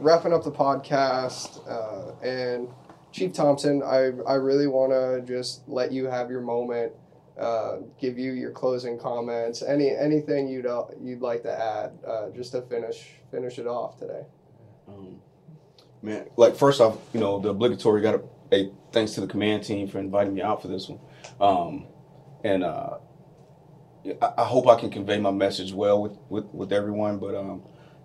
wrapping 0.00 0.34
up 0.34 0.44
the 0.44 0.52
podcast, 0.52 1.66
uh, 1.66 2.12
and 2.22 2.68
Chief 3.12 3.32
Thompson, 3.32 3.82
I 3.82 4.10
I 4.26 4.34
really 4.34 4.66
want 4.66 4.92
to 4.92 5.22
just 5.26 5.66
let 5.68 5.92
you 5.92 6.06
have 6.06 6.30
your 6.30 6.40
moment, 6.40 6.92
uh, 7.40 7.78
give 8.00 8.18
you 8.18 8.32
your 8.32 8.50
closing 8.50 8.98
comments, 8.98 9.62
any 9.62 9.90
anything 9.90 10.48
you'd 10.48 10.66
uh, 10.66 10.84
you'd 11.00 11.20
like 11.20 11.42
to 11.42 11.52
add, 11.52 11.98
uh, 12.06 12.30
just 12.30 12.52
to 12.52 12.62
finish 12.62 13.14
finish 13.30 13.58
it 13.58 13.66
off 13.66 13.98
today. 13.98 14.24
Um, 14.86 15.20
man, 16.02 16.26
like 16.36 16.54
first 16.56 16.80
off, 16.80 16.98
you 17.12 17.20
know, 17.20 17.38
the 17.38 17.50
obligatory 17.50 18.02
got 18.02 18.16
a, 18.16 18.22
a 18.52 18.72
thanks 18.92 19.12
to 19.12 19.20
the 19.20 19.26
command 19.26 19.64
team 19.64 19.88
for 19.88 19.98
inviting 19.98 20.34
me 20.34 20.42
out 20.42 20.62
for 20.62 20.68
this 20.68 20.88
one. 20.88 21.00
Um, 21.40 21.86
and 22.44 22.64
uh, 22.64 22.98
I, 24.22 24.32
I 24.38 24.44
hope 24.44 24.68
I 24.68 24.78
can 24.78 24.90
convey 24.90 25.18
my 25.18 25.30
message 25.30 25.72
well 25.72 26.00
with, 26.00 26.16
with, 26.28 26.46
with 26.46 26.72
everyone. 26.72 27.18
But 27.18 27.34
um, 27.34 27.62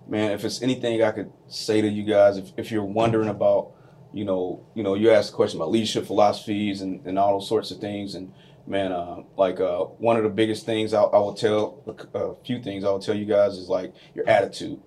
man, 0.07 0.31
if 0.31 0.43
it's 0.43 0.61
anything 0.61 1.01
I 1.03 1.11
could 1.11 1.31
say 1.47 1.81
to 1.81 1.87
you 1.87 2.03
guys, 2.03 2.37
if, 2.37 2.51
if 2.57 2.71
you're 2.71 2.83
wondering 2.83 3.29
about, 3.29 3.71
you 4.13 4.25
know, 4.25 4.65
you 4.73 4.83
know, 4.83 4.95
you 4.95 5.11
asked 5.11 5.31
a 5.31 5.35
question 5.35 5.59
about 5.59 5.71
leadership 5.71 6.05
philosophies 6.05 6.81
and, 6.81 7.05
and 7.05 7.17
all 7.19 7.39
those 7.39 7.47
sorts 7.49 7.71
of 7.71 7.79
things, 7.79 8.15
and 8.15 8.31
man, 8.67 8.91
uh, 8.91 9.17
like 9.37 9.59
uh, 9.59 9.79
one 9.79 10.17
of 10.17 10.23
the 10.23 10.29
biggest 10.29 10.65
things 10.65 10.93
I, 10.93 11.01
I 11.01 11.17
will 11.17 11.33
tell, 11.33 11.81
a 12.13 12.35
few 12.45 12.61
things 12.61 12.83
I 12.83 12.89
will 12.89 12.99
tell 12.99 13.15
you 13.15 13.25
guys 13.25 13.53
is 13.57 13.69
like 13.69 13.93
your 14.15 14.27
attitude 14.29 14.79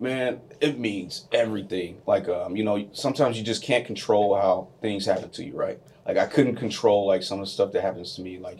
man, 0.00 0.40
it 0.60 0.78
means 0.78 1.26
everything. 1.30 1.98
Like, 2.06 2.28
um, 2.28 2.56
you 2.56 2.64
know, 2.64 2.88
sometimes 2.92 3.36
you 3.38 3.44
just 3.44 3.62
can't 3.62 3.84
control 3.86 4.34
how 4.34 4.68
things 4.80 5.04
happen 5.04 5.30
to 5.30 5.44
you, 5.44 5.54
right? 5.54 5.78
Like, 6.06 6.16
I 6.16 6.26
couldn't 6.26 6.56
control 6.56 7.06
like 7.06 7.22
some 7.22 7.38
of 7.38 7.46
the 7.46 7.50
stuff 7.50 7.72
that 7.72 7.82
happens 7.82 8.16
to 8.16 8.22
me, 8.22 8.38
like, 8.38 8.58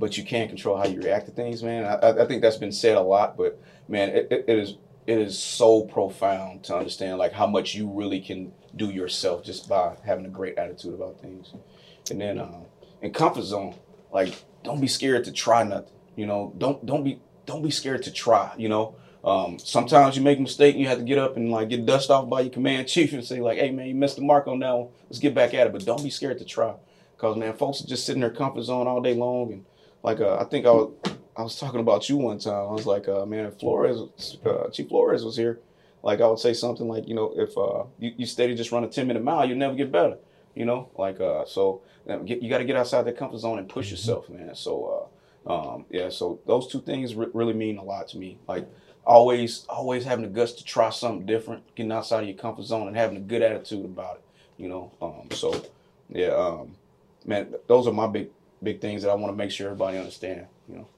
but 0.00 0.16
you 0.16 0.24
can't 0.24 0.48
control 0.48 0.76
how 0.78 0.86
you 0.86 1.00
react 1.00 1.26
to 1.26 1.32
things, 1.32 1.62
man. 1.62 1.84
I, 1.84 2.22
I- 2.22 2.26
think 2.26 2.40
that's 2.40 2.56
been 2.56 2.72
said 2.72 2.96
a 2.96 3.00
lot, 3.02 3.36
but 3.36 3.60
man, 3.88 4.10
it, 4.10 4.28
it 4.30 4.44
is 4.48 4.74
it 5.08 5.18
is 5.18 5.38
so 5.38 5.86
profound 5.86 6.62
to 6.64 6.76
understand 6.76 7.16
like 7.16 7.32
how 7.32 7.46
much 7.46 7.74
you 7.74 7.90
really 7.90 8.20
can 8.20 8.52
do 8.76 8.90
yourself 8.90 9.42
just 9.42 9.66
by 9.66 9.96
having 10.04 10.26
a 10.26 10.28
great 10.28 10.58
attitude 10.58 10.92
about 10.92 11.18
things. 11.22 11.54
And 12.10 12.20
then, 12.20 12.38
um, 12.38 12.66
in 13.00 13.14
comfort 13.14 13.44
zone, 13.44 13.74
like, 14.12 14.34
don't 14.62 14.82
be 14.82 14.86
scared 14.86 15.24
to 15.24 15.32
try 15.32 15.62
nothing. 15.62 15.94
You 16.14 16.26
know, 16.26 16.52
don't 16.58 16.84
don't 16.84 17.04
be 17.04 17.22
don't 17.46 17.62
be 17.62 17.70
scared 17.70 18.02
to 18.02 18.12
try. 18.12 18.52
You 18.58 18.68
know, 18.68 18.96
um, 19.24 19.58
sometimes 19.58 20.14
you 20.14 20.22
make 20.22 20.38
a 20.38 20.42
mistake 20.42 20.74
and 20.74 20.82
you 20.82 20.88
have 20.88 20.98
to 20.98 21.04
get 21.04 21.16
up 21.16 21.38
and 21.38 21.50
like 21.50 21.70
get 21.70 21.86
dust 21.86 22.10
off 22.10 22.28
by 22.28 22.42
your 22.42 22.50
command 22.50 22.86
chief 22.94 23.14
and 23.14 23.24
say 23.24 23.40
like, 23.40 23.56
"Hey 23.56 23.70
man, 23.70 23.86
you 23.86 23.94
missed 23.94 24.16
the 24.16 24.22
mark 24.22 24.46
on 24.46 24.58
that 24.58 24.76
one. 24.76 24.88
Let's 25.08 25.20
get 25.20 25.34
back 25.34 25.54
at 25.54 25.66
it." 25.66 25.72
But 25.72 25.86
don't 25.86 26.04
be 26.04 26.10
scared 26.10 26.38
to 26.38 26.44
try, 26.44 26.74
cause 27.16 27.34
man, 27.34 27.54
folks 27.54 27.82
are 27.82 27.86
just 27.86 28.04
sitting 28.04 28.22
in 28.22 28.28
their 28.28 28.36
comfort 28.36 28.64
zone 28.64 28.86
all 28.86 29.00
day 29.00 29.14
long. 29.14 29.52
And 29.52 29.64
like, 30.02 30.20
uh, 30.20 30.36
I 30.36 30.44
think 30.44 30.66
I 30.66 30.70
was 30.70 30.92
I 31.38 31.42
was 31.42 31.56
talking 31.58 31.80
about 31.80 32.08
you 32.08 32.16
one 32.16 32.38
time. 32.40 32.54
I 32.68 32.72
was 32.72 32.86
like, 32.86 33.08
uh, 33.08 33.24
"Man, 33.24 33.46
if 33.46 33.60
Flores, 33.60 34.00
uh, 34.44 34.68
Chief 34.70 34.88
Flores 34.88 35.24
was 35.24 35.36
here, 35.36 35.60
like 36.02 36.20
I 36.20 36.26
would 36.26 36.40
say 36.40 36.52
something 36.52 36.88
like, 36.88 37.08
you 37.08 37.14
know, 37.14 37.32
if 37.36 37.56
uh, 37.56 37.84
you, 37.98 38.12
you 38.16 38.26
steady 38.26 38.56
just 38.56 38.72
run 38.72 38.84
a 38.84 38.88
ten 38.88 39.06
minute 39.06 39.22
mile, 39.22 39.48
you'll 39.48 39.58
never 39.58 39.76
get 39.76 39.92
better." 39.92 40.18
You 40.56 40.64
know, 40.64 40.90
like 40.98 41.20
uh, 41.20 41.44
so 41.46 41.82
get, 42.26 42.42
you 42.42 42.50
got 42.50 42.58
to 42.58 42.64
get 42.64 42.76
outside 42.76 43.02
that 43.04 43.16
comfort 43.16 43.38
zone 43.38 43.58
and 43.60 43.68
push 43.68 43.86
Mm-hmm. 43.86 43.92
yourself, 43.92 44.28
man. 44.28 44.54
So 44.56 45.10
uh, 45.46 45.52
um, 45.52 45.86
yeah, 45.90 46.08
so 46.08 46.40
those 46.46 46.66
two 46.66 46.80
things 46.80 47.14
re- 47.14 47.28
really 47.32 47.54
mean 47.54 47.78
a 47.78 47.84
lot 47.84 48.08
to 48.08 48.18
me. 48.18 48.38
Like 48.48 48.68
always, 49.06 49.64
always 49.68 50.04
having 50.04 50.24
the 50.24 50.30
guts 50.30 50.52
to 50.54 50.64
try 50.64 50.90
something 50.90 51.26
different, 51.26 51.74
getting 51.76 51.92
outside 51.92 52.22
of 52.24 52.28
your 52.28 52.36
comfort 52.38 52.64
zone, 52.64 52.88
and 52.88 52.96
having 52.96 53.16
a 53.16 53.20
good 53.20 53.42
attitude 53.42 53.84
about 53.84 54.16
it. 54.16 54.24
You 54.56 54.68
know, 54.68 54.92
um, 55.00 55.30
so 55.30 55.64
yeah, 56.10 56.30
um, 56.30 56.76
man, 57.24 57.54
those 57.68 57.86
are 57.86 57.92
my 57.92 58.08
big 58.08 58.30
big 58.62 58.80
things 58.80 59.02
that 59.02 59.10
I 59.10 59.14
want 59.14 59.32
to 59.32 59.36
make 59.36 59.52
sure 59.52 59.68
everybody 59.68 59.98
understand. 59.98 60.46
You 60.68 60.78
know. 60.78 60.88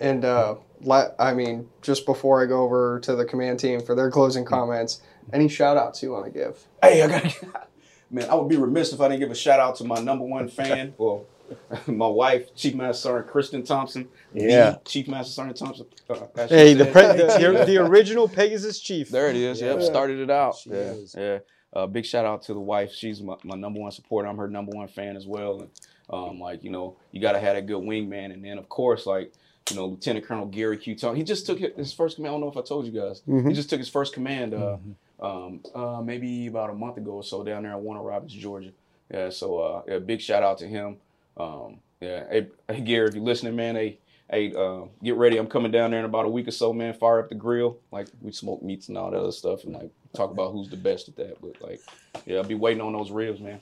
And 0.00 0.24
uh, 0.24 0.54
let, 0.80 1.14
I 1.18 1.34
mean, 1.34 1.68
just 1.82 2.06
before 2.06 2.42
I 2.42 2.46
go 2.46 2.62
over 2.62 3.00
to 3.00 3.14
the 3.14 3.24
command 3.24 3.60
team 3.60 3.80
for 3.80 3.94
their 3.94 4.10
closing 4.10 4.46
comments, 4.46 5.02
any 5.32 5.48
shout 5.48 5.76
outs 5.76 6.02
you 6.02 6.12
want 6.12 6.24
to 6.24 6.30
give? 6.30 6.58
Hey, 6.82 7.02
I 7.02 7.06
gotta 7.06 7.66
man, 8.10 8.28
I 8.30 8.34
would 8.34 8.48
be 8.48 8.56
remiss 8.56 8.92
if 8.92 9.00
I 9.00 9.08
didn't 9.08 9.20
give 9.20 9.30
a 9.30 9.34
shout 9.34 9.60
out 9.60 9.76
to 9.76 9.84
my 9.84 10.00
number 10.00 10.24
one 10.24 10.48
fan, 10.48 10.94
well, 10.98 11.26
my 11.86 12.06
wife, 12.06 12.54
Chief 12.54 12.74
Master 12.74 13.02
Sergeant 13.02 13.30
Kristen 13.30 13.62
Thompson. 13.62 14.08
Yeah. 14.32 14.70
The 14.70 14.80
Chief 14.84 15.08
Master 15.08 15.32
Sergeant 15.32 15.58
Thompson. 15.58 15.86
Uh, 16.08 16.46
Hey, 16.48 16.74
the, 16.74 16.86
pre- 16.86 17.02
the, 17.02 17.36
the, 17.38 17.64
the 17.66 17.76
original 17.78 18.28
Pegasus 18.28 18.80
chief. 18.80 19.10
There 19.10 19.28
it 19.28 19.36
is. 19.36 19.60
Yep, 19.60 19.82
started 19.82 20.20
it 20.20 20.30
out. 20.30 20.56
She 20.56 20.70
yeah, 20.70 20.76
is. 20.76 21.14
yeah. 21.18 21.38
Uh, 21.72 21.86
big 21.86 22.04
shout 22.04 22.24
out 22.24 22.42
to 22.42 22.54
the 22.54 22.60
wife. 22.60 22.92
She's 22.92 23.20
my, 23.22 23.34
my 23.44 23.56
number 23.56 23.80
one 23.80 23.92
supporter. 23.92 24.28
I'm 24.28 24.36
her 24.38 24.48
number 24.48 24.72
one 24.72 24.88
fan 24.88 25.16
as 25.16 25.26
well. 25.26 25.60
And 25.60 25.70
um, 26.10 26.40
like 26.40 26.62
you 26.64 26.70
know, 26.70 26.96
you 27.12 27.20
got 27.20 27.32
to 27.32 27.40
have 27.40 27.56
a 27.56 27.62
good 27.62 27.82
wingman. 27.82 28.32
And 28.32 28.44
then 28.44 28.58
of 28.58 28.68
course, 28.68 29.06
like 29.06 29.32
you 29.70 29.76
know, 29.76 29.86
Lieutenant 29.86 30.24
Colonel 30.26 30.46
Gary 30.46 30.76
Q. 30.76 30.94
Thompson. 30.96 31.16
He 31.16 31.22
just 31.22 31.46
took 31.46 31.58
his 31.58 31.92
first 31.92 32.16
command. 32.16 32.30
I 32.30 32.34
don't 32.34 32.40
know 32.40 32.50
if 32.50 32.56
I 32.56 32.62
told 32.62 32.86
you 32.86 32.92
guys. 32.92 33.22
He 33.24 33.32
Mhm. 33.32 33.54
just 33.54 33.70
took 33.70 33.78
his 33.78 33.88
first 33.88 34.12
command. 34.12 34.52
Uh, 34.54 34.78
um, 35.20 35.60
uh, 35.74 36.00
maybe 36.02 36.46
about 36.46 36.70
a 36.70 36.74
month 36.74 36.96
ago 36.96 37.12
or 37.12 37.22
so 37.22 37.44
down 37.44 37.62
there 37.62 37.72
in 37.72 37.82
Warner 37.84 38.02
Robins, 38.02 38.32
Georgia. 38.32 38.72
Yeah. 39.12 39.30
So 39.30 39.58
uh, 39.58 39.82
yeah, 39.86 39.98
big 39.98 40.20
shout 40.20 40.42
out 40.42 40.58
to 40.58 40.66
him. 40.66 40.96
Um, 41.36 41.76
yeah. 42.00 42.24
Hey, 42.30 42.48
hey, 42.68 42.80
Gary, 42.80 43.08
if 43.08 43.14
you're 43.14 43.24
listening, 43.24 43.56
man, 43.56 43.76
hey. 43.76 43.98
Hey, 44.32 44.54
uh, 44.54 44.82
get 45.02 45.16
ready. 45.16 45.38
I'm 45.38 45.48
coming 45.48 45.72
down 45.72 45.90
there 45.90 45.98
in 45.98 46.04
about 46.04 46.24
a 46.24 46.28
week 46.28 46.46
or 46.46 46.52
so, 46.52 46.72
man. 46.72 46.94
Fire 46.94 47.18
up 47.18 47.28
the 47.30 47.34
grill. 47.34 47.78
Like 47.90 48.06
we 48.22 48.30
smoke 48.30 48.62
meats 48.62 48.88
and 48.88 48.96
all 48.96 49.10
that 49.10 49.18
other 49.18 49.32
stuff, 49.32 49.64
and 49.64 49.74
like 49.74 49.90
talk 50.12 50.30
about 50.30 50.52
who's 50.52 50.68
the 50.68 50.76
best 50.76 51.08
at 51.08 51.16
that. 51.16 51.40
But 51.40 51.60
like, 51.60 51.80
yeah, 52.26 52.36
I'll 52.36 52.44
be 52.44 52.54
waiting 52.54 52.80
on 52.80 52.92
those 52.92 53.10
ribs, 53.10 53.40
man. 53.40 53.60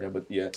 Yeah, 0.00 0.10
but 0.10 0.26
yeah, 0.28 0.50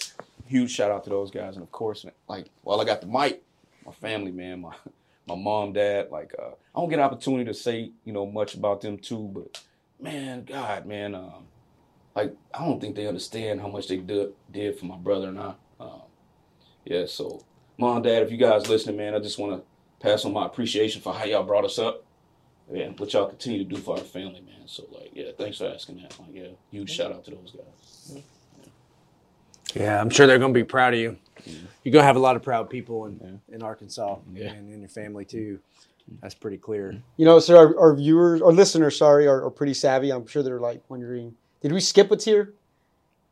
huge 0.47 0.71
shout 0.71 0.91
out 0.91 1.03
to 1.05 1.09
those 1.09 1.31
guys, 1.31 1.55
and 1.55 1.63
of 1.63 1.71
course, 1.71 2.05
like 2.27 2.49
while 2.61 2.81
I 2.81 2.85
got 2.85 3.01
the 3.01 3.07
mic, 3.07 3.43
my 3.85 3.91
family, 3.93 4.31
man, 4.31 4.61
my 4.61 4.73
my 5.27 5.35
mom, 5.35 5.73
dad. 5.73 6.09
Like 6.11 6.33
uh, 6.39 6.51
I 6.75 6.79
don't 6.79 6.89
get 6.89 6.99
an 6.99 7.05
opportunity 7.05 7.45
to 7.45 7.53
say 7.53 7.91
you 8.05 8.13
know 8.13 8.25
much 8.25 8.55
about 8.55 8.81
them 8.81 8.97
too, 8.97 9.29
but 9.33 9.61
man, 9.99 10.45
God, 10.45 10.85
man, 10.85 11.15
um, 11.15 11.45
like 12.15 12.33
I 12.53 12.65
don't 12.65 12.79
think 12.79 12.95
they 12.95 13.07
understand 13.07 13.61
how 13.61 13.67
much 13.67 13.87
they 13.87 13.97
did 13.97 14.33
did 14.51 14.79
for 14.79 14.85
my 14.85 14.97
brother 14.97 15.29
and 15.29 15.39
I. 15.39 15.53
Um, 15.79 16.01
yeah, 16.85 17.05
so 17.05 17.43
mom, 17.77 18.01
dad, 18.01 18.23
if 18.23 18.31
you 18.31 18.37
guys 18.37 18.69
listening, 18.69 18.97
man, 18.97 19.13
I 19.13 19.19
just 19.19 19.37
want 19.37 19.61
to 19.61 20.05
pass 20.05 20.25
on 20.25 20.33
my 20.33 20.45
appreciation 20.45 21.01
for 21.01 21.13
how 21.13 21.25
y'all 21.25 21.43
brought 21.43 21.65
us 21.65 21.79
up. 21.79 22.03
Yeah, 22.71 22.89
what 22.97 23.13
y'all 23.13 23.27
continue 23.27 23.59
to 23.59 23.65
do 23.65 23.77
for 23.77 23.97
our 23.97 24.03
family, 24.03 24.41
man. 24.41 24.67
So 24.67 24.85
like, 24.91 25.11
yeah, 25.13 25.31
thanks 25.37 25.57
for 25.57 25.67
asking 25.67 25.97
that. 25.97 26.19
Like, 26.19 26.29
yeah, 26.33 26.47
huge 26.69 26.89
shout 26.89 27.11
out 27.11 27.23
to 27.25 27.31
those 27.31 27.53
guys. 27.55 28.23
Yeah, 29.79 29.99
I'm 30.01 30.09
sure 30.09 30.27
they're 30.27 30.39
going 30.39 30.53
to 30.53 30.57
be 30.59 30.63
proud 30.63 30.93
of 30.93 30.99
you. 30.99 31.17
You're 31.83 31.91
going 31.93 32.03
to 32.03 32.07
have 32.07 32.15
a 32.15 32.19
lot 32.19 32.35
of 32.35 32.43
proud 32.43 32.69
people 32.69 33.05
in, 33.05 33.39
in 33.51 33.63
Arkansas 33.63 34.17
Yeah. 34.33 34.51
and 34.51 34.73
in 34.73 34.79
your 34.81 34.89
family 34.89 35.23
too. 35.25 35.59
That's 36.21 36.35
pretty 36.35 36.57
clear. 36.57 37.01
You 37.17 37.25
know, 37.25 37.39
so 37.39 37.57
our, 37.57 37.77
our 37.79 37.93
viewers 37.95 38.41
our 38.41 38.51
listeners, 38.53 38.97
sorry, 38.97 39.27
are, 39.27 39.43
are 39.43 39.49
pretty 39.49 39.73
savvy. 39.73 40.09
I'm 40.11 40.25
sure 40.27 40.41
they're 40.41 40.59
like 40.59 40.81
wondering, 40.89 41.35
did 41.61 41.71
we 41.73 41.79
skip 41.81 42.11
a 42.11 42.15
tier? 42.17 42.53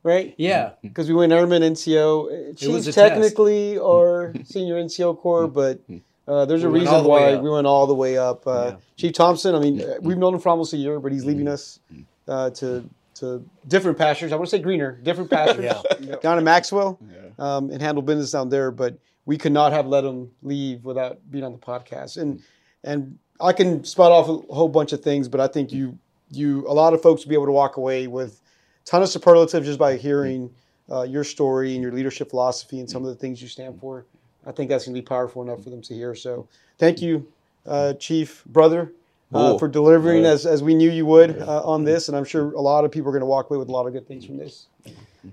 Right? 0.04 0.36
Yeah. 0.38 0.72
Because 0.84 1.08
we 1.08 1.16
went 1.16 1.32
Airman 1.34 1.64
NCO. 1.64 2.62
It 2.62 2.68
was 2.68 2.86
test. 2.86 2.98
technically 2.98 3.78
or 3.78 4.34
senior 4.44 4.76
NCO 4.76 5.18
Corps, 5.18 5.48
but 5.48 5.80
uh, 6.28 6.46
there's 6.46 6.64
a 6.64 6.70
We 6.70 6.80
went 6.80 6.92
reason 6.92 7.06
why 7.06 7.36
we 7.38 7.50
went 7.50 7.66
all 7.66 7.88
the 7.88 7.96
way 7.96 8.18
up. 8.18 8.46
Uh, 8.46 8.52
Yeah. 8.72 8.76
Chief 8.98 9.14
Thompson, 9.14 9.56
I 9.56 9.60
mean, 9.60 9.82
uh, 9.82 9.96
we've 10.02 10.18
known 10.18 10.34
him 10.34 10.40
for 10.40 10.50
almost 10.50 10.74
a 10.74 10.78
year, 10.78 11.00
but 11.00 11.12
he's 11.12 11.26
leaving 11.26 11.48
us 11.48 11.80
uh, 12.28 12.50
to 12.52 12.88
to 13.16 13.44
different 13.68 13.98
pastures. 13.98 14.32
I 14.32 14.36
want 14.36 14.48
to 14.50 14.56
say 14.56 14.62
greener, 14.62 15.00
different 15.04 15.30
pastures 15.38 15.64
Yeah. 15.66 16.16
down 16.22 16.38
in 16.38 16.44
Maxwell 16.44 17.00
Yeah. 17.12 17.30
um, 17.40 17.70
and 17.72 17.82
handle 17.82 18.02
business 18.04 18.32
down 18.32 18.50
there. 18.50 18.72
But 18.72 18.98
we 19.26 19.38
could 19.38 19.52
not 19.52 19.72
have 19.74 19.88
let 19.88 20.04
him 20.04 20.30
leave 20.44 20.86
without 20.86 21.20
being 21.32 21.44
on 21.44 21.52
the 21.52 21.58
podcast. 21.58 22.18
And 22.18 22.42
and 22.84 23.18
I 23.42 23.52
can 23.54 23.84
spot 23.84 24.12
off 24.12 24.28
a 24.30 24.54
whole 24.54 24.70
bunch 24.70 24.94
of 24.94 25.02
things, 25.02 25.28
but 25.28 25.40
I 25.42 25.48
think 25.48 25.72
you 25.72 25.98
you 26.32 26.66
a 26.68 26.74
lot 26.74 26.94
of 26.94 27.02
folks 27.02 27.24
will 27.24 27.30
be 27.30 27.36
able 27.36 27.46
to 27.48 27.52
walk 27.52 27.78
away 27.78 28.08
with 28.08 28.42
a 28.84 28.86
ton 28.90 29.02
of 29.02 29.10
superlatives 29.10 29.66
just 29.66 29.80
by 29.80 29.96
hearing 29.98 30.54
uh, 30.92 31.02
your 31.04 31.24
story 31.24 31.74
and 31.74 31.82
your 31.82 31.92
leadership 31.92 32.30
philosophy 32.30 32.80
and 32.80 32.90
some 32.90 33.04
of 33.04 33.10
the 33.10 33.16
things 33.16 33.42
you 33.42 33.48
stand 33.48 33.80
for. 33.80 34.06
I 34.46 34.52
think 34.52 34.70
that's 34.70 34.86
going 34.86 34.94
to 34.96 35.02
be 35.02 35.06
powerful 35.06 35.42
enough 35.42 35.64
for 35.64 35.72
them 35.72 35.82
to 35.82 35.94
hear. 35.96 36.14
So 36.14 36.48
thank 36.78 37.02
you, 37.02 37.28
uh, 37.66 37.94
Chief 37.94 38.44
Brother. 38.46 38.92
Uh, 39.34 39.58
for 39.58 39.68
delivering 39.68 40.24
Yeah. 40.24 40.30
as, 40.32 40.46
as 40.46 40.62
we 40.64 40.76
knew 40.76 40.90
you 40.90 41.06
would 41.08 41.40
uh, 41.42 41.62
on 41.66 41.84
this, 41.84 42.08
and 42.08 42.16
I'm 42.16 42.24
sure 42.26 42.52
a 42.54 42.62
lot 42.62 42.86
of 42.86 42.92
people 42.92 43.10
are 43.10 43.12
going 43.12 43.22
to 43.22 43.26
walk 43.26 43.50
away 43.50 43.58
with 43.58 43.70
a 43.70 43.72
lot 43.72 43.88
of 43.88 43.94
good 43.94 44.08
things 44.08 44.26
from 44.26 44.38
this. 44.38 44.68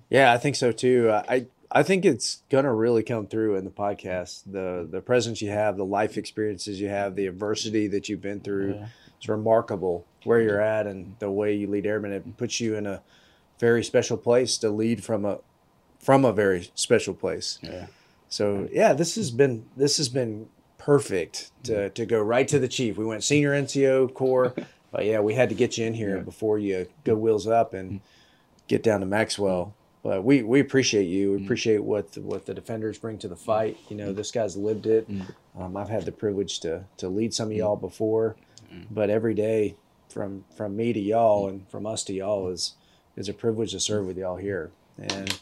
Yeah, 0.09 0.33
I 0.33 0.39
think 0.39 0.57
so 0.57 0.73
too. 0.73 1.11
Uh, 1.11 1.23
I 1.29 1.47
I 1.71 1.83
think 1.83 2.05
it's 2.05 2.43
gonna 2.51 2.73
really 2.75 3.03
come 3.03 3.27
through 3.27 3.57
in 3.57 3.65
the 3.65 3.71
podcast. 3.71 4.43
The 4.51 4.87
the 4.91 5.01
presence 5.03 5.41
you 5.43 5.51
have, 5.51 5.77
the 5.77 5.85
life 5.85 6.17
experiences 6.17 6.81
you 6.81 6.89
have, 6.89 7.15
the 7.17 7.27
adversity 7.27 7.87
that 7.89 8.09
you've 8.09 8.23
been 8.23 8.41
through. 8.41 8.81
It's 9.19 9.29
remarkable 9.29 10.05
where 10.25 10.41
you're 10.41 10.61
at 10.61 10.87
and 10.87 11.15
the 11.19 11.31
way 11.31 11.55
you 11.55 11.67
lead 11.69 11.87
airmen. 11.87 12.13
It 12.13 12.37
puts 12.37 12.61
you 12.61 12.75
in 12.75 12.87
a 12.87 13.03
very 13.61 13.85
special 13.85 14.17
place 14.17 14.57
to 14.59 14.71
lead 14.71 15.05
from 15.05 15.25
a 15.25 15.39
from 15.99 16.25
a 16.25 16.33
very 16.33 16.71
special 16.75 17.15
place. 17.15 17.59
Yeah. 17.63 17.87
So 18.29 18.69
yeah, 18.73 18.95
this 18.95 19.15
has 19.17 19.31
been 19.31 19.67
this 19.77 19.99
has 19.99 20.09
been 20.09 20.49
perfect 20.85 21.51
to, 21.65 21.91
to 21.91 22.05
go 22.05 22.21
right 22.21 22.49
to 22.49 22.59
the 22.59 22.69
chief. 22.69 22.97
We 22.97 23.05
went 23.05 23.23
senior 23.25 23.53
NCO 23.53 24.13
core, 24.15 24.55
but 24.91 25.05
yeah, 25.05 25.21
we 25.21 25.35
had 25.35 25.49
to 25.49 25.55
get 25.55 25.79
you 25.79 25.87
in 25.87 25.95
here 25.95 26.17
Yeah. 26.17 26.23
before 26.23 26.59
you 26.59 26.87
go 27.05 27.15
wheels 27.15 27.47
up 27.47 27.73
and 27.75 27.91
mm-hmm. 27.91 28.05
get 28.69 28.83
down 28.83 29.01
to 29.01 29.07
Maxwell. 29.07 29.75
But 30.03 30.25
we, 30.25 30.43
we 30.43 30.59
appreciate 30.59 31.05
you. 31.05 31.31
We 31.31 31.37
mm-hmm. 31.37 31.45
appreciate 31.45 31.85
what 31.85 32.13
the, 32.13 32.21
what 32.23 32.47
the 32.47 32.55
defenders 32.55 32.99
bring 32.99 33.19
to 33.19 33.29
the 33.29 33.37
mm-hmm. 33.37 33.45
fight. 33.45 33.79
You 33.89 33.97
know, 33.97 34.13
this 34.13 34.33
guy's 34.33 34.57
lived 34.57 34.87
it. 34.87 35.09
Um, 35.57 35.77
I've 35.77 35.89
had 35.89 36.05
the 36.05 36.13
privilege 36.13 36.61
to 36.61 36.85
to 36.97 37.09
lead 37.09 37.33
some 37.33 37.51
of 37.51 37.57
y'all 37.57 37.77
before, 37.77 38.37
but 38.91 39.11
every 39.11 39.35
day 39.35 39.77
from 40.09 40.45
from 40.57 40.77
me 40.77 40.93
to 40.93 41.01
y'all 41.01 41.49
and 41.49 41.69
from 41.69 41.87
us 41.87 42.03
to 42.05 42.13
y'all 42.13 42.49
is 42.49 42.75
is 43.17 43.29
a 43.29 43.35
privilege 43.35 43.73
to 43.73 43.81
serve 43.81 44.07
with 44.07 44.17
y'all 44.17 44.37
here. 44.37 44.71
And 44.99 45.39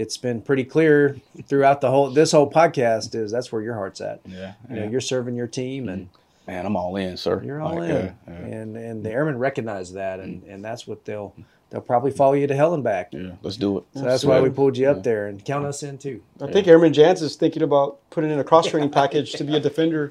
it's 0.00 0.16
been 0.16 0.40
pretty 0.40 0.64
clear 0.64 1.16
throughout 1.46 1.80
the 1.80 1.90
whole 1.90 2.10
this 2.10 2.32
whole 2.32 2.50
podcast 2.50 3.14
is 3.14 3.30
that's 3.30 3.52
where 3.52 3.62
your 3.62 3.74
heart's 3.74 4.00
at. 4.00 4.20
Yeah. 4.26 4.54
You 4.68 4.76
know, 4.76 4.84
you're 4.88 5.00
serving 5.00 5.36
your 5.36 5.46
team 5.46 5.88
and 5.88 6.08
Man, 6.46 6.66
I'm 6.66 6.74
all 6.74 6.96
in, 6.96 7.16
sir. 7.16 7.42
you're 7.44 7.60
all 7.60 7.76
Like, 7.78 7.90
in. 7.90 7.96
yeah, 7.96 8.12
yeah. 8.26 8.32
And 8.34 8.76
and 8.76 9.04
the 9.04 9.10
airmen 9.10 9.38
recognize 9.38 9.92
that 9.92 10.18
and, 10.20 10.42
and 10.44 10.64
that's 10.64 10.86
what 10.86 11.04
they'll 11.04 11.34
they'll 11.70 11.80
probably 11.80 12.10
follow 12.10 12.34
you 12.34 12.46
to 12.46 12.54
hell 12.54 12.74
and 12.74 12.84
back. 12.84 13.08
Yeah, 13.12 13.30
let's 13.42 13.56
do 13.56 13.78
it. 13.78 13.84
So 13.94 14.02
that's 14.02 14.24
why 14.24 14.40
we 14.40 14.50
pulled 14.50 14.76
you 14.76 14.88
up 14.88 15.02
there 15.02 15.28
and 15.28 15.42
count 15.44 15.64
us 15.64 15.82
in 15.82 15.98
too. 15.98 16.22
I 16.40 16.50
think 16.52 16.66
Airman 16.66 16.92
Jans 16.92 17.22
is 17.22 17.36
thinking 17.36 17.62
about 17.62 17.98
putting 18.10 18.30
in 18.30 18.38
a 18.38 18.44
cross 18.44 18.66
training 18.66 18.90
package 18.90 19.32
to 19.32 19.44
be 19.44 19.56
a 19.56 19.60
defender. 19.68 20.10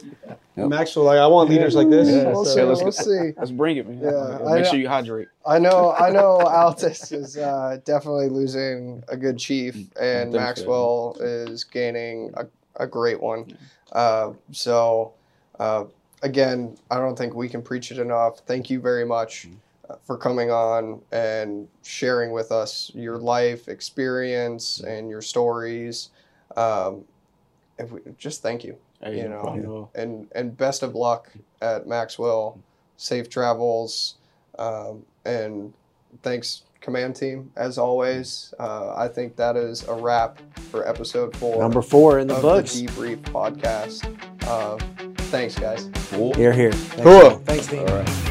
Maxwell, 0.56 1.06
like 1.06 1.20
I 1.20 1.28
want 1.28 1.50
leaders 1.50 1.74
like 1.76 1.90
this. 1.90 2.10
Yeah. 2.10 2.32
We'll 2.32 2.44
So- 2.46 2.56
see. 2.56 2.64
let's 2.64 2.82
We'll 2.84 2.92
see. 2.92 3.32
Let's 3.38 3.52
bring 3.52 3.78
it, 3.78 3.88
man. 3.88 4.00
Yeah, 4.02 4.38
Make 4.54 4.66
I- 4.66 4.70
sure 4.70 4.80
you 4.80 4.90
hydrate. 4.90 5.28
I 5.46 5.58
know, 5.60 5.94
I 5.94 6.10
know. 6.18 6.40
Altus 6.44 7.12
is 7.14 7.38
uh, 7.38 7.78
definitely 7.86 8.30
losing 8.30 9.04
a 9.08 9.16
good 9.18 9.38
chief, 9.38 9.76
and 10.00 10.32
think 10.32 10.34
so. 10.34 10.40
Maxwell 10.40 11.18
is 11.22 11.64
gaining 11.64 12.34
a, 12.36 12.46
a 12.76 12.86
great 12.88 13.22
one. 13.22 13.58
Uh, 13.94 14.34
so, 14.52 15.14
uh, 15.60 15.86
again, 16.24 16.78
I 16.92 16.98
don't 16.98 17.18
think 17.18 17.34
we 17.36 17.48
can 17.50 17.62
preach 17.62 17.92
it 17.92 17.98
enough. 18.00 18.40
Thank 18.40 18.70
you 18.70 18.80
very 18.82 19.06
much 19.06 19.48
uh, 19.48 19.50
for 20.04 20.18
coming 20.18 20.52
on 20.52 21.02
and 21.12 21.68
sharing 21.84 22.32
with 22.32 22.52
us 22.52 22.92
your 22.94 23.18
life 23.18 23.68
experience 23.68 24.80
and 24.82 25.10
your 25.10 25.22
stories. 25.22 26.10
Um, 26.56 27.04
and 27.78 27.92
we, 27.92 28.00
just 28.18 28.42
thank 28.42 28.64
you 28.64 28.78
Hey, 29.02 29.18
You 29.22 29.30
know. 29.30 29.42
problem. 29.42 29.88
and 29.96 30.28
and 30.36 30.58
best 30.58 30.84
of 30.84 30.94
luck 30.96 31.30
at 31.62 31.88
Maxwell. 31.88 32.60
Safe 32.98 33.30
travels, 33.30 34.16
um, 34.58 35.06
and 35.24 35.74
thanks, 36.22 36.64
command 36.82 37.16
team, 37.16 37.50
as 37.56 37.78
always. 37.78 38.54
Uh, 38.60 38.94
I 38.98 39.08
think 39.08 39.38
that 39.38 39.56
is 39.56 39.88
a 39.88 39.94
wrap 39.94 40.40
for 40.70 40.86
episode 40.86 41.34
four 41.38 41.62
Number 41.62 41.82
four 41.82 42.20
in 42.20 42.28
the 42.28 42.36
of 42.36 42.42
books. 42.42 42.74
the 42.74 42.88
Debrief 42.88 43.22
podcast. 43.22 44.04
Uh, 44.46 44.78
thanks, 45.32 45.58
guys. 45.58 45.90
Cool. 46.12 46.34
Here, 46.34 46.52
here. 46.52 46.74
Thanks, 46.74 47.04
Cool. 47.04 47.30
Thanks, 47.46 47.68
Dean. 47.68 47.88
All 47.88 47.96
right. 47.96 48.29